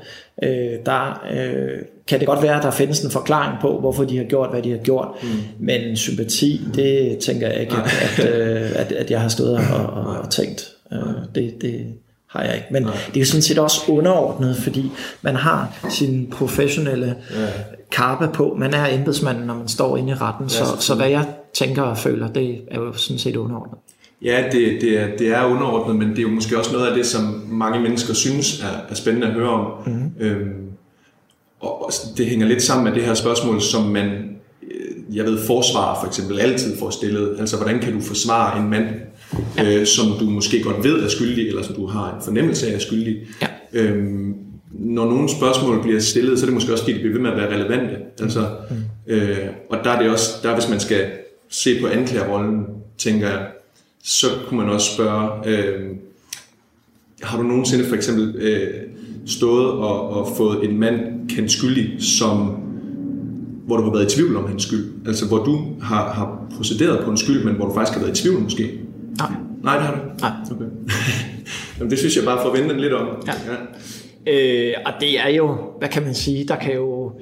øh, 0.43 0.73
der 0.87 1.27
øh, 1.33 1.79
kan 2.07 2.19
det 2.19 2.27
godt 2.27 2.43
være, 2.43 2.57
at 2.57 2.63
der 2.63 2.71
findes 2.71 3.01
en 3.01 3.11
forklaring 3.11 3.59
på, 3.61 3.81
hvorfor 3.81 4.05
de 4.05 4.17
har 4.17 4.25
gjort, 4.25 4.51
hvad 4.51 4.63
de 4.63 4.71
har 4.71 4.79
gjort, 4.79 5.09
mm. 5.23 5.29
men 5.59 5.97
sympati, 5.97 6.61
det 6.75 7.19
tænker 7.19 7.49
jeg 7.49 7.61
ikke, 7.61 7.77
at, 7.77 8.25
øh, 8.29 8.71
at, 8.75 8.93
at 8.93 9.11
jeg 9.11 9.21
har 9.21 9.29
stået 9.29 9.57
og, 9.57 9.87
og, 9.87 10.17
og 10.19 10.31
tænkt. 10.31 10.73
Øh, 10.93 10.99
det, 11.35 11.63
det, 11.63 11.87
har 12.31 12.43
jeg 12.43 12.55
ikke. 12.55 12.67
Men 12.71 12.83
Nej. 12.83 12.97
det 13.15 13.21
er 13.21 13.27
sådan 13.27 13.43
set 13.43 13.59
også 13.59 13.81
underordnet, 13.89 14.57
fordi 14.57 14.91
man 15.23 15.37
har 15.37 15.69
sin 15.89 16.27
professionelle 16.31 17.17
ja. 17.35 17.47
karpe 17.93 18.29
på. 18.33 18.57
Man 18.59 18.75
er 18.75 18.87
embedsmanden, 18.95 19.47
når 19.47 19.55
man 19.55 19.69
står 19.69 19.97
inde 19.97 20.11
i 20.11 20.15
retten. 20.15 20.47
Ja, 20.47 20.51
så, 20.51 20.65
så 20.79 20.95
hvad 20.95 21.09
jeg 21.09 21.25
tænker 21.55 21.83
og 21.83 21.99
føler, 21.99 22.29
det 22.29 22.61
er 22.71 22.79
jo 22.79 22.93
sådan 22.93 23.19
set 23.19 23.37
underordnet. 23.37 23.79
Ja, 24.23 24.45
det, 24.53 24.81
det, 24.81 25.01
er, 25.01 25.17
det 25.19 25.29
er 25.29 25.45
underordnet, 25.45 25.97
men 25.97 26.11
det 26.11 26.19
er 26.19 26.23
jo 26.23 26.29
måske 26.29 26.59
også 26.59 26.73
noget 26.73 26.87
af 26.87 26.97
det, 26.97 27.07
som 27.07 27.23
mange 27.49 27.81
mennesker 27.81 28.15
synes 28.15 28.63
er, 28.63 28.91
er 28.91 28.95
spændende 28.95 29.27
at 29.27 29.33
høre 29.33 29.51
om. 29.51 29.67
Mm-hmm. 29.87 30.13
Øhm, 30.21 30.71
og 31.61 31.93
det 32.17 32.27
hænger 32.27 32.47
lidt 32.47 32.63
sammen 32.63 32.85
med 32.85 32.93
det 32.93 33.03
her 33.03 33.15
spørgsmål, 33.15 33.61
som 33.61 33.83
man, 33.83 34.07
øh, 34.63 35.17
jeg 35.17 35.25
ved, 35.25 35.47
forsvarer 35.47 36.01
for 36.01 36.07
eksempel 36.07 36.41
altid 36.41 36.79
får 36.79 36.91
stillet. 36.91 37.37
Altså, 37.41 37.57
hvordan 37.57 37.81
kan 37.81 37.93
du 37.93 38.01
forsvare 38.01 38.59
en 38.59 38.71
mand, 38.71 38.87
ja. 39.57 39.81
øh, 39.81 39.87
som 39.87 40.07
du 40.21 40.25
måske 40.25 40.63
godt 40.63 40.85
ved 40.85 41.05
er 41.05 41.09
skyldig, 41.09 41.49
eller 41.49 41.63
som 41.63 41.75
du 41.75 41.87
har 41.87 42.15
en 42.15 42.25
fornemmelse 42.25 42.67
af 42.67 42.75
er 42.75 42.79
skyldig? 42.79 43.17
Ja. 43.43 43.47
Øhm, 43.73 44.35
når 44.73 45.05
nogle 45.05 45.29
spørgsmål 45.29 45.83
bliver 45.83 46.01
stillet, 46.01 46.39
så 46.39 46.45
er 46.45 46.47
det 46.47 46.55
måske 46.55 46.73
også 46.73 46.85
fordi, 46.85 46.95
de 46.95 46.99
bliver 46.99 47.15
ved 47.15 47.21
med 47.21 47.31
at 47.31 47.37
være 47.37 47.55
relevante. 47.55 47.97
Altså, 48.21 48.49
mm. 48.71 49.13
øh, 49.13 49.39
og 49.71 49.79
der 49.85 49.91
er 49.91 50.03
det 50.03 50.11
også, 50.11 50.31
der 50.43 50.55
hvis 50.55 50.69
man 50.69 50.81
skal 50.81 51.07
se 51.49 51.81
på 51.81 51.87
anklagerrollen, 51.87 52.67
tænker 52.99 53.29
jeg, 53.29 53.47
så 54.03 54.27
kunne 54.49 54.61
man 54.61 54.71
også 54.71 54.95
spørge, 54.95 55.31
øh, 55.47 55.91
har 57.23 57.37
du 57.37 57.43
nogensinde 57.43 57.85
for 57.85 57.97
eksempel 57.97 58.35
øh, 58.37 58.69
stået 59.27 59.71
og, 59.71 60.09
og 60.09 60.37
fået 60.37 60.65
en 60.65 60.79
mand 60.79 61.29
kendt 61.29 61.53
skyldig, 61.53 61.97
som, 61.99 62.39
hvor 63.67 63.77
du 63.77 63.83
har 63.83 63.91
været 63.91 64.13
i 64.13 64.17
tvivl 64.17 64.37
om 64.37 64.47
hans 64.47 64.63
skyld? 64.63 64.93
Altså 65.07 65.27
hvor 65.27 65.45
du 65.45 65.65
har, 65.83 66.13
har 66.13 66.47
procederet 66.57 67.05
på 67.05 67.11
en 67.11 67.17
skyld, 67.17 67.45
men 67.45 67.55
hvor 67.55 67.67
du 67.67 67.75
faktisk 67.75 67.99
har 67.99 68.05
været 68.05 68.19
i 68.19 68.23
tvivl 68.23 68.41
måske? 68.41 68.80
Nej. 69.19 69.31
Nej, 69.63 69.77
det 69.77 69.87
har 69.87 69.95
du 69.95 70.01
Nej. 70.21 70.31
Okay. 70.51 70.65
Jamen, 71.79 71.91
det 71.91 71.99
synes 71.99 72.17
jeg 72.17 72.25
bare 72.25 72.43
får 72.43 72.57
vente 72.57 72.81
lidt 72.81 72.93
om. 72.93 73.07
Ja. 73.27 73.33
ja. 73.47 73.57
Øh, 74.27 74.75
og 74.87 74.93
det 75.01 75.21
er 75.21 75.29
jo, 75.29 75.57
hvad 75.79 75.89
kan 75.89 76.03
man 76.03 76.15
sige, 76.15 76.49
der 76.49 76.57
kan 76.57 76.75
jo, 76.75 77.13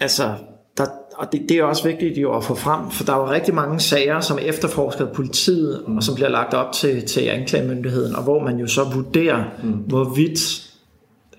altså, 0.00 0.34
der, 0.76 0.84
og 1.16 1.32
det, 1.32 1.42
det 1.48 1.58
er 1.58 1.64
også 1.64 1.84
vigtigt 1.84 2.18
jo 2.18 2.36
at 2.36 2.44
få 2.44 2.54
frem, 2.54 2.90
for 2.90 3.04
der 3.04 3.12
er 3.12 3.16
jo 3.16 3.30
rigtig 3.30 3.54
mange 3.54 3.80
sager, 3.80 4.20
som 4.20 4.38
er 4.38 4.42
efterforsket 4.42 5.06
af 5.06 5.12
politiet, 5.12 5.84
mm. 5.88 5.96
og 5.96 6.02
som 6.02 6.14
bliver 6.14 6.28
lagt 6.28 6.54
op 6.54 6.72
til, 6.72 7.06
til 7.06 7.20
anklagemyndigheden, 7.20 8.16
og 8.16 8.22
hvor 8.22 8.44
man 8.44 8.58
jo 8.58 8.66
så 8.66 8.84
vurderer, 8.94 9.44
mm. 9.62 9.70
hvorvidt 9.70 10.70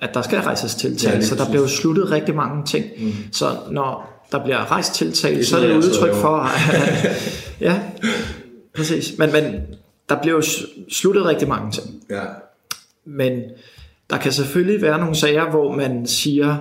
at 0.02 0.14
der 0.14 0.22
skal 0.22 0.40
rejses 0.40 0.76
tiltale. 0.76 1.16
Ja, 1.16 1.22
så 1.22 1.36
der 1.36 1.50
bliver 1.50 1.62
jo 1.62 1.68
sluttet 1.68 2.12
rigtig 2.12 2.36
mange 2.36 2.66
ting. 2.66 2.86
Mm. 2.98 3.12
Så 3.32 3.46
når 3.72 4.16
der 4.32 4.44
bliver 4.44 4.72
rejst 4.72 4.94
tiltale, 4.94 5.46
så 5.46 5.58
er 5.58 5.62
det 5.62 5.72
et 5.72 5.78
udtryk 5.78 6.14
for, 6.14 6.38
at, 6.38 6.52
ja, 7.68 7.80
præcis. 8.76 9.18
Men, 9.18 9.32
men 9.32 9.62
der 10.10 10.22
bliver 10.22 10.36
jo 10.36 10.44
sluttet 10.90 11.26
rigtig 11.26 11.48
mange 11.48 11.72
ting. 11.72 12.04
Ja. 12.10 12.24
Men 13.06 13.42
der 14.10 14.18
kan 14.18 14.32
selvfølgelig 14.32 14.82
være 14.82 15.00
nogle 15.00 15.16
sager, 15.16 15.50
hvor 15.50 15.76
man 15.76 16.08
siger, 16.08 16.56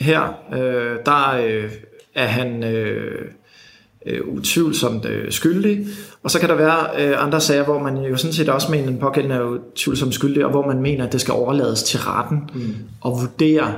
her, 0.00 0.38
øh, 0.52 0.98
der 1.06 1.30
øh, 1.46 1.70
er 2.14 2.26
han 2.26 2.64
øh, 2.64 3.24
øh, 4.06 4.20
utvivlsomt 4.28 5.04
øh, 5.04 5.32
skyldig, 5.32 5.86
og 6.22 6.30
så 6.30 6.40
kan 6.40 6.48
der 6.48 6.54
være 6.54 6.86
øh, 6.98 7.24
andre 7.24 7.40
sager, 7.40 7.64
hvor 7.64 7.78
man 7.78 7.96
jo 7.96 8.16
sådan 8.16 8.32
set 8.32 8.48
også 8.48 8.70
mener, 8.70 8.82
at 8.82 8.88
den 8.88 8.98
pågældende 8.98 9.36
er 9.36 9.42
utvivlsomt 9.42 10.14
skyldig, 10.14 10.44
og 10.44 10.50
hvor 10.50 10.66
man 10.66 10.80
mener, 10.82 11.06
at 11.06 11.12
det 11.12 11.20
skal 11.20 11.32
overlades 11.32 11.82
til 11.82 12.00
retten 12.00 12.50
mm. 12.54 12.74
og 13.00 13.20
vurdere 13.20 13.74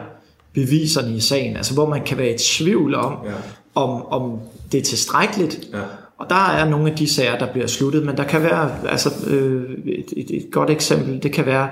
beviserne 0.53 1.17
i 1.17 1.21
sagen, 1.21 1.57
altså 1.57 1.75
hvor 1.75 1.89
man 1.89 2.05
kan 2.05 2.19
være 2.19 2.35
i 2.35 2.39
tvivl 2.39 2.95
om, 2.95 3.17
ja. 3.25 3.31
om, 3.75 4.07
om 4.07 4.41
det 4.73 4.79
er 4.79 4.85
tilstrækkeligt, 4.85 5.69
ja. 5.73 5.79
Og 6.19 6.31
der 6.31 6.51
er 6.51 6.69
nogle 6.69 6.91
af 6.91 6.97
de 6.97 7.09
sager, 7.09 7.39
der 7.39 7.53
bliver 7.53 7.67
sluttet, 7.67 8.07
men 8.07 8.17
der 8.17 8.25
kan 8.25 8.43
være, 8.43 8.71
altså 8.89 9.11
øh, 9.27 9.71
et, 9.87 10.13
et, 10.17 10.31
et 10.31 10.47
godt 10.53 10.71
eksempel, 10.71 11.23
det 11.23 11.33
kan 11.33 11.47
være, 11.47 11.69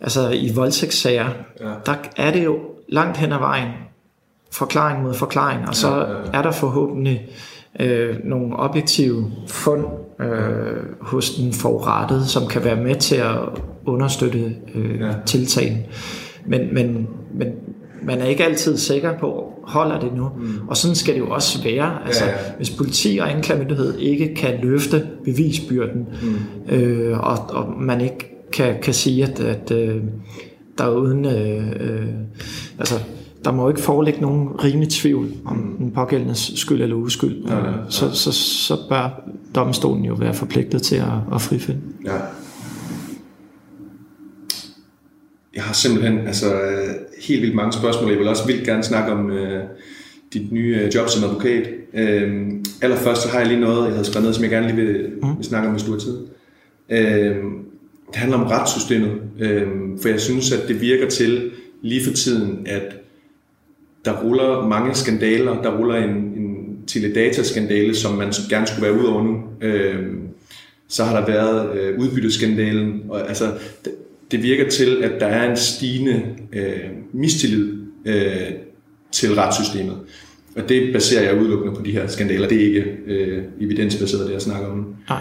altså 0.00 0.30
i 0.30 0.52
voldtægtssager, 0.54 1.28
ja. 1.60 1.70
der 1.86 1.94
er 2.16 2.32
det 2.32 2.44
jo 2.44 2.58
langt 2.88 3.16
hen 3.16 3.32
ad 3.32 3.38
vejen 3.38 3.68
forklaring 4.52 5.02
mod 5.02 5.14
forklaring, 5.14 5.68
og 5.68 5.76
så 5.76 5.88
ja, 5.88 6.00
ja, 6.00 6.10
ja. 6.10 6.16
er 6.32 6.42
der 6.42 6.50
forhåbentlig 6.50 7.28
øh, 7.80 8.16
nogle 8.24 8.56
objektive 8.56 9.32
fund 9.48 9.84
øh, 10.20 10.82
hos 11.00 11.30
den 11.30 11.52
forurettede, 11.52 12.26
som 12.26 12.46
kan 12.46 12.64
være 12.64 12.76
med 12.76 12.94
til 12.94 13.16
at 13.16 13.38
understøtte 13.86 14.54
øh, 14.74 15.00
ja. 15.00 15.12
tiltagen. 15.26 15.78
Men, 16.46 16.74
men, 16.74 17.08
men 17.34 17.48
man 18.02 18.20
er 18.20 18.24
ikke 18.24 18.44
altid 18.44 18.76
sikker 18.76 19.18
på, 19.18 19.51
holder 19.72 20.00
det 20.00 20.12
nu? 20.14 20.28
Mm. 20.36 20.68
Og 20.68 20.76
sådan 20.76 20.94
skal 20.94 21.14
det 21.14 21.20
jo 21.20 21.30
også 21.30 21.62
være. 21.62 22.06
Altså, 22.06 22.24
ja, 22.24 22.30
ja. 22.30 22.36
Hvis 22.56 22.70
politi 22.70 23.18
og 23.20 23.32
anklagemyndighed 23.32 23.98
ikke 23.98 24.34
kan 24.34 24.58
løfte 24.62 25.06
bevisbyrden, 25.24 26.06
mm. 26.22 26.74
øh, 26.74 27.18
og, 27.18 27.38
og 27.50 27.72
man 27.80 28.00
ikke 28.00 28.46
kan, 28.52 28.74
kan 28.82 28.94
sige, 28.94 29.24
at, 29.24 29.40
at 29.40 29.70
øh, 29.70 29.96
der 30.78 30.84
er 30.84 30.90
uden... 30.90 31.24
Øh, 31.24 31.68
øh, 31.80 32.06
altså, 32.78 32.94
der 33.44 33.52
må 33.52 33.68
ikke 33.68 33.80
foreligge 33.80 34.20
nogen 34.20 34.48
rimelig 34.64 34.88
tvivl 34.88 35.28
om 35.44 35.56
mm. 35.56 35.76
den 35.76 35.90
pågældendes 35.90 36.52
skyld 36.56 36.82
eller 36.82 36.96
uskyld. 36.96 37.44
Ja, 37.46 37.56
ja, 37.56 37.64
ja. 37.64 37.72
Så, 37.88 38.14
så, 38.14 38.32
så 38.32 38.76
bør 38.88 39.22
domstolen 39.54 40.04
jo 40.04 40.14
være 40.14 40.34
forpligtet 40.34 40.82
til 40.82 40.96
at, 40.96 41.34
at 41.34 41.40
frifinde. 41.40 41.80
Ja. 42.04 42.16
Jeg 45.54 45.62
har 45.62 45.74
simpelthen 45.74 46.18
altså, 46.18 46.52
helt 47.28 47.42
vildt 47.42 47.54
mange 47.54 47.72
spørgsmål. 47.72 48.10
Jeg 48.10 48.18
vil 48.18 48.28
også 48.28 48.46
vildt 48.46 48.64
gerne 48.64 48.82
snakke 48.82 49.12
om 49.12 49.26
uh, 49.26 49.58
dit 50.32 50.52
nye 50.52 50.78
øh, 50.82 50.94
job 50.94 51.08
som 51.08 51.24
advokat. 51.24 51.68
Uh, 51.92 52.60
allerførst 52.82 53.22
så 53.22 53.28
har 53.28 53.38
jeg 53.38 53.48
lige 53.48 53.60
noget, 53.60 53.84
jeg 53.84 53.92
havde 53.92 54.04
skrevet 54.04 54.24
ned, 54.24 54.34
som 54.34 54.42
jeg 54.42 54.50
gerne 54.50 54.66
lige 54.66 54.76
vil, 54.76 55.12
mm. 55.22 55.36
vil 55.36 55.44
snakke 55.44 55.68
om, 55.68 55.74
hvis 55.74 55.84
du 55.84 55.92
har 55.92 55.98
tid. 55.98 56.18
Uh, 56.88 57.52
det 58.08 58.16
handler 58.16 58.38
om 58.38 58.46
retssystemet, 58.46 59.10
uh, 59.12 60.00
for 60.02 60.08
jeg 60.08 60.20
synes, 60.20 60.52
at 60.52 60.68
det 60.68 60.80
virker 60.80 61.08
til 61.08 61.50
lige 61.82 62.04
for 62.04 62.12
tiden, 62.12 62.66
at 62.66 62.96
der 64.04 64.22
ruller 64.22 64.68
mange 64.68 64.94
skandaler. 64.94 65.62
Der 65.62 65.78
ruller 65.78 65.94
en, 65.94 66.10
en 66.10 66.78
teledata-skandale, 66.86 67.94
som 67.94 68.14
man 68.14 68.32
gerne 68.50 68.66
skulle 68.66 68.88
være 68.88 69.00
ud 69.00 69.04
over 69.04 69.24
nu. 69.24 69.42
Øh, 69.60 70.06
så 70.88 71.04
har 71.04 71.20
der 71.20 71.26
været 71.26 71.78
øh, 71.78 71.98
udbytteskandalen. 71.98 73.02
Og, 73.08 73.28
altså, 73.28 73.52
det, 74.32 74.42
virker 74.42 74.70
til, 74.70 75.04
at 75.04 75.20
der 75.20 75.26
er 75.26 75.50
en 75.50 75.56
stigende 75.56 76.22
øh, 76.52 76.90
mistillid 77.12 77.72
øh, 78.04 78.50
til 79.12 79.34
retssystemet. 79.34 79.96
Og 80.56 80.68
det 80.68 80.92
baserer 80.92 81.22
jeg 81.22 81.40
udelukkende 81.40 81.76
på 81.76 81.82
de 81.82 81.92
her 81.92 82.06
skandaler. 82.06 82.48
Det 82.48 82.60
er 82.60 82.66
ikke 82.66 82.96
øh, 83.06 83.42
evidensbaseret, 83.60 84.26
det 84.26 84.32
jeg 84.32 84.42
snakker 84.42 84.68
om. 84.68 84.94
Nej. 85.08 85.20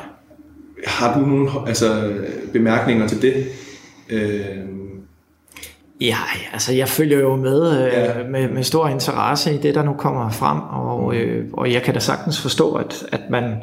Har 0.87 1.19
du 1.19 1.25
nogle 1.25 1.49
altså, 1.67 2.13
bemærkninger 2.53 3.07
til 3.07 3.21
det? 3.21 3.45
Øh, 4.09 4.71
Ja, 6.01 6.17
altså 6.53 6.73
jeg 6.73 6.87
følger 6.87 7.19
jo 7.19 7.35
med, 7.35 7.85
øh, 7.85 7.93
ja. 7.93 8.23
med, 8.29 8.49
med 8.49 8.63
stor 8.63 8.87
interesse 8.87 9.53
i 9.53 9.57
det, 9.57 9.75
der 9.75 9.83
nu 9.83 9.93
kommer 9.93 10.29
frem, 10.29 10.59
og, 10.59 11.15
øh, 11.15 11.45
og 11.53 11.71
jeg 11.71 11.81
kan 11.81 11.93
da 11.93 11.99
sagtens 11.99 12.41
forstå, 12.41 12.73
at, 12.73 13.03
at 13.11 13.21
man, 13.29 13.55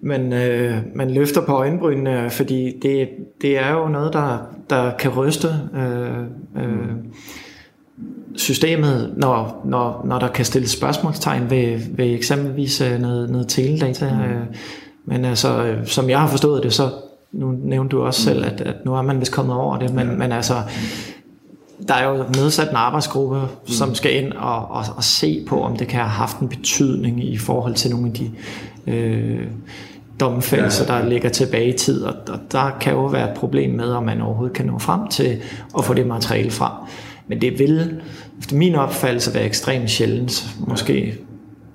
man, 0.00 0.32
øh, 0.32 0.76
man 0.94 1.10
løfter 1.10 1.40
på 1.40 1.52
øjenbrynene, 1.52 2.30
fordi 2.30 2.78
det, 2.82 3.08
det 3.42 3.58
er 3.58 3.72
jo 3.72 3.88
noget, 3.88 4.12
der, 4.12 4.38
der 4.70 4.90
kan 4.90 5.10
ryste 5.10 5.48
øh, 5.74 6.20
øh, 6.64 6.94
systemet, 8.34 9.14
når, 9.16 9.62
når, 9.64 10.02
når 10.04 10.18
der 10.18 10.28
kan 10.28 10.44
stilles 10.44 10.70
spørgsmålstegn 10.70 11.50
ved, 11.50 11.80
ved 11.90 12.14
eksempelvis 12.14 12.80
øh, 12.80 13.00
noget, 13.00 13.30
noget 13.30 13.48
teledata. 13.48 14.14
Mm. 14.14 14.20
Øh, 14.20 14.46
men 15.04 15.24
altså, 15.24 15.64
øh, 15.64 15.86
som 15.86 16.10
jeg 16.10 16.20
har 16.20 16.28
forstået 16.28 16.62
det, 16.62 16.72
så 16.72 16.90
nu 17.32 17.50
nævnte 17.64 17.96
du 17.96 18.02
også 18.02 18.30
mm. 18.30 18.34
selv, 18.34 18.46
at, 18.46 18.60
at 18.60 18.74
nu 18.84 18.94
er 18.94 19.02
man 19.02 19.20
vist 19.20 19.32
kommet 19.32 19.56
over 19.56 19.78
det, 19.78 19.94
men, 19.94 20.06
ja. 20.06 20.16
men 20.16 20.32
altså, 20.32 20.54
der 21.88 21.94
er 21.94 22.08
jo 22.08 22.24
nedsat 22.36 22.70
en 22.70 22.76
arbejdsgruppe, 22.76 23.40
mm. 23.40 23.66
som 23.66 23.94
skal 23.94 24.24
ind 24.24 24.32
og, 24.32 24.70
og, 24.70 24.84
og 24.96 25.04
se 25.04 25.44
på, 25.48 25.62
om 25.62 25.76
det 25.76 25.88
kan 25.88 26.00
have 26.00 26.10
haft 26.10 26.38
en 26.38 26.48
betydning 26.48 27.24
i 27.24 27.36
forhold 27.36 27.74
til 27.74 27.90
nogle 27.90 28.06
af 28.06 28.12
de 28.12 28.30
øh, 28.86 29.46
domfældelser, 30.20 30.84
ja, 30.88 30.96
ja. 30.96 31.02
der 31.02 31.08
ligger 31.08 31.28
tilbage 31.28 31.68
i 31.68 31.72
tid. 31.72 32.02
Og, 32.02 32.14
og 32.28 32.38
der 32.52 32.76
kan 32.80 32.92
jo 32.92 33.06
være 33.06 33.30
et 33.30 33.36
problem 33.36 33.70
med, 33.70 33.92
om 33.92 34.02
man 34.02 34.20
overhovedet 34.20 34.56
kan 34.56 34.66
nå 34.66 34.78
frem 34.78 35.08
til 35.08 35.38
at 35.78 35.84
få 35.84 35.94
det 35.94 36.06
materiale 36.06 36.50
frem. 36.50 36.72
Men 37.28 37.40
det 37.40 37.58
vil, 37.58 38.00
efter 38.38 38.56
min 38.56 38.74
opfattelse, 38.74 39.34
være 39.34 39.44
ekstremt 39.44 39.90
sjældent, 39.90 40.46
måske 40.58 41.18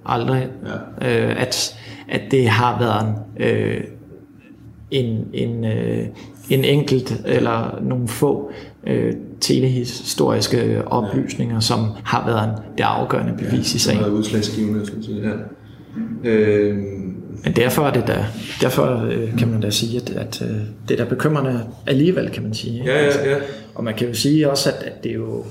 aldrig, 0.06 0.48
ja. 1.02 1.30
øh, 1.30 1.42
at, 1.42 1.78
at 2.10 2.22
det 2.32 2.50
har 2.50 2.80
været 2.80 3.16
øh, 3.40 3.84
en, 4.92 5.26
en, 5.34 5.66
øh, 5.66 6.08
en 6.50 6.66
enkelt 6.66 7.22
eller 7.26 7.80
nogle 7.82 8.08
få 8.08 8.52
øh, 8.88 9.14
telehistoriske 9.42 10.84
oplysninger, 10.88 11.60
som 11.60 11.80
har 12.04 12.26
været 12.26 12.62
det 12.78 12.84
afgørende 12.84 13.34
bevis 13.38 13.74
ja, 13.74 13.76
i 13.76 13.80
sagen. 13.80 14.00
Det 14.00 14.08
er 14.08 14.12
udslagsgivende, 14.12 14.86
skal 14.86 14.98
man 14.98 15.04
sige. 15.04 15.22
Ja. 15.22 16.30
Øh, 16.30 16.78
men 17.44 17.54
derfor 17.56 17.82
er 17.84 17.92
det 17.92 18.08
da, 18.08 18.26
derfor 18.62 19.06
øh, 19.12 19.38
kan 19.38 19.48
man 19.48 19.62
da 19.62 19.70
sige, 19.70 20.02
at, 20.02 20.10
at 20.10 20.42
øh, 20.42 20.58
det 20.88 21.00
er 21.00 21.04
da 21.04 21.10
bekymrende 21.10 21.64
alligevel, 21.88 22.30
kan 22.30 22.44
man 22.44 22.54
sige. 22.54 22.84
Ja, 22.86 23.06
ja, 23.06 23.30
ja. 23.30 23.38
Og 23.76 23.84
man 23.84 23.94
kan 23.94 24.08
jo 24.08 24.14
sige 24.14 24.50
også, 24.52 24.70
at, 24.70 24.84
at 24.84 25.04
det 25.04 25.12
er 25.12 25.16
jo 25.16 25.46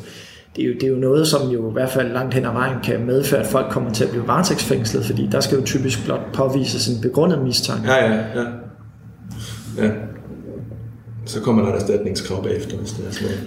det 0.57 0.65
er, 0.65 0.69
jo, 0.69 0.75
det 0.75 0.83
er 0.83 0.89
jo 0.89 0.97
noget, 0.97 1.27
som 1.27 1.49
jo 1.49 1.71
i 1.71 1.73
hvert 1.73 1.91
fald 1.91 2.13
langt 2.13 2.35
hen 2.35 2.45
ad 2.45 2.53
vejen 2.53 2.77
kan 2.85 3.07
medføre, 3.07 3.41
at 3.41 3.47
folk 3.47 3.67
kommer 3.71 3.91
til 3.91 4.05
at 4.05 4.11
blive 4.11 4.27
varetægtsfængslet, 4.27 5.05
fordi 5.05 5.29
der 5.33 5.41
skal 5.41 5.59
jo 5.59 5.65
typisk 5.65 6.05
blot 6.05 6.33
påvises 6.33 6.89
en 6.89 7.01
begrundet 7.03 7.43
mistanke. 7.43 7.93
Ja, 7.93 8.13
ja, 8.13 8.21
ja. 8.35 8.45
ja 9.79 9.91
så 11.27 11.41
kommer 11.41 11.63
der 11.63 11.73
et 11.73 11.83
erstatningskrav 11.83 12.45
bagefter, 12.45 12.77
hvis 12.77 12.91
det 12.91 13.07
er 13.09 13.13
sådan 13.13 13.37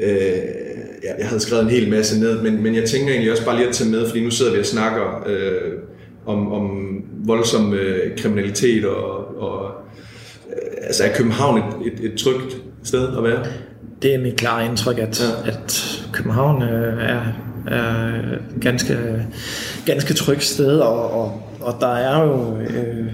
øh, 0.00 0.68
ja, 1.04 1.14
jeg 1.18 1.28
havde 1.28 1.40
skrevet 1.40 1.64
en 1.64 1.70
hel 1.70 1.90
masse 1.90 2.20
ned, 2.20 2.42
men, 2.42 2.62
men 2.62 2.74
jeg 2.74 2.84
tænker 2.84 3.08
egentlig 3.08 3.32
også 3.32 3.44
bare 3.44 3.56
lige 3.56 3.68
at 3.68 3.74
tage 3.74 3.90
med, 3.90 4.06
fordi 4.08 4.24
nu 4.24 4.30
sidder 4.30 4.52
vi 4.52 4.58
og 4.58 4.66
snakker 4.66 5.24
øh, 5.26 5.72
om, 6.26 6.52
om 6.52 6.70
voldsom 7.24 7.74
øh, 7.74 8.18
kriminalitet, 8.18 8.84
og, 8.84 9.40
og 9.42 9.70
øh, 10.48 10.86
altså 10.86 11.04
er 11.04 11.14
København 11.14 11.58
et, 11.58 11.92
et, 11.92 12.12
et 12.12 12.18
trygt 12.18 12.56
sted 12.82 13.16
at 13.16 13.24
være? 13.24 13.46
Det 14.02 14.14
er 14.14 14.18
mit 14.18 14.36
klare 14.36 14.66
indtryk, 14.66 14.98
at, 14.98 15.20
ja. 15.44 15.50
at 15.50 16.00
København 16.12 16.62
øh, 16.62 17.02
er, 17.02 17.22
er 17.66 18.12
ganske, 18.60 19.26
ganske 19.86 20.14
trygt 20.14 20.44
sted, 20.44 20.78
og, 20.78 21.12
og, 21.12 21.42
og 21.60 21.74
der 21.80 21.94
er 21.94 22.24
jo... 22.24 22.56
Øh, 22.60 23.12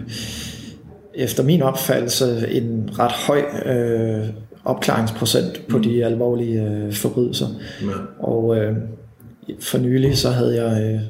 efter 1.14 1.42
min 1.42 1.62
opfattelse 1.62 2.48
en 2.50 2.90
ret 2.98 3.12
høj 3.12 3.42
øh, 3.66 4.28
opklaringsprocent 4.64 5.66
på 5.68 5.76
mm. 5.76 5.82
de 5.82 6.04
alvorlige 6.04 6.62
øh, 6.62 6.92
forbrydelser. 6.92 7.46
Ja. 7.82 7.86
Og 8.18 8.56
øh, 8.56 8.76
for 9.60 9.78
nylig 9.78 10.18
så 10.18 10.30
havde 10.30 10.64
jeg 10.64 10.82
øh, 10.82 11.00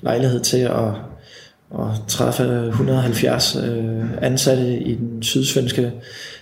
lejlighed 0.00 0.40
til 0.40 0.58
at, 0.58 0.88
at 1.74 1.86
træffe 2.08 2.66
170 2.66 3.56
øh, 3.56 4.24
ansatte 4.24 4.78
i 4.78 4.94
den 4.94 5.22
sydsvenske 5.22 5.92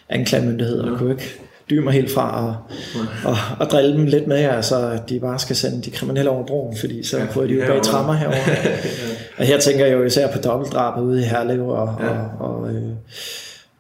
anklagemyndighed, 0.09 0.85
ja. 0.85 0.91
og 0.91 0.99
kunne 0.99 1.11
ikke 1.11 1.41
dyre 1.71 1.83
mig 1.85 1.93
helt 1.93 2.11
fra 2.11 2.47
og, 2.47 2.57
og, 3.25 3.37
og 3.59 3.67
drille 3.67 3.93
dem 3.93 4.07
lidt 4.07 4.27
med, 4.27 4.37
altså 4.37 4.99
de 5.09 5.21
bare 5.21 5.39
skal 5.39 5.57
sende 5.57 5.83
de 5.83 5.91
kriminelle 5.91 6.31
over 6.31 6.47
broen, 6.47 6.77
fordi 6.77 7.03
så 7.03 7.27
får 7.31 7.43
de 7.43 7.55
jo 7.55 7.67
bag 7.67 7.83
trammer 7.83 8.13
herovre. 8.21 8.39
ja. 8.39 8.77
Og 9.39 9.45
her 9.45 9.61
tænker 9.61 9.87
jeg 9.87 9.95
jo 9.95 10.05
især 10.05 10.33
på 10.33 10.39
dobbeltdrabet 10.39 11.03
ude 11.03 11.21
i 11.21 11.25
Herlev 11.25 11.69
og, 11.69 11.97
ja. 12.01 12.09
og, 12.11 12.61
og, 12.61 12.73
øh, 12.73 12.93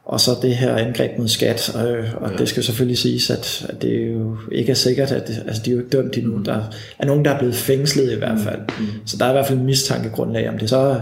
og 0.05 0.21
så 0.21 0.31
det 0.43 0.57
her 0.57 0.77
angreb 0.77 1.19
mod 1.19 1.29
skat, 1.29 1.73
og, 1.75 1.89
og 2.21 2.31
ja. 2.31 2.37
det 2.37 2.49
skal 2.49 2.63
selvfølgelig 2.63 2.99
siges, 2.99 3.31
at, 3.31 3.67
at 3.69 3.83
det 3.83 4.13
jo 4.13 4.37
ikke 4.53 4.71
er 4.71 4.75
sikkert, 4.75 5.13
at 5.13 5.29
det, 5.29 5.43
altså 5.47 5.63
de 5.65 5.71
er 5.71 5.75
jo 5.75 5.81
ikke 5.81 5.97
dømt 5.97 6.17
endnu. 6.17 6.37
Mm. 6.37 6.45
Der 6.45 6.63
er 6.99 7.07
nogen, 7.07 7.25
der 7.25 7.31
er 7.31 7.39
blevet 7.39 7.55
fængslet 7.55 8.13
i 8.13 8.17
hvert 8.17 8.39
mm. 8.39 8.45
fald. 8.45 8.61
Mm. 8.79 8.87
Så 9.07 9.17
der 9.17 9.25
er 9.25 9.31
i 9.31 9.33
hvert 9.33 9.47
fald 9.47 9.59
en 9.59 9.67
mistankegrundlag 9.67 10.49
om 10.49 10.59
det. 10.59 10.71
Så 10.71 11.01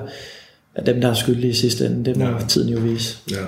er 0.75 0.85
dem, 0.85 1.01
der 1.01 1.09
er 1.09 1.15
skyldige 1.15 1.51
i 1.51 1.55
sidste 1.55 1.87
ende, 1.87 2.05
det 2.05 2.17
må 2.17 2.25
ja. 2.25 2.35
tiden 2.49 2.69
jo 2.69 2.79
vise. 2.79 3.19
Ja. 3.31 3.45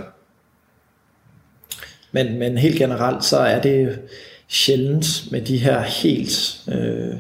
Men, 2.13 2.39
men 2.39 2.59
helt 2.59 2.79
generelt, 2.79 3.25
så 3.25 3.37
er 3.37 3.61
det 3.61 3.99
sjældent 4.49 5.33
med 5.33 5.41
de 5.41 5.59
her 5.59 5.83
helt, 5.83 6.61
øh, 6.69 7.17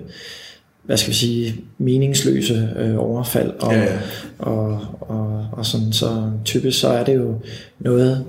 hvad 0.83 0.97
skal 0.97 1.11
vi 1.11 1.17
sige, 1.17 1.55
meningsløse 1.79 2.69
øh, 2.79 2.99
overfald. 2.99 3.51
Og, 3.61 3.73
ja, 3.73 3.81
ja. 3.81 3.99
Og, 4.39 4.81
og, 5.01 5.47
og 5.53 5.67
sådan, 5.67 5.93
så 5.93 6.31
typisk 6.45 6.81
så 6.81 6.89
er 6.89 7.05
det 7.05 7.17
jo 7.17 7.41
noget 7.79 8.25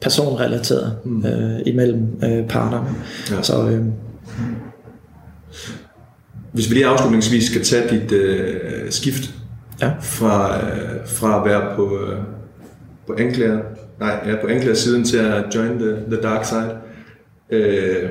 personrelateret 0.00 0.96
mm. 1.04 1.26
øh, 1.26 1.60
imellem 1.66 2.22
øh, 2.24 2.48
parterne. 2.48 2.90
Ja. 3.30 3.42
Så, 3.42 3.68
øh, 3.68 3.84
Hvis 6.52 6.70
vi 6.70 6.74
lige 6.74 6.86
afslutningsvis 6.86 7.44
skal 7.44 7.64
tage 7.64 7.98
dit 7.98 8.12
øh, 8.12 8.90
skift 8.90 9.34
ja. 9.80 9.90
fra, 10.00 10.56
øh, 10.56 11.06
fra 11.06 11.40
at 11.40 11.50
være 11.50 11.76
på, 11.76 11.98
øh, 11.98 12.18
på 13.06 13.14
anklager 13.18 13.60
nej, 14.00 14.20
ja, 14.26 14.36
på 14.40 14.46
enklere 14.46 14.76
siden 14.76 15.04
til 15.04 15.16
at 15.16 15.54
join 15.54 15.78
the, 15.78 15.90
the 15.90 16.22
dark 16.22 16.44
side. 16.44 16.76
Øh, 17.50 18.10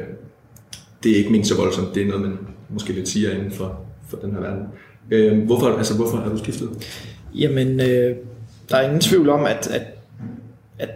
det 1.03 1.11
er 1.11 1.15
ikke 1.15 1.31
ment 1.31 1.47
så 1.47 1.55
voldsomt, 1.55 1.95
det 1.95 2.03
er 2.03 2.07
noget, 2.07 2.21
man 2.21 2.37
måske 2.69 2.93
lidt 2.93 3.09
siger 3.09 3.31
inden 3.31 3.51
for, 3.51 3.79
for 4.07 4.17
den 4.17 4.31
her 4.31 4.39
verden. 4.39 4.63
Øh, 5.11 5.45
hvorfor, 5.45 5.77
altså, 5.77 5.95
hvorfor 5.95 6.17
har 6.17 6.29
du 6.29 6.37
skiftet? 6.37 6.69
Jamen, 7.35 7.79
øh, 7.79 8.15
der 8.69 8.77
er 8.77 8.81
ingen 8.81 9.01
tvivl 9.01 9.29
om, 9.29 9.45
at, 9.45 9.67
at, 9.71 9.81
at 10.79 10.89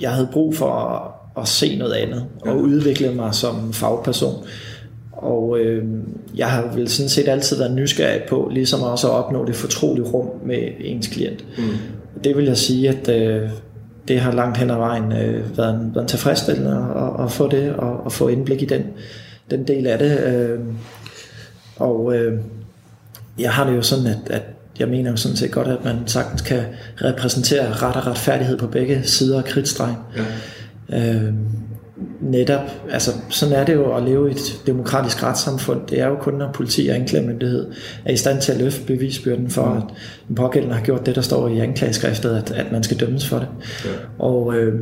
jeg 0.00 0.10
havde 0.10 0.28
brug 0.32 0.56
for 0.56 0.70
at, 0.70 1.42
at 1.42 1.48
se 1.48 1.78
noget 1.78 1.92
andet 1.92 2.26
og 2.40 2.58
udvikle 2.58 3.14
mig 3.14 3.34
som 3.34 3.72
fagperson. 3.72 4.44
Og 5.12 5.58
øh, 5.58 5.84
jeg 6.36 6.50
har 6.50 6.74
vel 6.74 6.88
sådan 6.88 7.08
set 7.08 7.28
altid 7.28 7.58
været 7.58 7.74
nysgerrig 7.74 8.22
på, 8.28 8.48
ligesom 8.52 8.82
også 8.82 9.08
at 9.08 9.12
opnå 9.12 9.44
det 9.44 9.56
fortrolige 9.56 10.04
rum 10.04 10.28
med 10.46 10.58
ens 10.80 11.06
klient. 11.06 11.44
Mm. 11.58 11.64
Det 12.24 12.36
vil 12.36 12.44
jeg 12.44 12.56
sige, 12.56 12.88
at 12.88 13.08
øh, 13.08 13.50
det 14.08 14.20
har 14.20 14.32
langt 14.32 14.58
hen 14.58 14.70
ad 14.70 14.76
vejen 14.76 15.12
øh, 15.12 15.58
været, 15.58 15.74
en, 15.74 15.94
været 15.94 16.04
en 16.04 16.08
tilfredsstillende 16.08 16.86
at, 16.96 17.24
at 17.24 17.32
få 17.32 17.48
det 17.48 17.72
og 17.72 18.06
at 18.06 18.12
få 18.12 18.28
indblik 18.28 18.62
i 18.62 18.64
den, 18.64 18.82
den 19.50 19.66
del 19.66 19.86
af 19.86 19.98
det. 19.98 20.20
Øh, 20.20 20.58
og 21.76 22.16
øh, 22.16 22.40
jeg 23.38 23.52
har 23.52 23.66
det 23.66 23.76
jo 23.76 23.82
sådan, 23.82 24.06
at, 24.06 24.18
at 24.30 24.42
jeg 24.78 24.88
mener 24.88 25.10
jo 25.10 25.16
sådan 25.16 25.36
set 25.36 25.50
godt, 25.50 25.68
at 25.68 25.84
man 25.84 25.96
sagtens 26.06 26.42
kan 26.42 26.62
repræsentere 27.04 27.72
ret 27.72 27.96
og 27.96 28.06
retfærdighed 28.06 28.58
på 28.58 28.66
begge 28.66 29.02
sider 29.04 29.38
af 29.38 29.44
kridtstregen. 29.44 29.96
Ja. 30.90 31.14
Øh, 31.14 31.34
netop, 32.20 32.60
altså 32.90 33.10
sådan 33.28 33.54
er 33.54 33.64
det 33.64 33.74
jo 33.74 33.96
at 33.96 34.02
leve 34.02 34.28
i 34.28 34.32
et 34.32 34.62
demokratisk 34.66 35.22
retssamfund. 35.22 35.80
Det 35.90 36.00
er 36.00 36.06
jo 36.06 36.16
kun, 36.16 36.34
når 36.34 36.52
politi 36.52 36.88
og 36.88 36.96
anklagemyndighed 36.96 37.66
er 38.04 38.12
i 38.12 38.16
stand 38.16 38.40
til 38.40 38.52
at 38.52 38.58
løfte 38.58 38.86
bevisbyrden 38.86 39.50
for, 39.50 39.62
at 39.62 39.82
den 40.28 40.36
pågældende 40.36 40.74
har 40.74 40.84
gjort 40.84 41.06
det, 41.06 41.14
der 41.14 41.20
står 41.20 41.48
i 41.48 41.58
anklageskriftet, 41.58 42.30
at, 42.36 42.50
at 42.50 42.72
man 42.72 42.82
skal 42.82 43.00
dømmes 43.00 43.28
for 43.28 43.38
det. 43.38 43.48
Ja. 43.84 43.90
Og, 44.18 44.54
øh, 44.54 44.80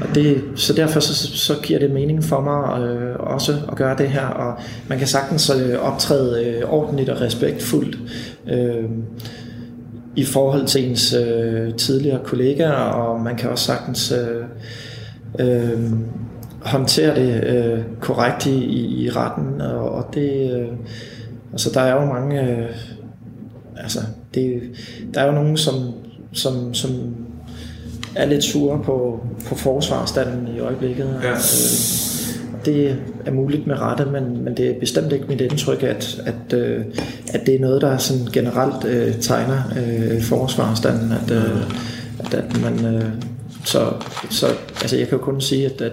og 0.00 0.14
det, 0.14 0.42
så 0.54 0.72
derfor 0.72 1.00
så, 1.00 1.36
så 1.36 1.54
giver 1.62 1.78
det 1.78 1.90
mening 1.90 2.24
for 2.24 2.40
mig 2.40 2.88
øh, 2.88 3.16
også 3.18 3.56
at 3.68 3.76
gøre 3.76 3.96
det 3.98 4.08
her, 4.08 4.26
og 4.26 4.54
man 4.88 4.98
kan 4.98 5.06
sagtens 5.06 5.50
øh, 5.50 5.78
optræde 5.80 6.44
øh, 6.44 6.72
ordentligt 6.72 7.08
og 7.08 7.20
respektfuldt 7.20 7.98
øh, 8.48 8.84
i 10.16 10.24
forhold 10.24 10.66
til 10.66 10.90
ens 10.90 11.14
øh, 11.14 11.74
tidligere 11.74 12.20
kollegaer, 12.24 12.72
og 12.72 13.20
man 13.20 13.36
kan 13.36 13.50
også 13.50 13.64
sagtens 13.64 14.12
øh, 14.12 14.44
øh, 15.38 15.80
håndtere 16.68 17.14
det 17.14 17.44
øh, 17.44 17.80
korrekt 18.00 18.46
i, 18.46 18.64
i 19.04 19.10
retten, 19.10 19.60
og, 19.60 19.90
og 19.90 20.14
det, 20.14 20.52
øh, 20.52 20.68
altså 21.52 21.70
der 21.74 21.80
er 21.80 22.02
jo 22.02 22.12
mange, 22.12 22.42
øh, 22.42 22.66
altså 23.76 24.00
det, 24.34 24.62
der 25.14 25.20
er 25.20 25.26
jo 25.26 25.32
nogen, 25.32 25.56
som, 25.56 25.74
som, 26.32 26.74
som 26.74 26.90
er 28.16 28.26
lidt 28.26 28.44
sure 28.44 28.82
på, 28.84 29.26
på 29.46 29.54
forsvarsstanden 29.54 30.48
i 30.56 30.60
øjeblikket. 30.60 31.20
Ja. 31.22 31.30
Øh, 31.30 31.38
det 32.64 32.96
er 33.26 33.30
muligt 33.32 33.66
med 33.66 33.80
rette, 33.80 34.04
men, 34.04 34.44
men 34.44 34.56
det 34.56 34.70
er 34.70 34.80
bestemt 34.80 35.12
ikke 35.12 35.26
mit 35.28 35.40
indtryk, 35.40 35.82
at, 35.82 36.20
at, 36.26 36.58
øh, 36.58 36.84
at 37.32 37.46
det 37.46 37.54
er 37.54 37.60
noget, 37.60 37.82
der 37.82 37.96
sådan 37.96 38.26
generelt 38.32 38.84
øh, 38.84 39.14
tegner 39.20 39.62
øh, 39.78 40.22
forsvarsstanden, 40.22 41.12
at, 41.12 41.30
øh, 41.30 41.62
at, 42.18 42.34
at 42.34 42.60
man... 42.62 42.94
Øh, 42.94 43.04
så, 43.64 43.92
så 44.30 44.46
altså 44.80 44.96
jeg 44.96 45.08
kan 45.08 45.18
jo 45.18 45.24
kun 45.24 45.40
sige, 45.40 45.66
at, 45.66 45.80
at, 45.80 45.92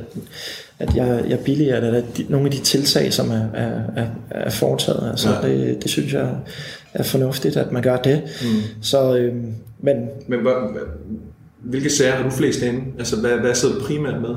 at 0.79 0.95
jeg, 0.95 1.23
jeg 1.29 1.39
billiger 1.39 1.91
at, 1.91 2.03
de, 2.17 2.25
nogle 2.29 2.45
af 2.45 2.51
de 2.51 2.59
tiltag, 2.59 3.13
som 3.13 3.31
er, 3.31 3.45
er, 3.53 3.81
er, 3.95 4.05
er 4.29 4.49
foretaget, 4.49 5.09
altså 5.09 5.29
ja. 5.29 5.47
det, 5.47 5.83
det 5.83 5.91
synes 5.91 6.13
jeg 6.13 6.29
er 6.93 7.03
fornuftigt, 7.03 7.57
at 7.57 7.71
man 7.71 7.83
gør 7.83 7.97
det. 7.97 8.21
Mm. 8.41 8.81
Så, 8.81 9.17
øh, 9.17 9.33
men, 9.79 9.95
men 10.27 10.39
hvilke 11.61 11.89
sager 11.89 12.13
har 12.13 12.23
du 12.23 12.29
flest 12.29 12.61
inde? 12.61 12.79
Altså, 12.99 13.19
hvad, 13.19 13.31
hvad 13.31 13.55
sidder 13.55 13.75
du 13.75 13.81
primært 13.85 14.21
med? 14.21 14.35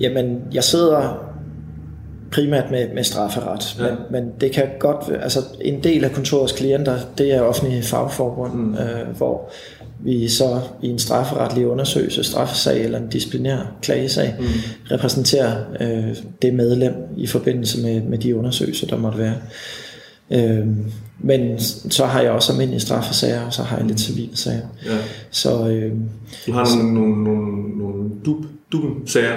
Jamen, 0.00 0.40
jeg 0.52 0.64
sidder 0.64 1.28
primært 2.30 2.70
med, 2.70 2.94
med 2.94 3.04
strafferet, 3.04 3.76
ja. 3.78 3.82
men, 3.82 3.98
men 4.10 4.32
det 4.40 4.52
kan 4.52 4.64
godt, 4.78 5.22
altså 5.22 5.40
en 5.60 5.82
del 5.82 6.04
af 6.04 6.12
kontorets 6.12 6.52
klienter, 6.52 6.98
det 7.18 7.34
er 7.34 7.40
offentlige 7.40 7.82
fagforbund, 7.82 8.52
mm. 8.52 8.74
øh, 8.74 9.16
hvor 9.16 9.50
vi 10.04 10.28
så 10.28 10.60
i 10.82 10.88
en 10.88 10.98
strafferetlig 10.98 11.66
undersøgelse, 11.66 12.24
straffesag 12.24 12.84
eller 12.84 12.98
en 12.98 13.08
disciplinær 13.08 13.76
klagesag, 13.82 14.34
mm. 14.38 14.46
repræsenterer 14.90 15.64
øh, 15.80 16.16
det 16.42 16.54
medlem 16.54 16.94
i 17.16 17.26
forbindelse 17.26 17.82
med, 17.82 18.02
med 18.02 18.18
de 18.18 18.36
undersøgelser, 18.36 18.86
der 18.86 18.96
måtte 18.96 19.18
være. 19.18 19.34
Øh, 20.32 20.66
men 21.24 21.60
så 21.90 22.04
har 22.04 22.20
jeg 22.20 22.30
også 22.30 22.52
almindelige 22.52 22.80
straffesager, 22.80 23.46
og 23.46 23.52
så 23.52 23.62
har 23.62 23.76
jeg 23.76 23.86
lidt 23.86 24.00
civile 24.00 24.36
sager. 24.36 24.66
Ja. 24.86 24.96
Så, 25.30 25.68
øh, 25.68 25.92
du 26.46 26.52
har 26.52 26.76
nogle, 26.76 26.94
nogle, 26.94 27.24
nogle, 27.24 27.78
nogle 27.78 28.10
dub, 28.24 28.44
duben-sager. 28.72 29.36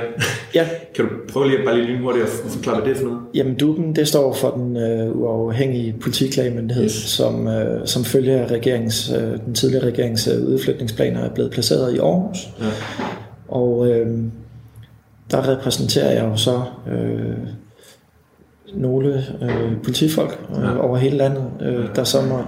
Ja. 0.55 0.67
kan 0.95 1.05
du 1.05 1.11
prøve 1.33 1.47
lige 1.47 1.59
bare 1.65 1.77
lige 1.77 1.87
lynhurtigt 1.87 2.25
at 2.25 2.31
forklare, 2.49 2.75
hvad 2.75 2.89
det 2.89 2.97
er 2.97 3.01
for 3.01 3.07
noget? 3.07 3.21
Jamen 3.33 3.55
duben, 3.55 3.95
det 3.95 4.07
står 4.07 4.33
for 4.33 4.51
den 4.51 4.77
øh, 4.77 5.15
uafhængige 5.17 5.95
politiklagemyndighed, 6.01 6.83
yes. 6.83 6.91
som, 6.91 7.47
øh, 7.47 7.87
som 7.87 8.03
følger 8.03 8.51
regerings, 8.51 9.11
øh, 9.11 9.39
den 9.45 9.53
tidligere 9.53 9.85
regerings 9.85 10.27
øh, 10.27 10.47
udflytningsplaner 10.47 11.21
er 11.21 11.33
blevet 11.33 11.51
placeret 11.51 11.95
i 11.95 11.97
Aarhus. 11.97 12.37
Ja. 12.59 12.65
Og 13.47 13.89
øh, 13.89 14.07
der 15.31 15.49
repræsenterer 15.49 16.11
jeg 16.11 16.23
jo 16.23 16.35
så 16.37 16.61
øh, 16.91 17.37
nogle 18.76 19.23
øh, 19.41 19.82
politifolk 19.84 20.39
øh, 20.55 20.63
ja. 20.63 20.78
over 20.78 20.97
hele 20.97 21.17
landet, 21.17 21.43
øh, 21.61 21.86
der 21.95 22.03
så 22.03 22.21
må 22.21 22.39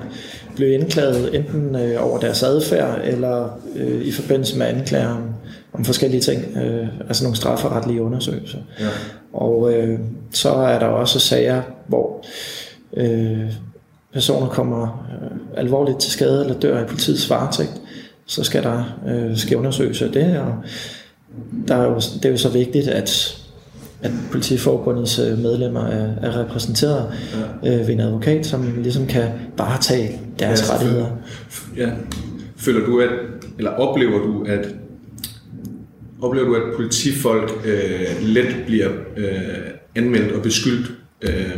blive 0.55 0.73
indklaget 0.73 1.35
enten 1.35 1.75
øh, 1.75 2.07
over 2.07 2.19
deres 2.19 2.43
adfærd 2.43 2.99
eller 3.03 3.59
øh, 3.75 4.01
i 4.01 4.11
forbindelse 4.11 4.57
med 4.57 4.65
anklager 4.65 5.09
om, 5.09 5.23
om 5.73 5.85
forskellige 5.85 6.21
ting, 6.21 6.57
øh, 6.57 6.87
altså 7.07 7.23
nogle 7.23 7.37
strafferetlige 7.37 8.01
undersøgelser. 8.01 8.57
Ja. 8.79 8.87
Og 9.33 9.73
øh, 9.73 9.99
så 10.31 10.49
er 10.49 10.79
der 10.79 10.85
også 10.85 11.19
sager, 11.19 11.61
hvor 11.87 12.25
øh, 12.93 13.51
personer 14.13 14.47
kommer 14.47 15.07
øh, 15.21 15.37
alvorligt 15.57 15.99
til 15.99 16.11
skade 16.11 16.41
eller 16.41 16.59
dør 16.59 16.83
i 16.83 16.85
politiets 16.85 17.29
varetægt, 17.29 17.81
så 18.25 18.43
skal 18.43 18.63
der 18.63 18.83
øh, 19.07 19.37
ske 19.37 19.57
undersøgelse 19.57 20.05
af 20.05 20.11
det, 20.11 20.39
og 20.39 20.53
der 21.67 21.75
er 21.75 21.83
jo, 21.83 21.95
det 21.95 22.25
er 22.25 22.29
jo 22.29 22.37
så 22.37 22.49
vigtigt, 22.49 22.87
at 22.87 23.37
at 24.01 24.11
politiforbundets 24.31 25.19
øh, 25.19 25.37
medlemmer 25.37 25.87
er, 25.87 26.15
er 26.21 26.39
repræsenteret 26.39 27.13
ja. 27.63 27.79
øh, 27.79 27.87
ved 27.87 27.93
en 27.93 27.99
advokat, 27.99 28.45
som 28.45 28.73
ligesom 28.81 29.07
kan 29.07 29.29
varetage 29.57 30.21
deres 30.39 30.69
ja, 30.69 30.73
rettigheder. 30.73 31.07
Ja. 31.77 31.89
Føler 32.57 32.85
du, 32.85 32.99
at, 32.99 33.09
eller 33.57 33.71
oplever 33.71 34.19
du, 34.19 34.43
at 34.43 34.75
oplever 36.21 36.47
du, 36.47 36.55
at 36.55 36.75
politifolk 36.75 37.51
øh, 37.65 38.21
let 38.21 38.55
bliver 38.65 38.89
øh, 39.17 39.27
anmeldt 39.95 40.31
og 40.31 40.41
beskyldt 40.41 40.91
øh, 41.21 41.57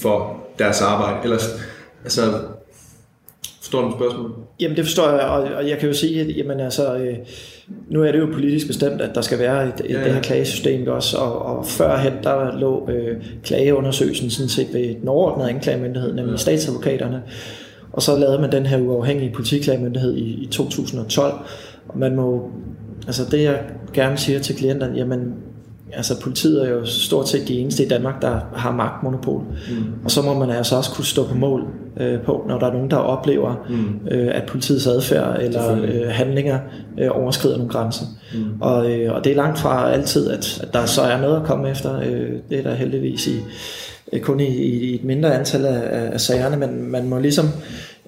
for 0.00 0.46
deres 0.58 0.80
arbejde? 0.80 1.18
Eller, 1.24 1.38
altså, 2.04 2.20
Forstår 3.68 3.88
du 3.88 3.94
spørgsmålet? 3.96 4.32
Jamen 4.60 4.76
det 4.76 4.84
forstår 4.84 5.10
jeg, 5.10 5.20
og, 5.20 5.42
og 5.42 5.68
jeg 5.68 5.78
kan 5.78 5.88
jo 5.88 5.94
sige, 5.94 6.20
at 6.20 6.36
jamen, 6.36 6.60
altså, 6.60 6.96
øh, 6.96 7.16
nu 7.90 8.02
er 8.02 8.12
det 8.12 8.18
jo 8.18 8.28
politisk 8.32 8.66
bestemt, 8.66 9.00
at 9.00 9.14
der 9.14 9.20
skal 9.20 9.38
være 9.38 9.68
et, 9.68 9.74
et, 9.84 9.90
ja, 9.90 9.98
ja. 9.98 10.04
det 10.04 10.14
her 10.14 10.22
klagesystem 10.22 10.88
også, 10.88 11.16
og, 11.16 11.42
og 11.42 11.66
førhen 11.66 12.12
der 12.22 12.58
lå 12.58 12.88
øh, 12.90 13.16
klageundersøgelsen 13.44 14.30
sådan 14.30 14.48
set 14.48 14.68
ved 14.72 14.94
den 15.00 15.08
overordnede 15.08 15.50
anklagemyndighed, 15.50 16.14
nemlig 16.14 16.32
ja. 16.32 16.36
statsadvokaterne, 16.36 17.22
og 17.92 18.02
så 18.02 18.18
lavede 18.18 18.40
man 18.40 18.52
den 18.52 18.66
her 18.66 18.78
uafhængige 18.78 19.32
politiklagemyndighed 19.32 20.16
i, 20.16 20.42
i 20.42 20.46
2012, 20.46 21.32
og 21.88 21.98
man 21.98 22.16
må, 22.16 22.50
altså 23.06 23.22
det 23.30 23.42
jeg 23.42 23.62
gerne 23.92 24.16
siger 24.16 24.38
til 24.38 24.56
klienterne, 24.56 24.96
jamen 24.96 25.34
altså 25.92 26.20
politiet 26.20 26.64
er 26.64 26.70
jo 26.70 26.86
stort 26.86 27.28
set 27.28 27.48
de 27.48 27.58
eneste 27.58 27.84
i 27.84 27.88
Danmark, 27.88 28.22
der 28.22 28.40
har 28.54 28.72
magtmonopol. 28.72 29.40
Mm. 29.40 29.84
Og 30.04 30.10
så 30.10 30.22
må 30.22 30.34
man 30.34 30.50
altså 30.50 30.76
også 30.76 30.90
kunne 30.90 31.04
stå 31.04 31.26
på 31.26 31.34
mål 31.34 31.64
øh, 32.00 32.20
på, 32.20 32.44
når 32.48 32.58
der 32.58 32.66
er 32.66 32.72
nogen, 32.72 32.90
der 32.90 32.96
oplever, 32.96 33.66
mm. 33.68 34.08
øh, 34.10 34.28
at 34.34 34.42
politiets 34.48 34.86
adfærd 34.86 35.42
eller 35.42 35.82
øh, 35.82 36.08
handlinger 36.08 36.58
øh, 36.98 37.08
overskrider 37.10 37.56
nogle 37.56 37.72
grænser. 37.72 38.04
Mm. 38.34 38.60
Og, 38.60 38.90
øh, 38.90 39.14
og 39.14 39.24
det 39.24 39.32
er 39.32 39.36
langt 39.36 39.58
fra 39.58 39.92
altid, 39.92 40.30
at, 40.30 40.60
at 40.62 40.72
der 40.72 40.86
så 40.86 41.02
er 41.02 41.20
noget 41.20 41.36
at 41.36 41.46
komme 41.46 41.70
efter. 41.70 42.00
Øh, 42.00 42.32
det 42.50 42.58
er 42.58 42.62
der 42.62 42.74
heldigvis 42.74 43.26
i 43.26 43.36
øh, 44.12 44.20
kun 44.20 44.40
i, 44.40 44.56
i 44.56 44.94
et 44.94 45.04
mindre 45.04 45.38
antal 45.38 45.66
af, 45.66 46.12
af 46.12 46.20
sagerne, 46.20 46.56
men 46.56 46.90
man 46.90 47.08
må 47.08 47.18
ligesom 47.18 47.46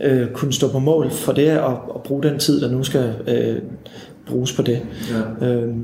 øh, 0.00 0.28
kunne 0.28 0.52
stå 0.52 0.68
på 0.68 0.78
mål 0.78 1.10
for 1.10 1.32
det 1.32 1.60
og, 1.60 1.94
og 1.94 2.02
bruge 2.02 2.22
den 2.22 2.38
tid, 2.38 2.60
der 2.60 2.70
nu 2.70 2.82
skal 2.84 3.14
øh, 3.26 3.56
bruges 4.26 4.52
på 4.52 4.62
det. 4.62 4.80
Ja. 5.40 5.46
Øh, 5.46 5.74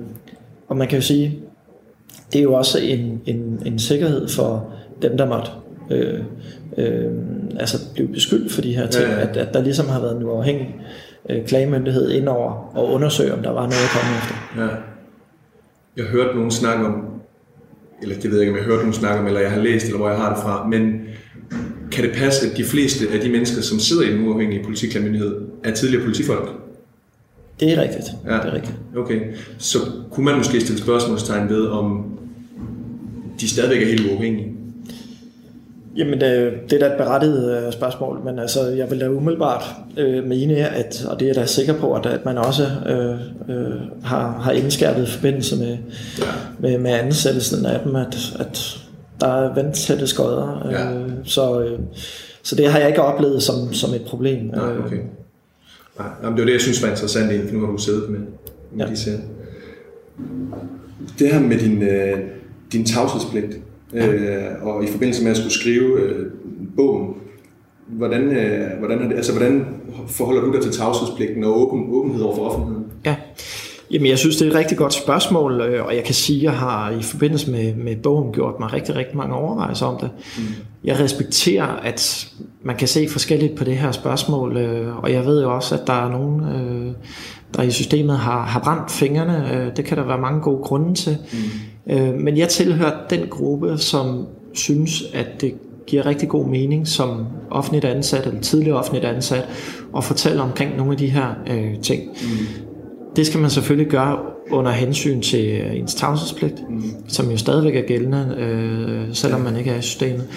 og 0.68 0.76
man 0.76 0.88
kan 0.88 0.98
jo 0.98 1.02
sige, 1.02 1.38
det 2.32 2.38
er 2.38 2.42
jo 2.42 2.52
også 2.52 2.78
en, 2.78 3.20
en, 3.26 3.62
en 3.66 3.78
sikkerhed 3.78 4.28
for 4.28 4.72
dem, 5.02 5.16
der 5.16 5.26
måtte 5.26 5.50
øh, 5.90 6.20
øh, 6.78 7.12
altså 7.60 7.76
blive 7.94 8.08
beskyldt 8.08 8.52
for 8.52 8.62
de 8.62 8.76
her 8.76 8.86
ting, 8.86 9.04
ja, 9.04 9.14
ja. 9.14 9.20
At, 9.20 9.36
at 9.36 9.54
der 9.54 9.62
ligesom 9.62 9.88
har 9.88 10.00
været 10.00 10.16
en 10.16 10.22
uafhængig 10.22 10.76
øh, 11.30 11.46
klagemyndighed 11.46 12.10
indover 12.10 12.76
og 12.76 12.92
undersøge, 12.92 13.32
om 13.32 13.42
der 13.42 13.50
var 13.50 13.60
noget 13.60 13.72
at 13.72 13.90
komme 13.94 14.16
efter. 14.16 14.62
Ja. 14.62 14.76
Jeg 15.96 16.04
har 16.04 16.12
hørt 16.12 16.34
nogen 16.34 16.50
snakke 16.50 16.86
om, 16.86 17.04
eller 18.02 18.16
det 18.16 18.30
ved 18.30 18.38
jeg 18.38 18.40
ikke, 18.40 18.52
om 18.52 18.56
jeg 18.56 18.64
har 18.64 18.70
hørt 18.72 18.80
nogen 18.80 18.92
snakke 18.92 19.20
om, 19.20 19.26
eller 19.26 19.40
jeg 19.40 19.50
har 19.50 19.60
læst, 19.60 19.86
eller 19.86 19.98
hvor 19.98 20.08
jeg 20.08 20.18
har 20.18 20.34
det 20.34 20.42
fra, 20.42 20.66
men 20.66 21.00
kan 21.92 22.04
det 22.04 22.12
passe, 22.14 22.50
at 22.50 22.56
de 22.56 22.64
fleste 22.64 23.04
af 23.14 23.20
de 23.20 23.30
mennesker, 23.30 23.62
som 23.62 23.78
sidder 23.78 24.02
i 24.02 24.12
den 24.12 24.28
uafhængige 24.28 24.64
politiklagemyndighed, 24.64 25.40
er 25.64 25.70
tidligere 25.70 26.04
politifolk? 26.04 26.48
Det 27.60 27.72
er 27.72 27.82
rigtigt. 27.82 28.06
Ja. 28.26 28.32
Det 28.32 28.44
er 28.44 28.54
rigtigt. 28.54 28.76
Okay. 28.96 29.20
Så 29.58 29.78
kunne 30.10 30.24
man 30.24 30.36
måske 30.36 30.60
stille 30.60 30.82
spørgsmålstegn 30.82 31.48
ved, 31.48 31.66
om 31.66 32.18
de 33.40 33.48
stadigvæk 33.48 33.82
er 33.82 33.86
helt 33.86 34.10
uafhængige? 34.10 34.52
Jamen, 35.96 36.20
det, 36.20 36.52
det 36.70 36.82
er 36.82 36.88
da 36.88 36.94
et 36.94 36.98
berettiget 36.98 37.66
øh, 37.66 37.72
spørgsmål, 37.72 38.20
men 38.24 38.38
altså, 38.38 38.68
jeg 38.68 38.90
vil 38.90 39.00
da 39.00 39.08
umiddelbart 39.08 39.64
øh, 39.96 40.24
mene, 40.24 40.56
at, 40.56 41.06
og 41.08 41.20
det 41.20 41.26
er 41.26 41.28
jeg 41.28 41.36
da 41.36 41.46
sikker 41.46 41.74
på, 41.74 41.94
at, 41.94 42.06
at 42.06 42.24
man 42.24 42.38
også 42.38 42.66
øh, 42.86 43.56
øh, 43.56 43.80
har, 44.02 44.38
har 44.40 44.52
indskærpet 44.52 45.02
i 45.02 45.10
forbindelse 45.10 45.56
med, 45.56 45.76
ja. 46.18 46.24
med, 46.58 46.78
med 46.78 46.90
ansættelsen 46.90 47.66
af 47.66 47.80
dem, 47.84 47.96
at, 47.96 48.16
at 48.38 48.78
der 49.20 49.26
er 49.26 49.54
vandtætte 49.54 50.06
skodder. 50.06 50.66
Øh, 50.66 50.72
ja. 50.72 50.86
så, 51.24 51.60
øh, 51.60 51.78
så 52.42 52.56
det 52.56 52.72
har 52.72 52.78
jeg 52.78 52.88
ikke 52.88 53.02
oplevet 53.02 53.42
som, 53.42 53.72
som 53.72 53.94
et 53.94 54.02
problem. 54.06 54.44
Nej, 54.44 54.78
okay. 54.86 54.98
Nej, 55.98 56.08
det 56.20 56.40
var 56.40 56.44
det, 56.44 56.52
jeg 56.52 56.60
synes 56.60 56.82
var 56.82 56.88
interessant, 56.88 57.48
for 57.48 57.54
nu 57.54 57.60
har 57.66 57.72
du 57.72 57.78
siddet 57.78 58.10
med, 58.10 58.20
med 58.72 58.86
ja. 58.86 58.90
de 58.90 58.96
sager. 58.96 59.18
Det 61.18 61.32
her 61.32 61.40
med 61.40 61.58
din, 61.58 61.82
øh, 61.82 62.18
din 62.72 62.84
tavshedspligt, 62.84 63.58
ja. 63.92 64.12
øh, 64.12 64.66
og 64.66 64.84
i 64.84 64.86
forbindelse 64.86 65.22
med 65.22 65.30
at 65.30 65.36
skulle 65.36 65.52
skrive 65.52 66.00
øh, 66.00 66.26
bogen, 66.76 67.14
hvordan, 67.86 68.22
øh, 68.22 68.78
hvordan, 68.78 68.98
er 68.98 69.08
det, 69.08 69.16
altså, 69.16 69.32
hvordan 69.32 69.64
forholder 70.08 70.42
du 70.42 70.52
dig 70.52 70.62
til 70.62 70.72
tavshedspligten 70.72 71.44
og 71.44 71.60
åben, 71.60 71.86
åbenhed 71.88 72.22
over 72.22 72.36
for 72.36 72.42
offentligheden? 72.42 72.86
Ja, 73.04 73.16
Jamen, 73.90 74.08
jeg 74.08 74.18
synes, 74.18 74.36
det 74.36 74.46
er 74.46 74.50
et 74.50 74.56
rigtig 74.56 74.78
godt 74.78 74.92
spørgsmål, 74.92 75.60
øh, 75.60 75.86
og 75.86 75.96
jeg 75.96 76.04
kan 76.04 76.14
sige, 76.14 76.38
at 76.38 76.42
jeg 76.42 76.52
har 76.52 76.90
i 76.90 77.02
forbindelse 77.02 77.50
med, 77.50 77.74
med 77.74 77.96
bogen 77.96 78.32
gjort 78.32 78.60
mig 78.60 78.72
rigtig, 78.72 78.96
rigtig 78.96 79.16
mange 79.16 79.34
overvejelser 79.34 79.86
om 79.86 80.00
det. 80.00 80.10
Mm. 80.38 80.44
Jeg 80.84 81.00
respekterer, 81.00 81.66
at 81.66 82.28
man 82.62 82.76
kan 82.76 82.88
se 82.88 83.08
forskelligt 83.08 83.56
på 83.56 83.64
det 83.64 83.76
her 83.76 83.92
spørgsmål, 83.92 84.56
øh, 84.56 84.96
og 84.96 85.12
jeg 85.12 85.26
ved 85.26 85.42
jo 85.42 85.54
også, 85.54 85.74
at 85.74 85.86
der 85.86 85.92
er 85.92 86.10
nogen, 86.10 86.40
øh, 86.40 86.92
der 87.56 87.62
i 87.62 87.70
systemet 87.70 88.18
har, 88.18 88.42
har 88.42 88.60
brændt 88.60 88.90
fingrene. 88.90 89.72
Det 89.76 89.84
kan 89.84 89.96
der 89.96 90.04
være 90.04 90.18
mange 90.18 90.40
gode 90.40 90.62
grunde 90.62 90.94
til. 90.94 91.16
Mm. 91.32 91.96
Men 91.96 92.36
jeg 92.36 92.48
tilhører 92.48 92.92
den 93.10 93.26
gruppe, 93.30 93.78
som 93.78 94.26
synes, 94.54 95.02
at 95.14 95.40
det 95.40 95.54
giver 95.86 96.06
rigtig 96.06 96.28
god 96.28 96.46
mening 96.46 96.88
som 96.88 97.26
offentligt 97.50 97.84
ansat 97.84 98.26
eller 98.26 98.40
tidligere 98.40 98.78
offentligt 98.78 99.04
ansat 99.04 99.48
at 99.96 100.04
fortælle 100.04 100.42
omkring 100.42 100.76
nogle 100.76 100.92
af 100.92 100.98
de 100.98 101.06
her 101.06 101.34
øh, 101.50 101.80
ting. 101.82 102.02
Mm. 102.02 102.65
Det 103.16 103.26
skal 103.26 103.40
man 103.40 103.50
selvfølgelig 103.50 103.90
gøre 103.90 104.18
under 104.50 104.70
hensyn 104.70 105.20
til 105.20 105.76
ens 105.78 105.94
tavshedspligt, 105.94 106.70
mm. 106.70 106.82
som 107.08 107.30
jo 107.30 107.36
stadigvæk 107.36 107.76
er 107.76 107.86
gældende, 107.86 108.34
øh, 108.38 109.14
selvom 109.14 109.40
man 109.40 109.56
ikke 109.56 109.70
er 109.70 109.78
i 109.78 109.82
systemet. 109.82 110.28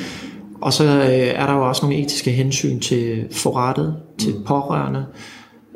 Og 0.62 0.74
så 0.74 0.84
øh, 0.84 1.10
er 1.12 1.46
der 1.46 1.54
jo 1.54 1.68
også 1.68 1.86
nogle 1.86 1.98
etiske 1.98 2.32
hensyn 2.32 2.80
til 2.80 3.26
forrettet, 3.32 3.96
til 4.18 4.34
mm. 4.34 4.44
pårørende, 4.44 5.06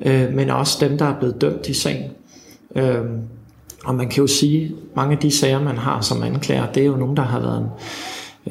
øh, 0.05 0.33
men 0.33 0.49
også 0.49 0.77
dem, 0.87 0.97
der 0.97 1.05
er 1.05 1.19
blevet 1.19 1.41
dømt 1.41 1.67
i 1.67 1.73
sagen. 1.73 2.11
Øh, 2.75 3.01
og 3.85 3.95
man 3.95 4.09
kan 4.09 4.21
jo 4.21 4.27
sige, 4.27 4.65
at 4.65 4.71
mange 4.95 5.13
af 5.13 5.17
de 5.19 5.31
sager, 5.31 5.63
man 5.63 5.77
har 5.77 6.01
som 6.01 6.23
anklager, 6.23 6.71
det 6.71 6.83
er 6.83 6.87
jo 6.87 6.95
nogen, 6.95 7.17
der 7.17 7.23
har 7.23 7.39
været 7.39 7.69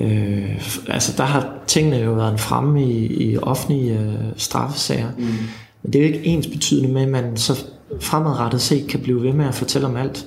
en, 0.00 0.07
øh, 0.07 0.62
altså 0.88 1.12
der 1.16 1.24
har 1.24 1.55
tingene 1.66 1.96
jo 1.96 2.12
været 2.12 2.32
en 2.32 2.38
fremme 2.38 2.84
i, 2.84 3.07
i 3.07 3.38
offentlige 3.38 3.92
øh, 3.92 4.14
straffesager. 4.36 5.09
Mm. 5.18 5.24
Men 5.82 5.92
det 5.92 5.94
er 5.94 6.09
jo 6.09 6.14
ikke 6.14 6.26
ens 6.26 6.46
betydende 6.46 6.92
med, 6.92 7.03
at 7.03 7.09
man 7.09 7.36
så 7.36 7.64
fremadrettet 8.01 8.61
set 8.61 8.88
kan 8.88 9.01
blive 9.01 9.22
ved 9.22 9.32
med 9.32 9.45
at 9.45 9.55
fortælle 9.55 9.88
om 9.88 9.97
alt. 9.97 10.26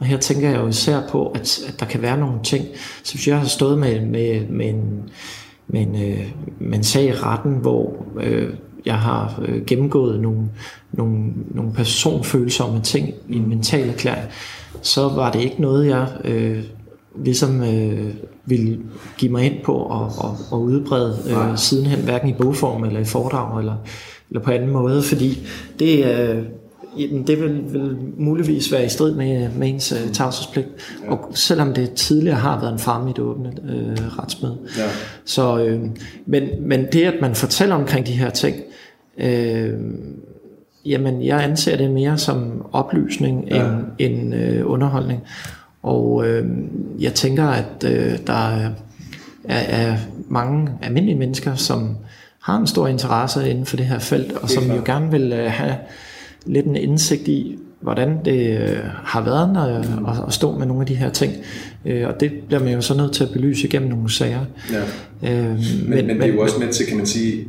Og 0.00 0.06
her 0.06 0.18
tænker 0.18 0.50
jeg 0.50 0.60
jo 0.60 0.68
især 0.68 1.00
på, 1.10 1.26
at, 1.26 1.60
at 1.68 1.80
der 1.80 1.86
kan 1.86 2.02
være 2.02 2.18
nogle 2.18 2.38
ting, 2.44 2.64
så 3.02 3.14
hvis 3.14 3.28
jeg 3.28 3.38
har 3.38 3.46
stået 3.46 3.78
med, 3.78 4.00
med, 4.00 4.48
med, 4.48 4.68
en, 4.68 5.10
med, 5.68 5.80
en, 5.80 6.02
øh, 6.10 6.32
med 6.58 6.78
en 6.78 6.84
sag 6.84 7.04
i 7.04 7.12
retten, 7.12 7.52
hvor 7.52 8.06
øh, 8.20 8.54
jeg 8.86 8.98
har 8.98 9.42
øh, 9.48 9.64
gennemgået 9.66 10.20
nogle, 10.20 10.48
nogle, 10.92 11.32
nogle 11.50 11.72
personfølsomme 11.72 12.80
ting 12.80 13.14
i 13.28 13.36
en 13.36 13.48
mental 13.48 13.88
erklæring, 13.88 14.28
så 14.82 15.08
var 15.08 15.32
det 15.32 15.40
ikke 15.40 15.62
noget, 15.62 15.86
jeg 15.86 16.08
øh, 16.24 16.64
ligesom 17.24 17.62
øh, 17.62 18.14
ville 18.44 18.78
give 19.18 19.32
mig 19.32 19.44
ind 19.44 19.64
på 19.64 19.72
og, 19.72 20.12
og, 20.18 20.36
og 20.50 20.62
udbrede 20.62 21.18
øh, 21.30 21.58
sidenhen, 21.58 21.98
hverken 21.98 22.28
i 22.28 22.32
bogform 22.32 22.84
eller 22.84 23.00
i 23.00 23.04
foredrag 23.04 23.58
eller, 23.58 23.76
eller 24.30 24.42
på 24.42 24.50
anden 24.50 24.70
måde, 24.70 25.02
fordi 25.02 25.46
det, 25.78 26.04
øh, 26.04 26.44
jamen, 26.98 27.26
det 27.26 27.40
vil, 27.40 27.72
vil 27.72 27.96
muligvis 28.16 28.72
være 28.72 28.84
i 28.84 28.88
strid 28.88 29.14
med, 29.14 29.48
med 29.56 29.68
ens 29.68 29.92
uh, 29.92 30.12
tavshedspligt. 30.12 30.68
Ja. 31.04 31.10
Og 31.10 31.30
selvom 31.34 31.74
det 31.74 31.92
tidligere 31.92 32.36
har 32.36 32.60
været 32.60 32.72
en 32.72 32.78
fremme 32.78 33.10
i 33.10 33.12
det 33.12 33.24
åbne 33.24 33.52
uh, 33.62 34.18
retsmøde. 34.18 34.58
Ja. 34.78 34.88
Så, 35.24 35.64
uh, 35.64 35.88
men, 36.26 36.48
men 36.60 36.86
det, 36.92 37.04
at 37.04 37.14
man 37.20 37.34
fortæller 37.34 37.74
omkring 37.74 38.06
de 38.06 38.12
her 38.12 38.30
ting, 38.30 38.56
uh, 39.18 39.80
jamen, 40.84 41.24
jeg 41.26 41.44
anser 41.44 41.76
det 41.76 41.90
mere 41.90 42.18
som 42.18 42.66
oplysning 42.72 43.48
ja. 43.50 43.66
end, 43.98 44.32
end 44.32 44.34
uh, 44.34 44.72
underholdning. 44.72 45.20
Og 45.82 46.14
uh, 46.14 46.50
jeg 46.98 47.14
tænker, 47.14 47.44
at 47.44 47.84
uh, 47.84 48.26
der 48.26 48.48
er, 48.48 48.70
er 49.48 49.96
mange 50.28 50.68
almindelige 50.82 51.18
mennesker, 51.18 51.54
som 51.54 51.96
har 52.42 52.58
en 52.58 52.66
stor 52.66 52.88
interesse 52.88 53.50
inden 53.50 53.66
for 53.66 53.76
det 53.76 53.86
her 53.86 53.98
felt, 53.98 54.32
og 54.32 54.50
som 54.50 54.70
jo 54.70 54.82
gerne 54.84 55.10
vil 55.10 55.32
uh, 55.32 55.38
have 55.38 55.74
lidt 56.46 56.66
en 56.66 56.76
indsigt 56.76 57.28
i, 57.28 57.58
hvordan 57.80 58.18
det 58.24 58.60
øh, 58.60 58.78
har 59.04 59.24
været 59.24 59.52
når, 59.52 59.60
at, 60.10 60.24
at 60.26 60.32
stå 60.32 60.58
med 60.58 60.66
nogle 60.66 60.82
af 60.82 60.86
de 60.86 60.94
her 60.94 61.10
ting. 61.10 61.32
Øh, 61.86 62.08
og 62.08 62.20
det 62.20 62.32
bliver 62.46 62.60
man 62.64 62.72
jo 62.72 62.80
så 62.80 62.96
nødt 62.96 63.12
til 63.12 63.24
at 63.24 63.30
belyse 63.30 63.66
igennem 63.66 63.88
nogle 63.90 64.12
sager. 64.12 64.44
Ja. 64.72 64.82
Øh, 65.32 65.48
men, 65.48 65.88
men, 65.88 66.06
men 66.06 66.16
det 66.16 66.24
er 66.24 66.34
jo 66.34 66.40
også 66.40 66.58
med 66.58 66.68
til, 66.72 66.86
kan 66.86 66.96
man 66.96 67.06
sige, 67.06 67.48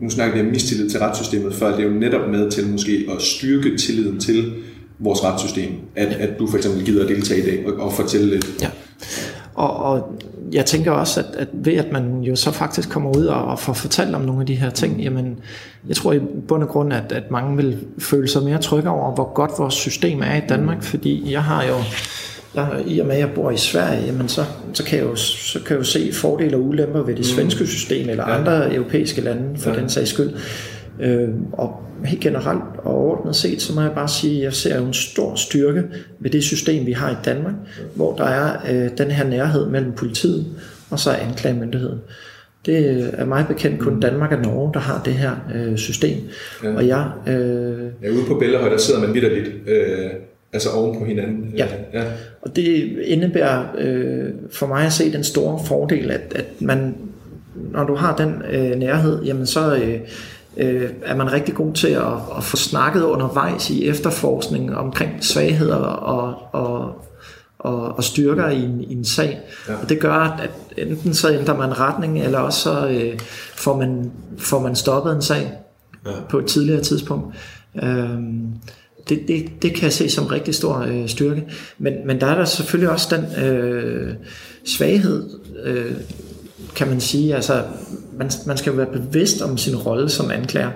nu 0.00 0.10
snakker 0.10 0.34
vi 0.34 0.40
om 0.40 0.46
mistillid 0.46 0.90
til 0.90 1.00
retssystemet 1.00 1.54
før, 1.54 1.76
det 1.76 1.84
er 1.84 1.88
jo 1.88 1.94
netop 1.94 2.30
med 2.30 2.50
til 2.50 2.66
måske 2.68 3.06
at 3.16 3.22
styrke 3.22 3.76
tilliden 3.76 4.20
til 4.20 4.52
vores 4.98 5.24
retssystem, 5.24 5.72
at, 5.96 6.08
at 6.08 6.38
du 6.38 6.46
for 6.46 6.56
eksempel 6.56 6.84
gider 6.84 7.02
at 7.02 7.08
deltage 7.08 7.42
i 7.42 7.46
dag 7.46 7.66
og, 7.66 7.86
og 7.86 7.92
fortælle 7.92 8.30
lidt. 8.30 8.46
Ja. 8.62 8.68
Og, 9.54 9.76
og 9.76 10.20
jeg 10.52 10.66
tænker 10.66 10.90
også, 10.90 11.20
at, 11.20 11.26
at 11.36 11.48
ved 11.52 11.74
at 11.74 11.92
man 11.92 12.20
jo 12.20 12.36
så 12.36 12.50
faktisk 12.50 12.90
kommer 12.90 13.16
ud 13.16 13.24
og, 13.24 13.44
og 13.44 13.58
får 13.58 13.72
fortalt 13.72 14.14
om 14.14 14.20
nogle 14.20 14.40
af 14.40 14.46
de 14.46 14.54
her 14.54 14.70
ting, 14.70 15.00
jamen, 15.00 15.38
jeg 15.88 15.96
tror 15.96 16.12
i 16.12 16.18
bund 16.48 16.62
og 16.62 16.68
grund, 16.68 16.92
at, 16.92 17.12
at 17.12 17.30
mange 17.30 17.56
vil 17.56 17.78
føle 17.98 18.28
sig 18.28 18.42
mere 18.42 18.58
trygge 18.58 18.90
over, 18.90 19.14
hvor 19.14 19.32
godt 19.34 19.50
vores 19.58 19.74
system 19.74 20.22
er 20.22 20.36
i 20.36 20.42
Danmark, 20.48 20.82
fordi 20.82 21.32
jeg 21.32 21.44
har 21.44 21.64
jo, 21.64 21.74
jeg, 22.54 22.82
i 22.86 22.98
og 22.98 23.06
med 23.06 23.14
at 23.14 23.20
jeg 23.20 23.30
bor 23.34 23.50
i 23.50 23.56
Sverige, 23.56 24.06
jamen 24.06 24.28
så, 24.28 24.44
så, 24.72 24.84
kan 24.84 24.98
jeg 24.98 25.06
jo, 25.06 25.16
så 25.16 25.58
kan 25.58 25.70
jeg 25.70 25.78
jo 25.78 25.84
se 25.84 26.12
fordele 26.12 26.56
og 26.56 26.62
ulemper 26.62 27.02
ved 27.02 27.16
det 27.16 27.26
svenske 27.26 27.66
system, 27.66 28.08
eller 28.08 28.24
andre 28.24 28.74
europæiske 28.74 29.20
lande 29.20 29.58
for 29.58 29.70
ja. 29.70 29.76
den 29.76 29.88
sags 29.88 30.10
skyld. 30.10 30.30
Øh, 31.00 31.28
og 31.52 31.82
helt 32.04 32.20
generelt 32.20 32.62
og 32.78 32.94
overordnet 32.94 33.36
set, 33.36 33.62
så 33.62 33.74
må 33.74 33.80
jeg 33.80 33.92
bare 33.92 34.08
sige, 34.08 34.38
at 34.38 34.44
jeg 34.44 34.52
ser 34.52 34.78
jo 34.78 34.86
en 34.86 34.92
stor 34.92 35.34
styrke 35.34 35.82
ved 36.18 36.30
det 36.30 36.44
system, 36.44 36.86
vi 36.86 36.92
har 36.92 37.10
i 37.10 37.16
Danmark, 37.24 37.54
hvor 37.94 38.16
der 38.16 38.24
er 38.24 38.56
øh, 38.70 38.90
den 38.98 39.10
her 39.10 39.24
nærhed 39.24 39.66
mellem 39.66 39.92
politiet 39.92 40.46
og 40.90 40.98
så 40.98 41.10
anklagemyndigheden. 41.10 41.98
Det 42.66 43.10
er 43.12 43.24
meget 43.24 43.46
bekendt 43.48 43.80
kun 43.80 43.94
mm. 43.94 44.00
Danmark 44.00 44.32
og 44.32 44.38
Norge, 44.38 44.74
der 44.74 44.80
har 44.80 45.02
det 45.04 45.12
her 45.12 45.32
øh, 45.54 45.76
system. 45.76 46.18
Ja. 46.64 46.74
Og 46.76 46.86
jeg, 46.86 47.10
øh, 47.26 47.86
ja, 48.02 48.10
ude 48.10 48.24
på 48.28 48.34
Bellehøj, 48.34 48.68
der 48.68 48.78
sidder 48.78 49.00
man 49.00 49.14
vidderligt 49.14 49.48
øh, 49.66 50.10
altså 50.52 50.70
oven 50.70 50.98
på 50.98 51.04
hinanden. 51.04 51.54
Ja. 51.56 51.66
ja, 51.92 52.04
og 52.42 52.56
det 52.56 52.66
indebærer 53.04 53.64
øh, 53.78 54.30
for 54.52 54.66
mig 54.66 54.86
at 54.86 54.92
se 54.92 55.12
den 55.12 55.24
store 55.24 55.60
fordel, 55.66 56.10
at, 56.10 56.32
at 56.34 56.46
man, 56.60 56.94
når 57.72 57.84
du 57.84 57.94
har 57.94 58.16
den 58.16 58.34
øh, 58.52 58.78
nærhed, 58.78 59.22
jamen 59.22 59.46
så... 59.46 59.76
Øh, 59.76 60.00
øh, 60.60 60.90
er 61.02 61.16
man 61.16 61.32
rigtig 61.32 61.54
god 61.54 61.72
til 61.74 61.88
at, 61.88 62.12
at 62.36 62.44
få 62.44 62.56
snakket 62.56 63.02
undervejs 63.02 63.70
i 63.70 63.88
efterforskningen 63.88 64.74
omkring 64.74 65.24
svagheder 65.24 65.76
og, 65.76 66.34
og, 66.52 67.04
og, 67.58 67.96
og 67.96 68.04
styrker 68.04 68.48
i 68.48 68.62
en, 68.62 68.80
i 68.80 68.92
en 68.92 69.04
sag. 69.04 69.40
Ja. 69.68 69.74
Og 69.82 69.88
det 69.88 70.00
gør, 70.00 70.12
at 70.14 70.50
enten 70.76 71.14
så 71.14 71.32
ændrer 71.32 71.56
man 71.56 71.80
retning, 71.80 72.22
eller 72.22 72.38
også 72.38 72.60
så 72.60 72.88
øh, 72.88 73.18
får, 73.54 73.76
man, 73.76 74.10
får 74.38 74.60
man 74.60 74.76
stoppet 74.76 75.14
en 75.14 75.22
sag 75.22 75.52
ja. 76.06 76.10
på 76.28 76.38
et 76.38 76.46
tidligere 76.46 76.82
tidspunkt. 76.82 77.36
Øh, 77.82 78.18
det, 79.08 79.28
det, 79.28 79.62
det 79.62 79.74
kan 79.74 79.82
jeg 79.82 79.92
se 79.92 80.10
som 80.10 80.26
rigtig 80.26 80.54
stor 80.54 80.78
øh, 80.78 81.08
styrke. 81.08 81.44
Men, 81.78 81.94
men 82.06 82.20
der 82.20 82.26
er 82.26 82.34
der 82.34 82.44
selvfølgelig 82.44 82.90
også 82.90 83.16
den 83.16 83.44
øh, 83.44 84.14
svaghed, 84.64 85.30
øh, 85.64 85.92
kan 86.76 86.88
man 86.88 87.00
sige. 87.00 87.34
Altså, 87.34 87.62
man, 88.20 88.30
man 88.46 88.56
skal 88.56 88.70
jo 88.70 88.76
være 88.76 88.92
bevidst 88.92 89.42
om 89.42 89.58
sin 89.58 89.76
rolle 89.76 90.08
som 90.08 90.30
anklager. 90.30 90.70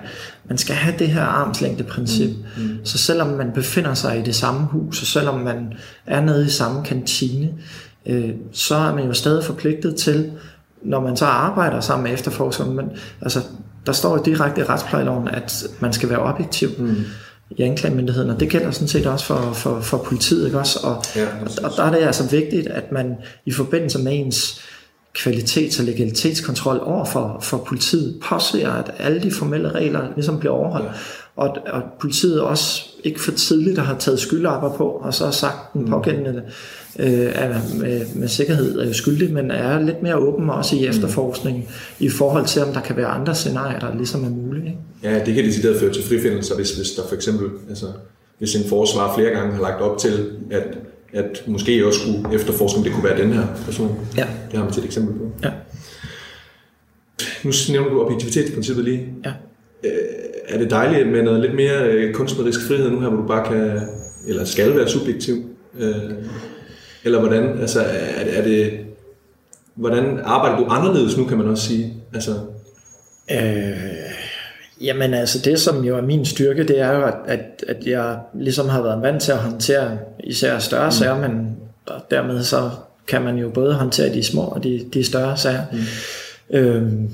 Man 0.49 0.57
skal 0.57 0.75
have 0.75 0.95
det 0.99 1.07
her 1.07 1.21
armslængdeprincip. 1.21 2.29
Mm. 2.57 2.63
Mm. 2.63 2.85
Så 2.85 2.97
selvom 2.97 3.27
man 3.27 3.51
befinder 3.51 3.93
sig 3.93 4.19
i 4.19 4.21
det 4.21 4.35
samme 4.35 4.65
hus, 4.65 5.01
og 5.01 5.07
selvom 5.07 5.39
man 5.39 5.73
er 6.05 6.21
nede 6.21 6.45
i 6.45 6.49
samme 6.49 6.83
kantine, 6.83 7.53
øh, 8.05 8.29
så 8.51 8.75
er 8.75 8.95
man 8.95 9.05
jo 9.05 9.13
stadig 9.13 9.43
forpligtet 9.43 9.95
til, 9.95 10.31
når 10.83 11.01
man 11.01 11.17
så 11.17 11.25
arbejder 11.25 11.79
sammen 11.79 12.03
med 12.03 12.13
efterforskeren, 12.13 12.75
men 12.75 12.85
altså, 13.21 13.41
der 13.85 13.91
står 13.91 14.17
jo 14.17 14.23
direkte 14.23 14.61
i 14.61 14.63
retsplejeloven, 14.63 15.27
at 15.27 15.67
man 15.79 15.93
skal 15.93 16.09
være 16.09 16.19
objektiv. 16.19 16.69
Mm 16.77 16.95
i 17.49 17.61
anklagemyndigheden, 17.61 18.29
og 18.29 18.39
det 18.39 18.49
gælder 18.49 18.71
sådan 18.71 18.87
set 18.87 19.05
også 19.05 19.25
for, 19.25 19.53
for, 19.53 19.79
for 19.79 19.97
politiet, 19.97 20.45
ikke 20.45 20.59
også? 20.59 20.79
Og, 20.83 21.03
ja, 21.15 21.25
og, 21.41 21.63
og 21.63 21.71
der 21.77 21.83
er 21.83 21.91
det 21.91 22.05
altså 22.05 22.29
vigtigt, 22.29 22.67
at 22.67 22.91
man 22.91 23.15
i 23.45 23.51
forbindelse 23.51 23.99
med 23.99 24.11
ens 24.15 24.61
kvalitets- 25.15 25.79
og 25.79 25.85
legalitetskontrol 25.85 26.79
over 26.83 27.05
for, 27.05 27.39
for 27.41 27.57
politiet, 27.57 28.19
påser, 28.29 28.71
at 28.71 28.91
alle 28.99 29.21
de 29.21 29.31
formelle 29.31 29.69
regler 29.69 30.07
ligesom 30.15 30.39
bliver 30.39 30.53
overholdt. 30.53 30.85
Ja. 30.85 30.91
og, 31.35 31.57
og 31.67 31.81
politiet 31.99 32.41
også 32.41 32.83
ikke 33.03 33.21
for 33.21 33.31
tidligt 33.31 33.79
har 33.79 33.97
taget 33.97 34.19
skyldapper 34.19 34.69
på, 34.69 34.87
og 34.87 35.13
så 35.13 35.25
har 35.25 35.31
sagt 35.31 35.73
den 35.73 35.89
pågældende 35.89 36.43
øh, 36.99 37.31
er 37.35 37.53
med, 37.79 38.05
med 38.15 38.27
sikkerhed 38.27 38.81
øh, 38.81 38.93
skyldig, 38.93 39.33
men 39.33 39.51
er 39.51 39.79
lidt 39.79 40.03
mere 40.03 40.17
åben 40.17 40.49
også 40.49 40.75
i 40.75 40.85
efterforskning 40.85 41.69
i 41.99 42.09
forhold 42.09 42.45
til, 42.45 42.61
om 42.61 42.73
der 42.73 42.81
kan 42.81 42.97
være 42.97 43.07
andre 43.07 43.35
scenarier, 43.35 43.79
der 43.79 43.95
ligesom 43.95 44.23
er 44.23 44.29
mulige. 44.29 44.65
Ikke? 44.65 44.77
Ja, 45.15 45.25
det 45.25 45.35
kan 45.35 45.43
decideret 45.43 45.79
føre 45.79 45.93
til 45.93 46.03
frifindelser, 46.03 46.55
hvis, 46.55 46.71
hvis 46.71 46.91
der 46.91 47.01
for 47.07 47.15
eksempel, 47.15 47.49
altså, 47.69 47.85
hvis 48.37 48.55
en 48.55 48.69
forsvar 48.69 49.15
flere 49.15 49.29
gange 49.29 49.53
har 49.53 49.61
lagt 49.61 49.81
op 49.81 49.97
til, 49.97 50.31
at, 50.51 50.77
at 51.15 51.43
måske 51.47 51.87
også 51.87 51.99
skulle 51.99 52.35
efterforske, 52.35 52.77
om 52.77 52.83
det 52.83 52.93
kunne 52.93 53.03
være 53.03 53.21
den 53.21 53.33
her 53.33 53.47
person. 53.65 53.99
Ja. 54.17 54.27
Det 54.51 54.57
har 54.57 54.63
man 54.63 54.73
til 54.73 54.81
et 54.81 54.85
eksempel 54.85 55.19
på. 55.19 55.31
Ja. 55.43 55.51
Nu 57.43 57.51
nævner 57.71 57.89
du 57.89 58.01
objektivitetsprincippet 58.01 58.85
lige. 58.85 59.07
Ja. 59.25 59.33
Øh, 59.83 59.91
er 60.47 60.57
det 60.57 60.69
dejligt 60.69 61.07
med 61.07 61.23
noget 61.23 61.41
lidt 61.41 61.55
mere 61.55 61.89
øh, 61.89 62.13
kunstnerisk 62.13 62.67
frihed 62.67 62.91
nu 62.91 62.99
her, 62.99 63.09
hvor 63.09 63.21
du 63.21 63.27
bare 63.27 63.45
kan, 63.45 63.81
eller 64.27 64.45
skal 64.45 64.75
være 64.75 64.89
subjektiv? 64.89 65.35
Øh, 65.79 66.11
eller 67.03 67.19
hvordan, 67.19 67.59
altså 67.59 67.79
er, 67.81 68.25
er 68.25 68.43
det, 68.43 68.79
hvordan 69.75 70.19
arbejder 70.23 70.57
du 70.57 70.65
anderledes 70.69 71.17
nu, 71.17 71.25
kan 71.25 71.37
man 71.37 71.47
også 71.47 71.67
sige? 71.67 71.93
Altså, 72.13 72.31
Øh, 73.31 73.94
jamen 74.81 75.13
altså 75.13 75.39
det 75.39 75.59
som 75.59 75.83
jo 75.83 75.97
er 75.97 76.01
min 76.01 76.25
styrke, 76.25 76.63
det 76.63 76.79
er 76.79 76.91
jo 76.91 77.03
at, 77.03 77.15
at, 77.25 77.63
at 77.67 77.87
jeg 77.87 78.17
ligesom 78.33 78.69
har 78.69 78.81
været 78.81 79.01
vant 79.01 79.21
til 79.21 79.31
at 79.31 79.37
håndtere 79.37 79.97
især 80.23 80.59
større 80.59 80.85
mm. 80.85 80.91
sager, 80.91 81.17
men 81.17 81.57
dermed 82.11 82.43
så 82.43 82.69
kan 83.07 83.21
man 83.21 83.37
jo 83.37 83.49
både 83.49 83.73
håndtere 83.73 84.13
de 84.13 84.23
små 84.23 84.41
og 84.41 84.63
de, 84.63 84.85
de 84.93 85.03
større 85.03 85.37
sager. 85.37 85.61
Mm. 85.71 85.77
Øhm, 86.57 87.09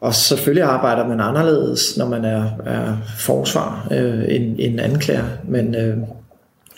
og 0.00 0.14
selvfølgelig 0.14 0.64
arbejder 0.64 1.08
man 1.08 1.20
anderledes, 1.20 1.96
når 1.96 2.08
man 2.08 2.24
er, 2.24 2.44
er 2.66 2.96
forsvar 3.18 3.88
øh, 3.90 4.24
end, 4.28 4.56
end 4.58 4.80
anklager, 4.80 5.24
men 5.44 5.74
øh, 5.74 5.96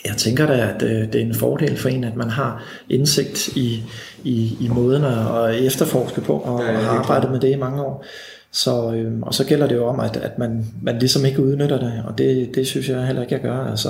jeg 0.05 0.17
tænker 0.17 0.47
da, 0.47 0.53
at 0.53 0.83
øh, 0.83 1.13
det 1.13 1.15
er 1.15 1.21
en 1.21 1.35
fordel 1.35 1.77
for 1.77 1.89
en, 1.89 2.05
at 2.05 2.17
man 2.17 2.31
har 2.31 2.65
indsigt 2.89 3.49
i, 3.49 3.83
i, 4.25 4.57
i 4.61 4.69
måden 4.69 5.05
at 5.05 5.55
efterforske 5.55 6.21
på, 6.21 6.39
og 6.39 6.61
Ja, 6.63 6.73
ja, 6.73 6.79
har 6.79 6.91
arbejdet 6.91 7.31
med 7.31 7.41
det 7.41 7.51
i 7.51 7.57
mange 7.57 7.83
år. 7.83 8.05
Så, 8.53 8.93
øh, 8.95 9.13
og 9.23 9.35
så 9.35 9.47
gælder 9.47 9.67
det 9.67 9.77
jo 9.77 9.87
om, 9.87 10.01
at, 10.01 10.17
at 10.17 10.39
man, 10.39 10.67
man 10.83 10.99
ligesom 10.99 11.25
ikke 11.25 11.43
udnytter 11.43 11.79
det, 11.79 12.03
og 12.09 12.19
det, 12.19 12.55
det 12.55 12.67
synes 12.67 12.89
jeg 12.89 13.07
heller 13.07 13.23
ikke, 13.23 13.35
jeg 13.35 13.43
gør. 13.43 13.71
Altså, 13.71 13.89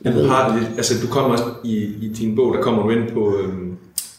Men 0.00 0.12
du 0.12 0.22
har 0.22 0.56
det, 0.56 0.66
altså 0.76 0.94
du 1.06 1.12
kommer 1.12 1.30
også 1.30 1.44
i, 1.64 1.76
i 1.76 2.12
din 2.18 2.36
bog, 2.36 2.54
der 2.54 2.60
kommer 2.60 2.82
du 2.82 2.90
ind 2.90 3.10
på, 3.12 3.36
øhm, 3.42 3.76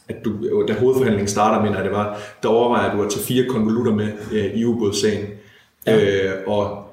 at 0.09 0.15
du, 0.25 0.31
da 0.67 0.73
hovedforhandlingen 0.73 1.27
starter, 1.27 1.61
mener 1.61 1.75
jeg 1.75 1.85
det 1.85 1.93
var, 1.93 2.19
der 2.43 2.49
overvejer 2.49 2.95
du 2.95 3.03
at 3.03 3.11
tage 3.11 3.25
fire 3.25 3.45
konvolutter 3.49 3.93
med 3.93 4.07
øh, 4.31 4.45
i 4.45 4.65
ubådssagen, 4.65 5.25
ja. 5.87 6.25
øh, 6.25 6.31
og 6.47 6.83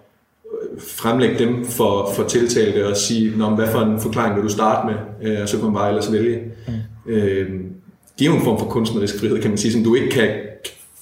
fremlægge 0.79 1.39
dem 1.39 1.65
for, 1.65 2.13
for 2.17 2.23
tiltalte 2.23 2.89
og 2.89 2.97
sige, 2.97 3.37
Nå, 3.37 3.51
hvad 3.51 3.69
for 3.69 3.81
en 3.81 4.01
forklaring 4.01 4.37
vil 4.37 4.45
du 4.45 4.49
starte 4.49 4.87
med, 4.87 5.31
øh, 5.33 5.43
og 5.43 5.49
så 5.49 5.57
kan 5.57 5.65
man 5.65 5.75
bare 5.75 5.89
ellers 5.89 6.13
vælge. 6.13 6.41
Mm. 6.69 7.13
Øh, 7.13 7.51
det 8.19 8.25
er 8.25 8.31
jo 8.31 8.37
en 8.37 8.45
form 8.45 8.59
for 8.59 8.67
kunstnerisk 8.67 9.21
frihed, 9.21 9.41
kan 9.41 9.51
man 9.51 9.59
sige, 9.59 9.73
som 9.73 9.85
du 9.85 9.95
ikke 9.95 10.11
kan 10.11 10.31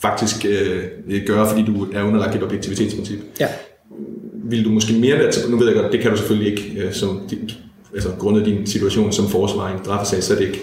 faktisk 0.03 0.47
øh, 0.49 0.85
gøre, 1.27 1.49
fordi 1.49 1.63
du 1.63 1.93
er 1.93 2.03
underlagt 2.03 2.35
et 2.35 2.43
objektivitetsprincip. 2.43 3.19
Ja. 3.41 3.49
Vil 4.45 4.65
du 4.65 4.71
måske 4.71 4.93
mere 4.93 5.19
være 5.19 5.33
til, 5.33 5.51
nu 5.51 5.57
ved 5.57 5.67
jeg 5.67 5.77
godt, 5.77 5.93
det 5.93 6.01
kan 6.01 6.11
du 6.11 6.17
selvfølgelig 6.17 6.53
ikke, 6.53 6.81
øh, 6.81 6.93
som 6.93 7.29
din, 7.31 7.51
altså 7.95 8.09
grundet 8.19 8.47
din 8.47 8.67
situation 8.67 9.13
som 9.13 9.29
forsvar 9.29 9.71
i 9.71 9.73
en 9.73 9.85
straffesag, 9.85 10.23
så 10.23 10.35
er 10.35 10.39
det 10.39 10.47
ikke 10.47 10.61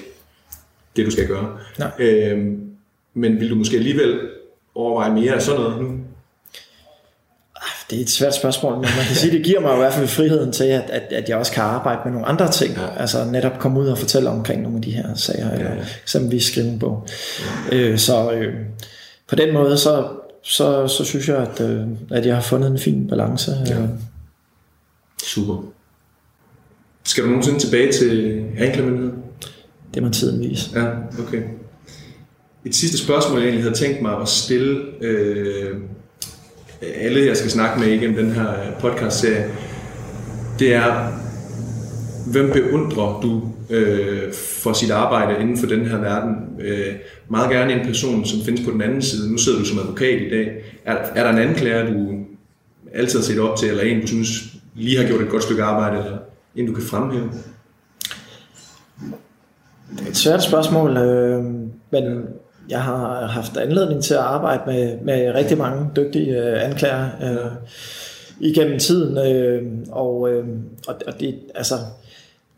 det, 0.96 1.06
du 1.06 1.12
skal 1.12 1.28
gøre. 1.28 1.58
Nej. 1.78 1.92
Øh, 2.00 2.38
men 3.14 3.40
vil 3.40 3.50
du 3.50 3.56
måske 3.56 3.78
alligevel 3.78 4.20
overveje 4.76 5.14
mere 5.14 5.34
af 5.34 5.42
sådan 5.42 5.62
noget 5.62 5.82
nu? 5.82 5.90
Det 7.90 7.98
er 7.98 8.02
et 8.02 8.10
svært 8.10 8.36
spørgsmål, 8.36 8.74
men 8.74 8.82
man 8.82 9.06
kan 9.08 9.16
sige, 9.16 9.38
det 9.38 9.46
giver 9.46 9.60
mig 9.60 9.74
i 9.74 9.78
hvert 9.78 9.94
fald 9.94 10.08
friheden 10.08 10.52
til, 10.52 10.64
at, 10.64 10.90
at, 10.90 11.04
at 11.12 11.30
jeg 11.30 11.38
også 11.38 11.52
kan 11.52 11.64
arbejde 11.64 12.00
med 12.06 12.12
nogle 12.12 12.28
andre 12.28 12.52
ting. 12.52 12.74
Ja. 12.74 13.02
Altså 13.02 13.26
netop 13.26 13.60
komme 13.60 13.80
ud 13.80 13.88
og 13.88 13.98
fortælle 13.98 14.30
omkring 14.30 14.62
nogle 14.62 14.78
af 14.78 14.82
de 14.84 14.92
her 14.92 15.16
sager, 15.16 15.48
ja, 15.48 15.54
ja. 15.54 15.60
eller 15.60 15.86
eksempelvis 16.04 16.44
skrive 16.44 16.68
en 16.68 16.80
bog. 16.80 17.08
Ja. 17.72 17.78
Øh, 17.78 17.98
så 17.98 18.32
øh, 18.32 18.54
på 19.30 19.36
den 19.36 19.54
måde, 19.54 19.78
så, 19.78 20.08
så, 20.44 20.88
så 20.88 21.06
synes 21.06 21.30
jeg, 21.30 21.38
at, 21.38 21.62
øh, 21.62 21.88
at 22.12 22.26
jeg 22.26 22.36
har 22.36 22.42
fundet 22.42 22.72
en 22.72 22.80
fin 22.80 23.08
balance. 23.08 23.52
Ja. 23.68 23.82
Øh, 23.82 23.90
Super. 25.24 25.64
Skal 27.06 27.24
du 27.24 27.30
nogensinde 27.30 27.60
tilbage 27.60 27.92
til 27.92 28.44
anklagemyndigheden? 28.58 29.24
det 29.94 30.04
må 30.04 30.10
tiden 30.10 30.50
vise. 30.50 30.80
Ja, 30.80 30.86
okay. 31.28 31.42
Et 32.66 32.76
sidste 32.76 32.98
spørgsmål, 32.98 33.40
jeg 33.40 33.48
egentlig 33.48 33.64
havde 33.64 33.76
tænkt 33.76 34.02
mig 34.02 34.22
at 34.22 34.28
stille 34.28 34.82
øh, 35.02 35.78
alle, 36.82 37.26
jeg 37.26 37.38
skal 37.38 37.52
snakke 37.52 37.80
med 37.80 37.88
igennem 37.88 38.16
den 38.16 38.32
her 38.32 38.54
podcast-serie, 38.80 39.52
det 40.60 40.74
er, 40.74 41.12
hvem 42.32 42.52
beundrer 42.52 43.22
du 43.22 43.52
øh, 43.70 44.34
for 44.34 44.74
sit 44.74 44.92
arbejde 44.92 45.42
inden 45.42 45.58
for 45.58 45.68
den 45.68 45.86
her 45.86 45.98
verden? 45.98 46.36
Øh, 46.60 46.96
meget 47.30 47.52
gerne 47.52 47.74
en 47.74 47.86
person, 47.86 48.26
som 48.26 48.40
findes 48.46 48.66
på 48.66 48.72
den 48.72 48.82
anden 48.82 49.02
side. 49.02 49.32
Nu 49.32 49.38
sidder 49.38 49.60
du 49.60 49.66
som 49.66 49.80
advokat 49.80 50.22
i 50.22 50.30
dag. 50.30 50.52
Er, 50.86 50.96
er 51.16 51.24
der 51.24 51.30
en 51.30 51.50
anklager, 51.50 51.94
du 51.94 52.26
altid 52.94 53.20
har 53.20 53.24
set 53.24 53.40
op 53.40 53.58
til, 53.58 53.70
eller 53.70 53.84
en, 53.84 54.02
du 54.02 54.08
synes 54.08 54.30
lige 54.76 54.98
har 54.98 55.08
gjort 55.08 55.22
et 55.22 55.30
godt 55.30 55.44
stykke 55.44 55.64
arbejde, 55.64 55.98
eller 55.98 56.18
en, 56.56 56.68
du 56.68 56.74
kan 56.74 56.84
fremhæve? 56.84 57.30
Det 59.98 60.06
er 60.06 60.10
et 60.10 60.18
svært 60.18 60.44
spørgsmål, 60.44 60.98
øh, 60.98 61.44
men 61.92 62.24
jeg 62.70 62.82
har 62.82 63.28
haft 63.28 63.58
anledning 63.58 64.04
til 64.04 64.14
at 64.14 64.20
arbejde 64.20 64.62
med, 64.68 64.98
med 65.02 65.36
rigtig 65.36 65.58
mange 65.58 65.90
dygtige 65.96 66.38
øh, 66.38 66.66
anklager 66.66 67.10
øh, 67.24 67.52
igennem 68.40 68.80
tiden, 68.80 69.18
øh, 69.18 69.64
og, 69.92 70.30
øh, 70.30 70.48
og, 70.88 70.96
og 71.08 71.20
det, 71.20 71.40
altså, 71.56 71.76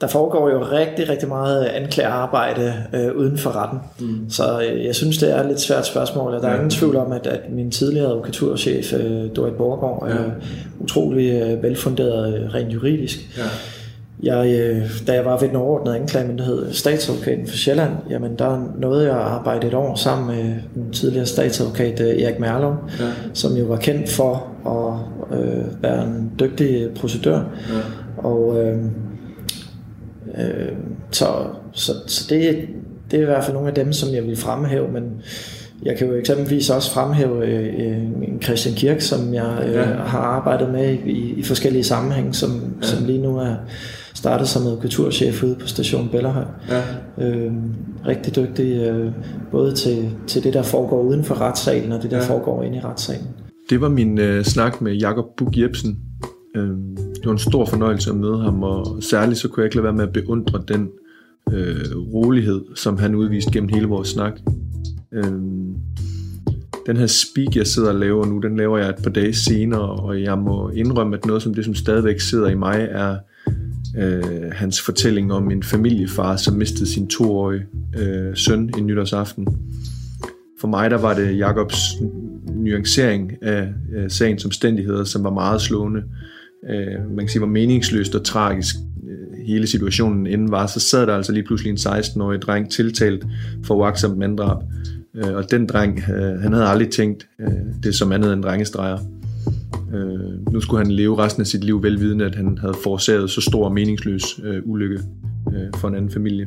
der 0.02 0.08
foregår 0.08 0.50
jo 0.50 0.64
rigtig, 0.72 1.10
rigtig 1.10 1.28
meget 1.28 1.64
anklagerarbejde 1.66 2.74
øh, 2.94 3.16
uden 3.16 3.38
for 3.38 3.56
retten. 3.64 3.80
Mm. 4.00 4.30
Så 4.30 4.44
øh, 4.72 4.86
jeg 4.86 4.96
synes, 4.96 5.18
det 5.18 5.32
er 5.36 5.40
et 5.42 5.48
lidt 5.48 5.60
svært 5.60 5.86
spørgsmål, 5.86 6.34
og 6.34 6.42
der 6.42 6.48
er 6.48 6.52
Ja. 6.52 6.56
ingen 6.58 6.70
tvivl 6.70 6.96
om, 6.96 7.12
at, 7.12 7.28
at 7.28 7.40
min 7.52 7.72
tidligere 7.72 8.08
advokaturchef, 8.08 8.94
øh, 8.94 9.36
Dorit 9.36 9.54
Borgård, 9.54 10.08
er 10.10 10.14
Ja. 10.16 10.30
utrolig 10.80 11.42
øh, 11.42 11.64
velfunderet 11.64 12.38
øh, 12.38 12.54
rent 12.54 12.74
juridisk. 12.74 13.20
Ja. 13.38 13.44
Jeg, 14.24 14.60
øh, 14.60 14.82
da 15.08 15.14
jeg 15.14 15.26
var 15.26 15.38
ved 15.40 15.48
den 15.48 15.56
overordnede 15.56 15.96
anklagemyndighed, 15.98 16.74
statsadvokaten 16.74 17.48
for 17.48 17.56
Sjælland, 17.58 17.92
jamen 18.10 18.36
der 18.40 18.74
nåede 18.80 19.04
jeg 19.08 19.16
at 19.16 19.22
arbejde 19.22 19.68
et 19.68 19.74
år 19.74 19.96
sammen 19.96 20.28
med 20.38 20.54
den 20.76 20.94
tidligere 20.94 21.26
statsadvokat 21.26 22.00
øh, 22.02 22.22
Erik 22.22 22.40
Merlov, 22.40 22.76
Ja. 23.00 23.06
som 23.34 23.54
jo 23.56 23.66
var 23.66 23.76
kendt 23.78 24.10
for 24.10 24.48
at 25.32 25.38
øh, 25.40 25.84
være 25.84 26.04
en 26.04 26.32
dygtig 26.40 26.88
procedør. 27.00 27.36
Ja. 27.38 27.44
Og 28.18 28.64
øh, 28.64 28.78
øh, 30.38 30.72
så, 31.12 31.26
så, 31.72 31.92
så 32.08 32.26
det, 32.30 32.58
det 33.12 33.18
er 33.18 33.22
i 33.22 33.26
hvert 33.26 33.44
fald 33.44 33.54
nogle 33.54 33.70
af 33.70 33.76
dem, 33.76 33.94
som 33.94 34.14
jeg 34.16 34.24
vil 34.24 34.36
fremhæve, 34.38 34.88
men 34.92 35.04
jeg 35.84 35.98
kan 35.98 36.08
jo 36.08 36.14
eksempelvis 36.14 36.70
også 36.70 36.92
fremhæve 36.94 37.46
øh, 37.48 37.98
en 38.04 38.42
Christian 38.44 38.76
Kirk, 38.76 39.02
som 39.02 39.34
jeg 39.34 39.64
øh, 39.68 39.74
Ja. 39.74 39.84
har 39.84 40.20
arbejdet 40.20 40.72
med 40.72 40.98
i, 41.06 41.34
i 41.34 41.44
forskellige 41.44 41.84
sammenhænge, 41.84 42.34
som, 42.34 42.50
ja. 42.82 42.88
som 42.88 43.06
lige 43.06 43.22
nu 43.22 43.38
er 43.38 43.56
startet 44.16 44.48
som 44.48 44.62
kulturchef 44.82 45.44
ude 45.44 45.56
på 45.62 45.68
station 45.68 46.10
Bellerhøj. 46.12 46.44
Ja. 46.70 46.82
Øh, 47.26 47.52
rigtig 48.08 48.36
dygtig, 48.36 48.82
øh, 48.82 49.12
både 49.52 49.76
til, 49.76 50.10
til 50.28 50.44
det, 50.44 50.54
der 50.54 50.62
foregår 50.62 51.02
uden 51.02 51.24
for 51.24 51.42
retssalen, 51.42 51.92
og 51.92 52.02
det, 52.04 52.12
der 52.12 52.18
Ja. 52.18 52.24
ja. 52.24 52.30
foregår 52.30 52.64
inde 52.64 52.78
i 52.78 52.82
retssalen. 52.82 53.28
Det 53.70 53.82
var 53.82 53.90
min 53.90 54.20
øh, 54.20 54.44
snak 54.44 54.82
med 54.82 54.94
Jakob 54.94 55.26
Bug 55.38 55.58
Jebsen. 55.58 55.98
Øh, 56.56 56.70
det 57.22 57.28
var 57.28 57.32
en 57.32 57.40
stor 57.40 57.66
fornøjelse 57.66 58.10
at 58.10 58.16
møde 58.16 58.38
ham, 58.38 58.64
og 58.64 59.04
særligt 59.04 59.40
så 59.40 59.48
kunne 59.48 59.62
jeg 59.62 59.66
ikke 59.66 59.76
lade 59.76 59.84
være 59.84 59.94
med 59.94 60.04
at 60.04 60.14
beundre 60.14 60.64
den 60.68 60.90
øh, 61.52 61.98
rolighed, 62.14 62.62
som 62.76 62.98
han 62.98 63.16
udviste 63.16 63.52
gennem 63.52 63.70
hele 63.70 63.88
vores 63.88 64.08
snak. 64.08 64.40
Øh, 65.12 65.32
den 66.86 66.98
her 66.98 67.08
speak, 67.08 67.56
jeg 67.56 67.68
sidder 67.68 67.90
og 67.90 67.96
laver 67.96 68.26
nu, 68.26 68.40
den 68.40 68.58
laver 68.58 68.78
jeg 68.78 68.90
et 68.90 69.04
par 69.04 69.10
dage 69.10 69.34
senere, 69.34 69.90
og 69.90 70.22
jeg 70.22 70.38
må 70.38 70.70
indrømme, 70.70 71.18
at 71.18 71.26
noget 71.26 71.42
som 71.42 71.54
det, 71.54 71.66
som 71.66 71.76
stadigvæk 71.76 72.20
sidder 72.20 72.50
i 72.50 72.56
mig, 72.56 72.88
er 72.92 73.18
øh, 73.98 74.52
hans 74.52 74.82
fortælling 74.82 75.34
om 75.34 75.52
en 75.52 75.64
familiefar, 75.64 76.36
som 76.36 76.54
mistede 76.54 76.90
sin 76.90 77.08
toårige 77.08 77.66
øh, 78.00 78.36
søn 78.36 78.70
en 78.78 78.88
nytårsaften. 78.88 79.48
For 80.62 80.68
mig 80.68 80.92
der 80.92 80.98
var 80.98 81.14
det 81.14 81.38
Jakobs 81.38 81.80
nuancering 82.56 83.32
af, 83.42 83.70
øh, 83.96 84.10
sagens 84.10 84.46
omstændigheder, 84.46 85.04
som 85.04 85.24
var 85.24 85.34
meget 85.34 85.62
slående. 85.62 86.00
Øh, 86.00 86.41
øh, 86.70 87.10
man 87.10 87.18
kan 87.18 87.28
sige, 87.28 87.40
hvor 87.40 87.48
meningsløst 87.48 88.16
og 88.16 88.24
tragisk 88.24 88.76
øh, 89.04 89.46
hele 89.48 89.68
situationen 89.68 90.28
inden 90.28 90.52
var. 90.52 90.68
Så 90.68 90.80
sad 90.80 91.08
der 91.08 91.16
altså 91.16 91.32
lige 91.32 91.44
pludselig 91.44 91.72
en 91.72 91.78
16-årig 91.78 92.42
dreng 92.42 92.72
tiltalt 92.72 93.26
for 93.64 93.76
uagtsomt 93.76 94.18
manddrab. 94.18 94.58
Øh, 95.16 95.36
og 95.36 95.52
den 95.52 95.68
dreng, 95.68 96.04
øh, 96.10 96.40
han 96.40 96.54
havde 96.54 96.68
aldrig 96.68 96.90
tænkt 96.90 97.28
øh, 97.40 97.48
det 97.84 97.96
som 97.96 98.12
andet 98.12 98.34
end 98.34 98.44
drengestreger. 98.44 98.98
Øh, 99.94 100.54
nu 100.54 100.62
skulle 100.62 100.86
han 100.86 100.92
leve 100.92 101.18
resten 101.18 101.42
af 101.42 101.48
sit 101.48 101.64
liv 101.64 101.84
velvidende, 101.84 102.26
at 102.26 102.36
han 102.36 102.58
havde 102.58 102.74
forårsaget 102.84 103.30
så 103.30 103.42
stor 103.42 103.66
og 103.66 103.74
meningsløs 103.74 104.40
øh, 104.44 104.62
ulykke 104.66 105.00
øh, 105.54 105.68
for 105.76 105.88
en 105.88 105.96
anden 105.96 106.12
familie. 106.12 106.46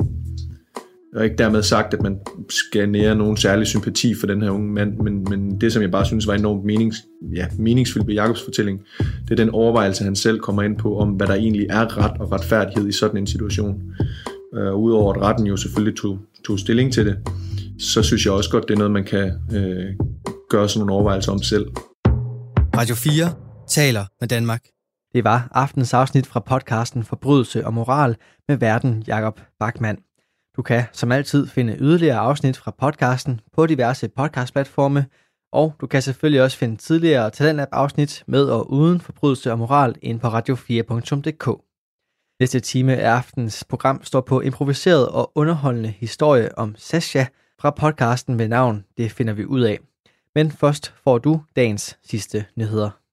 Og 1.14 1.24
ikke 1.24 1.36
dermed 1.36 1.62
sagt, 1.62 1.94
at 1.94 2.02
man 2.02 2.18
skal 2.50 2.88
nære 2.88 3.14
nogen 3.14 3.36
særlig 3.36 3.66
sympati 3.66 4.14
for 4.14 4.26
den 4.26 4.42
her 4.42 4.50
unge 4.50 4.72
mand, 4.72 4.96
men, 4.96 5.24
men 5.30 5.60
det, 5.60 5.72
som 5.72 5.82
jeg 5.82 5.90
bare 5.90 6.06
synes 6.06 6.26
var 6.26 6.34
enormt 6.34 6.64
menings, 6.64 6.96
ja, 7.34 7.46
meningsfyldt 7.58 8.06
ved 8.06 8.14
Jakobs 8.14 8.42
fortælling, 8.44 8.80
det 8.98 9.30
er 9.30 9.34
den 9.44 9.50
overvejelse, 9.50 10.04
han 10.04 10.16
selv 10.16 10.40
kommer 10.40 10.62
ind 10.62 10.76
på, 10.76 10.98
om 10.98 11.08
hvad 11.08 11.26
der 11.26 11.34
egentlig 11.34 11.66
er 11.70 11.98
ret 11.98 12.20
og 12.20 12.32
retfærdighed 12.32 12.88
i 12.88 12.92
sådan 12.92 13.16
en 13.16 13.26
situation. 13.26 13.82
Uh, 14.52 14.74
Udover 14.74 15.14
at 15.14 15.20
retten 15.20 15.46
jo 15.46 15.56
selvfølgelig 15.56 15.98
tog, 15.98 16.18
tog 16.46 16.58
stilling 16.58 16.92
til 16.92 17.06
det, 17.06 17.16
så 17.78 18.02
synes 18.02 18.24
jeg 18.24 18.32
også 18.32 18.50
godt, 18.50 18.68
det 18.68 18.74
er 18.74 18.78
noget, 18.78 18.92
man 18.92 19.04
kan 19.04 19.32
uh, 19.48 20.06
gøre 20.50 20.68
sådan 20.68 20.78
nogle 20.78 20.92
overvejelser 20.92 21.32
om 21.32 21.42
selv. 21.42 21.66
Radio 22.76 22.94
4 22.94 23.32
taler 23.68 24.04
med 24.20 24.28
Danmark. 24.28 24.62
Det 25.14 25.24
var 25.24 25.48
aftens 25.52 25.94
afsnit 25.94 26.26
fra 26.26 26.40
podcasten 26.40 27.04
Forbrydelse 27.04 27.66
og 27.66 27.74
Moral 27.74 28.16
med 28.48 28.56
verden 28.56 29.04
Jakob 29.06 29.40
Bachmann. 29.60 29.98
Du 30.56 30.62
kan 30.62 30.82
som 30.92 31.12
altid 31.12 31.46
finde 31.46 31.76
yderligere 31.80 32.18
afsnit 32.18 32.56
fra 32.56 32.70
podcasten 32.70 33.40
på 33.52 33.66
diverse 33.66 34.08
podcastplatforme, 34.08 35.06
og 35.52 35.74
du 35.80 35.86
kan 35.86 36.02
selvfølgelig 36.02 36.42
også 36.42 36.58
finde 36.58 36.76
tidligere 36.76 37.30
Talentlab 37.30 37.68
afsnit 37.72 38.24
med 38.26 38.44
og 38.44 38.70
uden 38.70 39.00
forbrydelse 39.00 39.52
og 39.52 39.58
moral 39.58 39.94
ind 40.02 40.20
på 40.20 40.26
radio4.dk. 40.28 41.60
Næste 42.40 42.60
time 42.60 42.96
af 42.96 43.10
aftens 43.10 43.64
program 43.64 44.04
står 44.04 44.20
på 44.20 44.40
improviseret 44.40 45.08
og 45.08 45.32
underholdende 45.34 45.88
historie 45.88 46.58
om 46.58 46.74
Sasha 46.78 47.24
fra 47.60 47.70
podcasten 47.70 48.34
med 48.34 48.48
navn 48.48 48.84
Det 48.96 49.12
finder 49.12 49.32
vi 49.32 49.44
ud 49.44 49.60
af. 49.60 49.78
Men 50.34 50.50
først 50.50 50.94
får 51.04 51.18
du 51.18 51.40
dagens 51.56 51.98
sidste 52.04 52.44
nyheder. 52.56 53.03